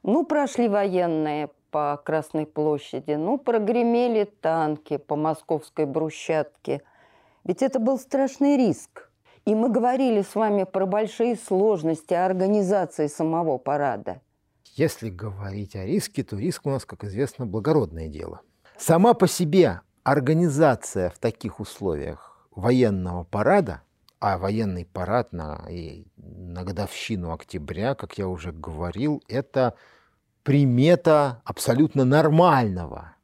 Ну, 0.04 0.26
прошли 0.26 0.68
военные 0.68 1.50
по 1.72 2.00
Красной 2.04 2.46
площади, 2.46 3.14
ну, 3.14 3.38
прогремели 3.38 4.26
танки 4.26 4.98
по 4.98 5.16
московской 5.16 5.86
брусчатке. 5.86 6.82
Ведь 7.44 7.64
это 7.64 7.80
был 7.80 7.98
страшный 7.98 8.58
риск. 8.58 9.10
И 9.46 9.56
мы 9.56 9.70
говорили 9.70 10.22
с 10.22 10.36
вами 10.36 10.64
про 10.66 10.86
большие 10.86 11.36
сложности 11.36 12.14
организации 12.14 13.08
самого 13.08 13.58
парада– 13.58 14.22
если 14.76 15.10
говорить 15.10 15.76
о 15.76 15.86
риске, 15.86 16.24
то 16.24 16.38
риск 16.38 16.66
у 16.66 16.70
нас, 16.70 16.86
как 16.86 17.04
известно, 17.04 17.46
благородное 17.46 18.08
дело. 18.08 18.42
Сама 18.78 19.14
по 19.14 19.28
себе 19.28 19.82
организация 20.04 21.10
в 21.10 21.20
таких 21.20 21.60
условиях 21.60 22.48
военного 22.56 23.24
парада, 23.24 23.82
а 24.20 24.38
военный 24.38 24.86
парад 24.86 25.34
на, 25.34 25.68
на 26.18 26.64
годовщину 26.64 27.34
октября, 27.34 27.96
как 27.96 28.18
я 28.18 28.28
уже 28.28 28.52
говорил, 28.52 29.24
это 29.28 29.76
примета 30.44 31.42
абсолютно 31.44 32.06
нормального, 32.06 33.16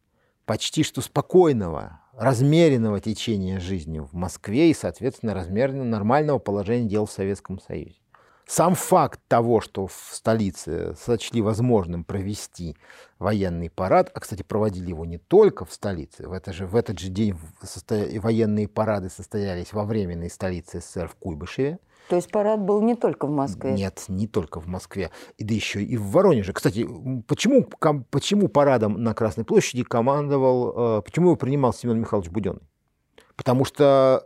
почти 0.45 0.83
что 0.83 1.01
спокойного, 1.01 2.01
размеренного 2.13 2.99
течения 2.99 3.59
жизни 3.59 3.99
в 3.99 4.13
Москве 4.13 4.71
и, 4.71 4.73
соответственно, 4.73 5.33
размеренно 5.33 5.83
нормального 5.83 6.39
положения 6.39 6.89
дел 6.89 7.05
в 7.05 7.11
Советском 7.11 7.59
Союзе. 7.59 7.97
Сам 8.47 8.75
факт 8.75 9.19
того, 9.27 9.59
что 9.59 9.87
в 9.87 10.09
столице 10.11 10.95
сочли 10.97 11.41
возможным 11.41 12.05
провести 12.05 12.77
военный 13.19 13.69
парад, 13.69 14.09
а, 14.13 14.21
кстати, 14.21 14.41
проводили 14.41 14.89
его 14.89 15.05
не 15.05 15.17
только 15.17 15.65
в 15.65 15.73
столице, 15.73 16.27
в, 16.27 16.31
это 16.31 16.53
же, 16.53 16.65
в 16.65 16.75
этот 16.75 16.97
же 16.97 17.09
день 17.09 17.35
состо... 17.61 18.07
военные 18.21 18.69
парады 18.69 19.09
состоялись 19.09 19.73
во 19.73 19.83
временной 19.83 20.29
столице 20.29 20.79
СССР 20.79 21.09
в 21.09 21.15
Куйбышеве, 21.15 21.79
то 22.07 22.15
есть 22.15 22.31
парад 22.31 22.61
был 22.61 22.81
не 22.81 22.95
только 22.95 23.27
в 23.27 23.31
Москве? 23.31 23.73
Нет, 23.73 24.05
не 24.07 24.27
только 24.27 24.61
в 24.61 24.67
Москве, 24.67 25.11
и 25.37 25.43
да 25.43 25.53
еще 25.53 25.83
и 25.83 25.97
в 25.97 26.11
Воронеже. 26.11 26.53
Кстати, 26.53 26.87
почему, 27.27 27.67
почему 28.09 28.47
парадом 28.47 29.03
на 29.03 29.13
Красной 29.13 29.43
площади 29.43 29.83
командовал, 29.83 30.99
э, 30.99 31.01
почему 31.01 31.27
его 31.27 31.35
принимал 31.35 31.73
Семен 31.73 31.99
Михайлович 31.99 32.31
Буденный? 32.31 32.61
Потому 33.35 33.65
что 33.65 34.25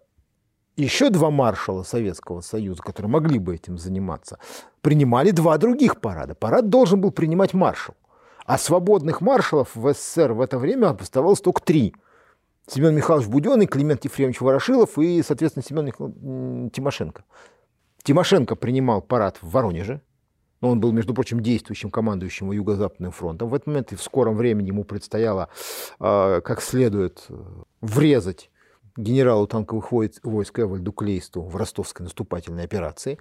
еще 0.78 1.10
два 1.10 1.30
маршала 1.30 1.84
Советского 1.84 2.42
Союза, 2.42 2.82
которые 2.82 3.10
могли 3.12 3.40
бы 3.40 3.56
этим 3.56 3.78
заниматься, 3.78 4.40
принимали 4.82 5.32
два 5.32 5.58
других 5.58 6.00
парада. 6.00 6.36
Парад 6.36 6.70
должен 6.70 7.02
был 7.02 7.12
принимать 7.12 7.54
маршал. 7.54 7.96
А 8.46 8.58
свободных 8.58 9.22
маршалов 9.22 9.76
в 9.76 9.94
СССР 9.94 10.34
в 10.34 10.42
это 10.42 10.58
время 10.58 10.90
оставалось 10.90 11.42
только 11.42 11.62
три. 11.62 11.96
Семен 12.68 12.96
Михайлович 12.96 13.28
Буденный, 13.28 13.68
Климент 13.68 14.04
Ефремович 14.06 14.42
Ворошилов 14.42 14.98
и, 14.98 15.22
соответственно, 15.24 15.64
Семен 15.64 15.86
Михайлович 15.86 16.72
Тимошенко. 16.74 17.24
Тимошенко 18.04 18.56
принимал 18.56 19.02
парад 19.02 19.38
в 19.42 19.52
Воронеже, 19.52 20.02
но 20.62 20.70
он 20.70 20.80
был, 20.80 20.92
между 20.92 21.14
прочим, 21.14 21.42
действующим 21.42 21.90
командующим 21.90 22.52
Юго-Западным 22.52 23.12
фронтом. 23.12 23.50
В 23.50 23.56
этот 23.56 23.68
момент 23.68 23.92
и 23.92 23.96
в 23.96 24.02
скором 24.02 24.36
времени 24.36 24.68
ему 24.68 24.84
предстояло 24.84 25.50
э, 26.00 26.42
как 26.44 26.62
следует 26.62 27.26
э, 27.30 27.36
врезать 27.82 28.51
генералу 28.98 29.48
танковых 29.48 29.92
войск 29.92 30.60
Эвальду 30.60 30.92
Клейсту 30.92 31.42
в 31.42 31.56
ростовской 31.56 32.04
наступательной 32.04 32.64
операции. 32.64 33.20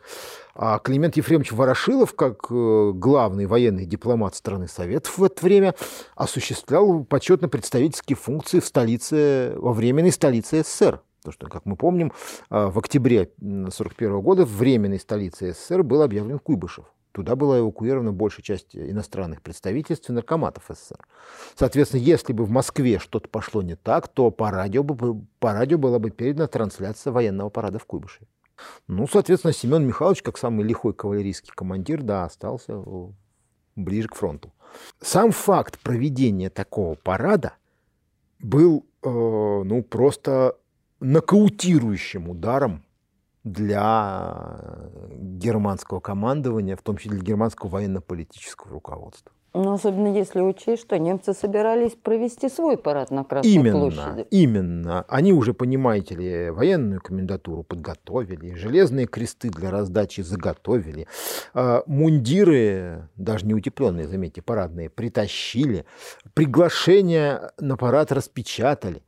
А 0.54 0.78
Климент 0.78 1.16
Ефремович 1.16 1.52
Ворошилов, 1.52 2.14
как 2.14 2.46
э, 2.50 2.92
главный 2.94 3.46
военный 3.46 3.86
дипломат 3.86 4.34
страны 4.34 4.68
Советов 4.68 5.18
в 5.18 5.24
это 5.24 5.44
время, 5.44 5.74
осуществлял 6.14 7.04
почетно-представительские 7.04 8.16
функции 8.16 8.60
в 8.60 8.64
столице, 8.64 9.54
во 9.56 9.72
временной 9.72 10.12
столице 10.12 10.62
СССР. 10.62 11.00
Потому 11.18 11.32
что, 11.32 11.46
как 11.48 11.66
мы 11.66 11.76
помним, 11.76 12.12
э, 12.50 12.66
в 12.66 12.78
октябре 12.78 13.30
1941 13.40 14.20
года 14.20 14.44
временной 14.44 14.98
столицей 14.98 15.52
СССР 15.52 15.82
был 15.82 16.02
объявлен 16.02 16.38
Куйбышев. 16.38 16.86
Туда 17.12 17.34
была 17.34 17.58
эвакуирована 17.58 18.12
большая 18.12 18.44
часть 18.44 18.76
иностранных 18.76 19.42
представительств 19.42 20.08
и 20.08 20.12
наркоматов 20.12 20.64
СССР. 20.68 21.04
Соответственно, 21.56 22.00
если 22.00 22.32
бы 22.32 22.44
в 22.44 22.50
Москве 22.50 22.98
что-то 22.98 23.28
пошло 23.28 23.62
не 23.62 23.74
так, 23.74 24.06
то 24.08 24.30
по 24.30 24.50
радио, 24.50 24.84
бы, 24.84 25.24
по 25.40 25.52
радио 25.52 25.76
была 25.76 25.98
бы 25.98 26.10
передана 26.10 26.46
трансляция 26.46 27.12
военного 27.12 27.50
парада 27.50 27.78
в 27.78 27.84
Куйбышеве. 27.84 28.28
Ну, 28.86 29.08
соответственно, 29.08 29.52
Семен 29.52 29.86
Михайлович, 29.86 30.22
как 30.22 30.38
самый 30.38 30.64
лихой 30.64 30.92
кавалерийский 30.92 31.52
командир, 31.54 32.02
да, 32.02 32.24
остался 32.24 32.82
ближе 33.74 34.08
к 34.08 34.14
фронту. 34.14 34.52
Сам 35.00 35.32
факт 35.32 35.80
проведения 35.80 36.50
такого 36.50 36.94
парада 36.94 37.54
был, 38.38 38.86
э, 39.02 39.08
ну, 39.08 39.82
просто 39.82 40.56
нокаутирующим 41.00 42.28
ударом 42.28 42.84
для 43.44 44.78
германского 45.12 46.00
командования, 46.00 46.76
в 46.76 46.82
том 46.82 46.96
числе 46.96 47.12
для 47.12 47.22
германского 47.22 47.70
военно-политического 47.70 48.70
руководства. 48.70 49.32
Ну, 49.52 49.72
особенно 49.72 50.06
если 50.16 50.40
учесть, 50.40 50.82
что 50.82 50.96
немцы 50.96 51.34
собирались 51.34 51.96
провести 51.96 52.48
свой 52.48 52.76
парад 52.76 53.10
на 53.10 53.24
Красной 53.24 53.50
именно, 53.50 53.78
площади. 53.80 54.26
Именно. 54.30 55.04
Они 55.08 55.32
уже, 55.32 55.54
понимаете 55.54 56.14
ли, 56.14 56.50
военную 56.50 57.00
комендатуру 57.00 57.64
подготовили, 57.64 58.54
железные 58.54 59.06
кресты 59.06 59.50
для 59.50 59.72
раздачи 59.72 60.20
заготовили, 60.20 61.08
а, 61.52 61.82
мундиры, 61.86 63.08
даже 63.16 63.44
не 63.44 63.54
утепленные, 63.54 64.06
заметьте, 64.06 64.40
парадные, 64.40 64.88
притащили, 64.88 65.84
приглашения 66.34 67.50
на 67.58 67.76
парад 67.76 68.12
распечатали. 68.12 69.02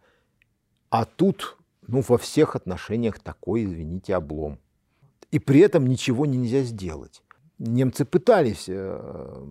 А 0.90 1.04
тут, 1.04 1.56
ну, 1.93 2.03
во 2.07 2.18
всех 2.18 2.57
отношениях 2.57 3.20
такой, 3.20 3.64
извините, 3.64 4.16
облом. 4.16 4.59
И 5.30 5.38
при 5.38 5.61
этом 5.61 5.86
ничего 5.86 6.26
нельзя 6.26 6.62
сделать 6.62 7.22
немцы 7.62 8.05
пытались, 8.05 8.64
э, 8.68 9.45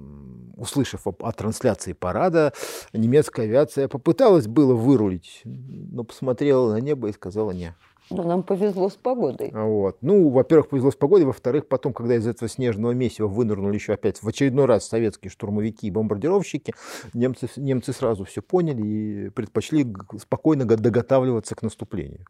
услышав 0.58 1.08
о, 1.08 1.32
трансляции 1.32 1.94
парада, 1.94 2.54
немецкая 2.94 3.44
авиация 3.44 3.88
попыталась 3.88 4.48
было 4.48 4.74
вырулить, 4.74 5.42
но 5.46 6.04
посмотрела 6.04 6.74
на 6.74 6.82
небо 6.82 7.10
и 7.10 7.14
сказала 7.14 7.52
«не». 7.52 7.74
Ну, 8.12 8.24
нам 8.24 8.43
повезло 8.43 8.89
с 8.89 8.95
погодой. 8.95 9.51
Вот. 9.53 9.97
Ну, 10.01 10.30
во-первых, 10.30 10.70
повезло 10.70 10.91
с 10.91 10.95
погодой, 10.95 11.26
во-вторых, 11.26 11.68
потом, 11.68 11.93
когда 11.93 12.16
из 12.16 12.28
этого 12.28 12.49
снежного 12.49 12.91
месива 12.91 13.28
вынырнули 13.28 13.76
еще 13.76 13.93
опять 13.93 14.22
в 14.22 14.28
очередной 14.28 14.66
раз 14.66 14.88
советские 14.88 15.32
штурмовики 15.32 15.88
и 15.88 15.91
бомбардировщики, 15.91 16.74
немцы, 17.14 17.49
немцы 17.55 17.93
сразу 17.93 18.26
все 18.26 18.41
поняли 18.41 18.82
и 18.86 19.30
предпочли 19.30 19.88
спокойно 20.20 20.66
доготавливаться 20.66 21.55
к 21.55 21.62
наступлению, 21.62 22.26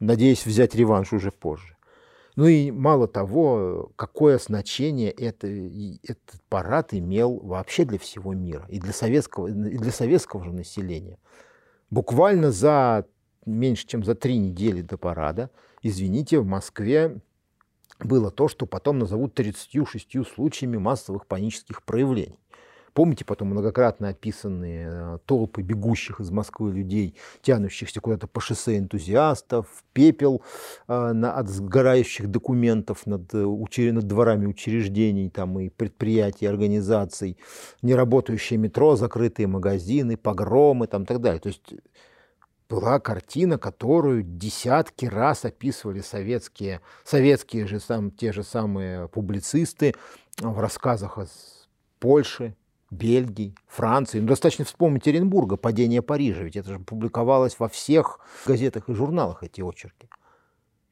надеясь 0.00 0.44
взять 0.44 0.74
реванш 0.74 1.12
уже 1.12 1.30
позже. 1.30 1.76
Ну 2.34 2.46
и 2.46 2.70
мало 2.70 3.08
того, 3.08 3.92
какое 3.96 4.38
значение 4.38 5.10
это, 5.10 5.46
этот 5.46 6.40
парад 6.48 6.94
имел 6.94 7.38
вообще 7.40 7.84
для 7.84 7.98
всего 7.98 8.32
мира 8.32 8.66
и 8.68 8.80
для 8.80 8.92
советского, 8.92 9.48
и 9.48 9.76
для 9.78 9.92
советского 9.92 10.42
же 10.42 10.52
населения. 10.52 11.18
Буквально 11.90 12.50
за 12.50 13.04
меньше, 13.46 13.86
чем 13.86 14.04
за 14.04 14.14
три 14.14 14.36
недели 14.36 14.82
до 14.82 14.98
парада, 14.98 15.50
извините, 15.82 16.38
в 16.40 16.46
Москве 16.46 17.20
было 18.00 18.30
то, 18.30 18.48
что 18.48 18.66
потом 18.66 18.98
назовут 18.98 19.34
36 19.34 20.26
случаями 20.26 20.76
массовых 20.76 21.26
панических 21.26 21.82
проявлений. 21.82 22.38
Помните 22.94 23.24
потом 23.24 23.48
многократно 23.48 24.08
описанные 24.08 24.88
э, 24.90 25.18
толпы 25.24 25.62
бегущих 25.62 26.20
из 26.20 26.30
Москвы 26.30 26.72
людей, 26.72 27.16
тянущихся 27.40 28.02
куда-то 28.02 28.26
по 28.26 28.40
шоссе 28.40 28.76
энтузиастов, 28.76 29.66
пепел 29.94 30.42
э, 30.88 30.92
от 30.92 31.48
сгорающих 31.48 32.30
документов 32.30 33.06
над, 33.06 33.32
э, 33.32 33.92
над 33.92 34.06
дворами 34.06 34.44
учреждений 34.44 35.30
там, 35.30 35.58
и 35.58 35.70
предприятий, 35.70 36.44
организаций, 36.44 37.38
неработающее 37.80 38.58
метро, 38.58 38.94
закрытые 38.94 39.46
магазины, 39.46 40.18
погромы 40.18 40.86
там, 40.86 41.04
и 41.04 41.06
так 41.06 41.22
далее. 41.22 41.40
То 41.40 41.48
есть 41.48 41.74
была 42.72 43.00
картина, 43.00 43.58
которую 43.58 44.22
десятки 44.22 45.04
раз 45.04 45.44
описывали 45.44 46.00
советские, 46.00 46.80
советские 47.04 47.66
же 47.66 47.78
сам, 47.78 48.10
те 48.10 48.32
же 48.32 48.42
самые 48.42 49.08
публицисты 49.08 49.94
в 50.38 50.58
рассказах 50.58 51.18
о 51.18 51.26
Польше, 52.00 52.56
Бельгии, 52.90 53.54
Франции. 53.68 54.20
Ну, 54.20 54.26
достаточно 54.26 54.64
вспомнить 54.64 55.06
Оренбурга, 55.06 55.58
падение 55.58 56.00
Парижа, 56.00 56.44
ведь 56.44 56.56
это 56.56 56.70
же 56.70 56.78
публиковалось 56.78 57.58
во 57.58 57.68
всех 57.68 58.20
газетах 58.46 58.88
и 58.88 58.94
журналах 58.94 59.42
эти 59.42 59.60
очерки. 59.60 60.08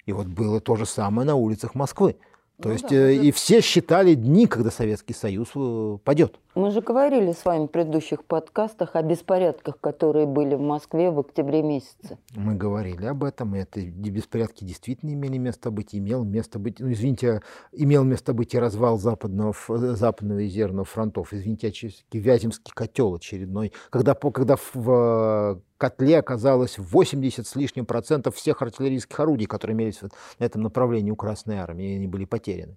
И 0.04 0.12
вот 0.12 0.26
было 0.26 0.60
то 0.60 0.76
же 0.76 0.84
самое 0.84 1.26
на 1.26 1.36
улицах 1.36 1.74
Москвы. 1.74 2.18
То 2.60 2.68
ну, 2.68 2.74
есть 2.74 2.88
да, 2.90 2.96
э, 2.96 3.14
и 3.14 3.32
все 3.32 3.62
считали 3.62 4.14
дни, 4.14 4.46
когда 4.46 4.70
Советский 4.70 5.14
Союз 5.14 5.48
э, 5.54 5.98
падет. 6.04 6.38
Мы 6.54 6.70
же 6.72 6.82
говорили 6.82 7.32
с 7.32 7.44
вами 7.44 7.66
в 7.66 7.70
предыдущих 7.70 8.24
подкастах 8.24 8.96
о 8.96 9.02
беспорядках, 9.02 9.80
которые 9.80 10.26
были 10.26 10.56
в 10.56 10.60
Москве 10.60 11.10
в 11.10 11.18
октябре 11.20 11.62
месяце. 11.62 12.18
Мы 12.34 12.54
говорили 12.54 13.06
об 13.06 13.24
этом, 13.24 13.54
и 13.54 13.60
это 13.60 13.80
беспорядки 13.80 14.64
действительно 14.64 15.14
имели 15.14 15.38
место 15.38 15.70
быть, 15.70 15.94
имел 15.94 16.24
место 16.24 16.58
быть, 16.58 16.80
ну 16.80 16.92
извините, 16.92 17.40
имел 17.72 18.04
место 18.04 18.34
быть 18.34 18.52
и 18.52 18.58
развал 18.58 18.98
западного, 18.98 19.54
западного 19.68 20.40
и 20.40 20.50
северного 20.50 20.84
фронтов, 20.84 21.32
извините, 21.32 21.72
Вяземский 22.12 22.72
котел 22.74 23.14
очередной, 23.14 23.72
когда, 23.90 24.14
когда 24.14 24.56
в 24.74 25.62
котле 25.80 26.18
оказалось 26.18 26.78
80 26.78 27.46
с 27.46 27.56
лишним 27.56 27.86
процентов 27.86 28.36
всех 28.36 28.62
артиллерийских 28.62 29.18
орудий, 29.18 29.46
которые 29.46 29.74
имелись 29.74 30.00
на 30.38 30.44
этом 30.44 30.62
направлении 30.62 31.10
у 31.10 31.16
Красной 31.16 31.56
Армии, 31.56 31.92
и 31.92 31.96
они 31.96 32.06
были 32.06 32.26
потеряны. 32.26 32.76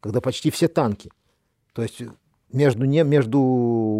Когда 0.00 0.20
почти 0.20 0.50
все 0.50 0.68
танки. 0.68 1.10
То 1.72 1.82
есть 1.82 2.02
между, 2.52 2.84
не, 2.84 3.02
между 3.02 3.40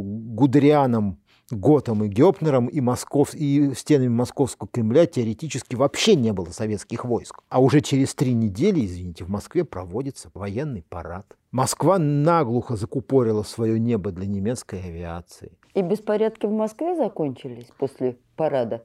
Гудерианом, 0.04 1.18
Готом 1.50 2.04
и 2.04 2.08
Гёпнером 2.08 2.68
и, 2.68 2.80
Москов, 2.80 3.34
и 3.34 3.74
стенами 3.74 4.08
Московского 4.08 4.66
Кремля 4.66 5.04
теоретически 5.04 5.74
вообще 5.74 6.14
не 6.14 6.32
было 6.32 6.46
советских 6.46 7.04
войск. 7.04 7.40
А 7.50 7.60
уже 7.60 7.82
через 7.82 8.14
три 8.14 8.32
недели, 8.32 8.84
извините, 8.84 9.24
в 9.24 9.28
Москве 9.28 9.64
проводится 9.64 10.30
военный 10.32 10.82
парад. 10.88 11.36
Москва 11.50 11.98
наглухо 11.98 12.76
закупорила 12.76 13.42
свое 13.42 13.78
небо 13.78 14.10
для 14.10 14.26
немецкой 14.26 14.80
авиации. 14.80 15.52
И 15.74 15.82
беспорядки 15.82 16.46
в 16.46 16.52
Москве 16.52 16.96
закончились 16.96 17.68
после 17.76 18.16
парада? 18.36 18.84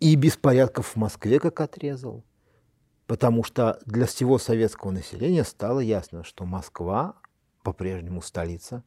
И 0.00 0.16
беспорядков 0.16 0.88
в 0.88 0.96
Москве 0.96 1.38
как 1.38 1.60
отрезал. 1.60 2.24
Потому 3.06 3.44
что 3.44 3.78
для 3.86 4.06
всего 4.06 4.38
советского 4.38 4.90
населения 4.90 5.44
стало 5.44 5.80
ясно, 5.80 6.24
что 6.24 6.44
Москва 6.44 7.14
по-прежнему 7.62 8.20
столица, 8.20 8.84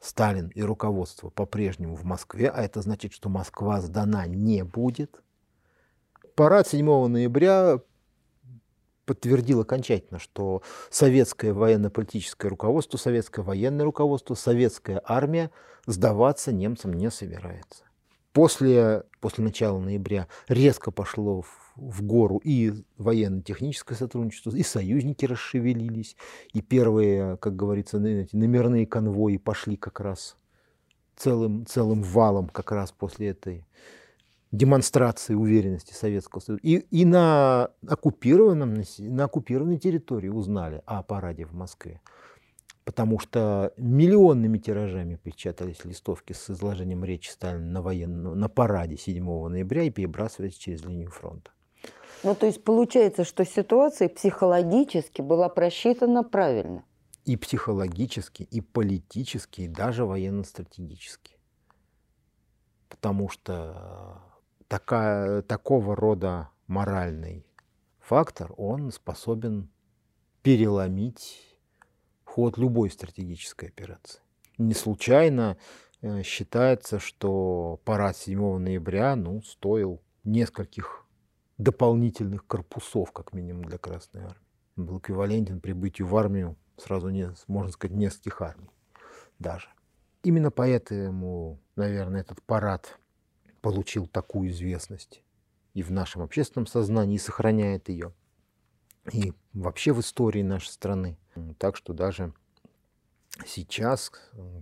Сталин 0.00 0.48
и 0.48 0.62
руководство 0.62 1.30
по-прежнему 1.30 1.94
в 1.94 2.04
Москве, 2.04 2.48
а 2.48 2.62
это 2.62 2.80
значит, 2.80 3.12
что 3.12 3.28
Москва 3.28 3.80
сдана 3.80 4.26
не 4.26 4.64
будет. 4.64 5.22
Парад 6.34 6.66
7 6.66 7.06
ноября 7.06 7.80
подтвердил 9.10 9.62
окончательно, 9.62 10.20
что 10.20 10.62
советское 10.88 11.52
военно-политическое 11.52 12.46
руководство, 12.46 12.96
советское 12.96 13.42
военное 13.42 13.84
руководство, 13.84 14.36
советская 14.36 15.02
армия 15.04 15.50
сдаваться 15.84 16.52
немцам 16.52 16.92
не 16.92 17.10
собирается. 17.10 17.82
После, 18.32 19.02
после 19.18 19.42
начала 19.42 19.80
ноября 19.80 20.28
резко 20.46 20.92
пошло 20.92 21.42
в 21.42 21.60
в 21.80 22.02
гору 22.02 22.40
и 22.44 22.72
военно-техническое 22.98 23.94
сотрудничество, 23.94 24.54
и 24.54 24.62
союзники 24.62 25.24
расшевелились, 25.24 26.14
и 26.52 26.60
первые, 26.60 27.38
как 27.38 27.56
говорится, 27.56 27.98
номерные 27.98 28.86
конвои 28.86 29.38
пошли 29.38 29.76
как 29.76 30.00
раз 30.00 30.36
целым, 31.16 31.64
целым 31.64 32.02
валом 32.02 32.48
как 32.48 32.70
раз 32.72 32.92
после 32.92 33.28
этой 33.28 33.64
демонстрации 34.52 35.34
уверенности 35.34 35.92
Советского 35.92 36.40
Союза. 36.40 36.60
И, 36.62 36.78
и 36.78 37.04
на, 37.04 37.70
оккупированном, 37.86 38.82
на 38.98 39.24
оккупированной 39.24 39.78
территории 39.78 40.28
узнали 40.28 40.82
о 40.86 41.02
параде 41.02 41.44
в 41.44 41.52
Москве. 41.52 42.00
Потому 42.84 43.20
что 43.20 43.72
миллионными 43.76 44.58
тиражами 44.58 45.14
печатались 45.14 45.84
листовки 45.84 46.32
с 46.32 46.50
изложением 46.50 47.04
речи 47.04 47.30
Сталина 47.30 47.64
на, 47.64 47.82
военном, 47.82 48.38
на 48.38 48.48
параде 48.48 48.96
7 48.96 49.24
ноября 49.48 49.84
и 49.84 49.90
перебрасывались 49.90 50.54
через 50.54 50.84
линию 50.84 51.10
фронта. 51.10 51.52
Ну, 52.24 52.34
то 52.34 52.46
есть 52.46 52.64
получается, 52.64 53.24
что 53.24 53.44
ситуация 53.44 54.08
психологически 54.08 55.22
была 55.22 55.48
просчитана 55.48 56.24
правильно. 56.24 56.84
И 57.24 57.36
психологически, 57.36 58.42
и 58.42 58.60
политически, 58.60 59.62
и 59.62 59.68
даже 59.68 60.04
военно-стратегически. 60.04 61.36
Потому 62.88 63.28
что 63.28 64.20
такая, 64.70 65.42
такого 65.42 65.96
рода 65.96 66.48
моральный 66.68 67.44
фактор, 67.98 68.54
он 68.56 68.92
способен 68.92 69.68
переломить 70.42 71.58
ход 72.24 72.56
любой 72.56 72.90
стратегической 72.90 73.68
операции. 73.68 74.20
Не 74.58 74.74
случайно 74.74 75.58
э, 76.02 76.22
считается, 76.22 77.00
что 77.00 77.80
парад 77.84 78.16
7 78.16 78.58
ноября 78.58 79.16
ну, 79.16 79.42
стоил 79.42 80.00
нескольких 80.22 81.04
дополнительных 81.58 82.46
корпусов, 82.46 83.10
как 83.10 83.32
минимум, 83.32 83.64
для 83.64 83.76
Красной 83.76 84.22
Армии. 84.22 84.46
Он 84.76 84.86
был 84.86 84.98
эквивалентен 84.98 85.60
прибытию 85.60 86.06
в 86.06 86.16
армию 86.16 86.56
сразу, 86.76 87.08
не, 87.08 87.34
можно 87.48 87.72
сказать, 87.72 87.96
нескольких 87.96 88.40
армий 88.40 88.70
даже. 89.40 89.68
Именно 90.22 90.52
поэтому, 90.52 91.58
наверное, 91.74 92.20
этот 92.20 92.40
парад 92.42 93.00
получил 93.60 94.06
такую 94.06 94.50
известность 94.50 95.22
и 95.74 95.82
в 95.82 95.90
нашем 95.90 96.22
общественном 96.22 96.66
сознании, 96.66 97.16
и 97.16 97.18
сохраняет 97.18 97.88
ее. 97.88 98.12
и 99.12 99.32
вообще 99.52 99.92
в 99.92 100.00
истории 100.00 100.42
нашей 100.42 100.68
страны. 100.68 101.16
Так 101.58 101.76
что 101.76 101.92
даже 101.92 102.34
сейчас, 103.46 104.12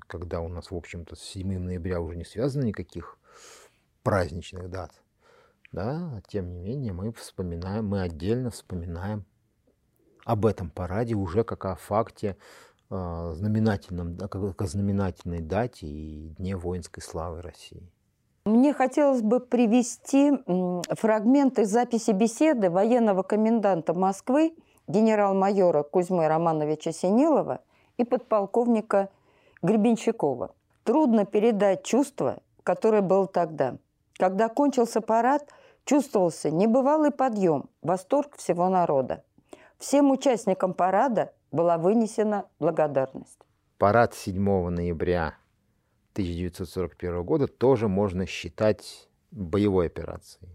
когда 0.06 0.40
у 0.40 0.48
нас, 0.48 0.70
в 0.70 0.76
общем-то, 0.76 1.16
с 1.16 1.20
7 1.20 1.58
ноября 1.58 2.00
уже 2.00 2.16
не 2.16 2.24
связано 2.24 2.64
никаких 2.64 3.18
праздничных 4.02 4.70
дат, 4.70 4.92
да, 5.72 6.22
тем 6.28 6.50
не 6.52 6.60
менее 6.60 6.92
мы 6.92 7.12
вспоминаем, 7.12 7.86
мы 7.86 8.00
отдельно 8.00 8.50
вспоминаем 8.50 9.26
об 10.24 10.46
этом 10.46 10.70
параде 10.70 11.14
уже 11.14 11.44
как 11.44 11.64
о 11.64 11.74
факте 11.74 12.36
э, 12.90 13.32
знаменательном, 13.34 14.16
как 14.16 14.62
о 14.62 14.66
знаменательной 14.66 15.40
дате 15.40 15.86
и 15.86 16.28
Дне 16.30 16.56
воинской 16.56 17.02
славы 17.02 17.42
России. 17.42 17.90
Мне 18.48 18.72
хотелось 18.72 19.20
бы 19.20 19.40
привести 19.40 20.32
фрагменты 20.94 21.66
записи 21.66 22.12
беседы 22.12 22.70
военного 22.70 23.22
коменданта 23.22 23.92
Москвы 23.92 24.54
генерал-майора 24.86 25.82
Кузьмы 25.82 26.26
Романовича 26.28 26.92
Синилова 26.92 27.60
и 27.98 28.04
подполковника 28.04 29.10
Гребенщикова. 29.60 30.54
Трудно 30.84 31.26
передать 31.26 31.84
чувство, 31.84 32.38
которое 32.62 33.02
было 33.02 33.26
тогда. 33.26 33.76
Когда 34.16 34.48
кончился 34.48 35.02
парад, 35.02 35.46
чувствовался 35.84 36.50
небывалый 36.50 37.10
подъем, 37.10 37.68
восторг 37.82 38.38
всего 38.38 38.70
народа. 38.70 39.24
Всем 39.76 40.10
участникам 40.10 40.72
парада 40.72 41.34
была 41.52 41.76
вынесена 41.76 42.46
благодарность. 42.58 43.40
Парад 43.76 44.14
7 44.14 44.70
ноября 44.70 45.34
1941 46.18 47.22
года 47.22 47.46
тоже 47.46 47.86
можно 47.86 48.26
считать 48.26 49.08
боевой 49.30 49.86
операцией, 49.86 50.50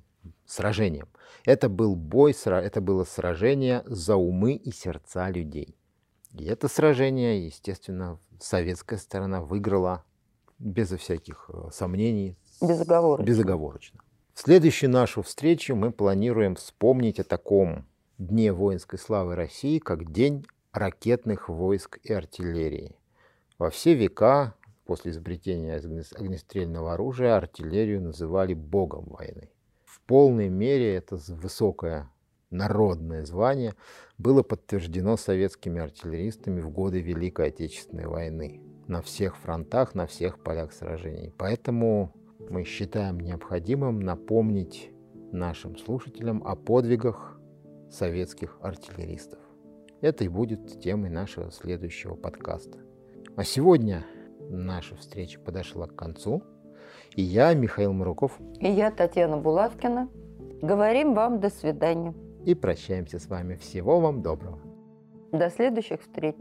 сражением. 0.45 1.07
Это 1.45 1.69
был 1.69 1.95
бой, 1.95 2.35
это 2.45 2.81
было 2.81 3.05
сражение 3.05 3.81
за 3.85 4.17
умы 4.17 4.55
и 4.55 4.71
сердца 4.73 5.29
людей. 5.29 5.77
И 6.33 6.43
это 6.43 6.67
сражение, 6.67 7.45
естественно, 7.45 8.19
советская 8.41 8.99
сторона 8.99 9.41
выиграла 9.41 10.03
безо 10.59 10.97
всяких 10.97 11.49
э, 11.53 11.69
сомнений. 11.71 12.37
Безоговорочно. 12.61 13.25
Безоговорочно. 13.25 13.99
В 14.33 14.41
следующую 14.41 14.89
нашу 14.89 15.21
встречу 15.21 15.75
мы 15.75 15.91
планируем 15.91 16.55
вспомнить 16.55 17.19
о 17.21 17.23
таком 17.23 17.85
Дне 18.17 18.51
воинской 18.51 18.99
славы 18.99 19.35
России, 19.35 19.79
как 19.79 20.11
День 20.11 20.45
ракетных 20.73 21.47
войск 21.47 21.99
и 22.03 22.11
артиллерии. 22.11 22.97
Во 23.57 23.69
все 23.69 23.93
века 23.93 24.55
после 24.85 25.11
изобретения 25.11 25.75
огнестрельного 25.75 26.93
оружия 26.93 27.35
артиллерию 27.35 28.01
называли 28.01 28.53
богом 28.53 29.05
войны. 29.05 29.49
В 29.85 30.01
полной 30.01 30.49
мере 30.49 30.95
это 30.95 31.17
высокое 31.29 32.11
народное 32.49 33.25
звание 33.25 33.75
было 34.17 34.43
подтверждено 34.43 35.17
советскими 35.17 35.81
артиллеристами 35.81 36.61
в 36.61 36.69
годы 36.69 37.01
Великой 37.01 37.47
Отечественной 37.47 38.07
войны 38.07 38.61
на 38.87 39.01
всех 39.01 39.37
фронтах, 39.37 39.95
на 39.95 40.07
всех 40.07 40.39
полях 40.43 40.73
сражений. 40.73 41.33
Поэтому 41.37 42.13
мы 42.49 42.63
считаем 42.63 43.19
необходимым 43.19 43.99
напомнить 43.99 44.91
нашим 45.31 45.77
слушателям 45.77 46.45
о 46.45 46.55
подвигах 46.55 47.39
советских 47.89 48.57
артиллеристов. 48.61 49.39
Это 50.01 50.25
и 50.25 50.27
будет 50.27 50.81
темой 50.81 51.09
нашего 51.09 51.51
следующего 51.51 52.15
подкаста. 52.15 52.77
А 53.35 53.43
сегодня 53.43 54.05
наша 54.49 54.95
встреча 54.95 55.39
подошла 55.39 55.87
к 55.87 55.95
концу. 55.95 56.43
И 57.15 57.21
я, 57.21 57.53
Михаил 57.53 57.93
Маруков. 57.93 58.39
И 58.59 58.69
я, 58.69 58.91
Татьяна 58.91 59.37
Булавкина. 59.37 60.09
Говорим 60.61 61.13
вам 61.13 61.39
до 61.39 61.49
свидания. 61.49 62.13
И 62.45 62.55
прощаемся 62.55 63.19
с 63.19 63.27
вами. 63.27 63.55
Всего 63.55 63.99
вам 63.99 64.21
доброго. 64.21 64.59
До 65.31 65.49
следующих 65.49 66.01
встреч. 66.01 66.35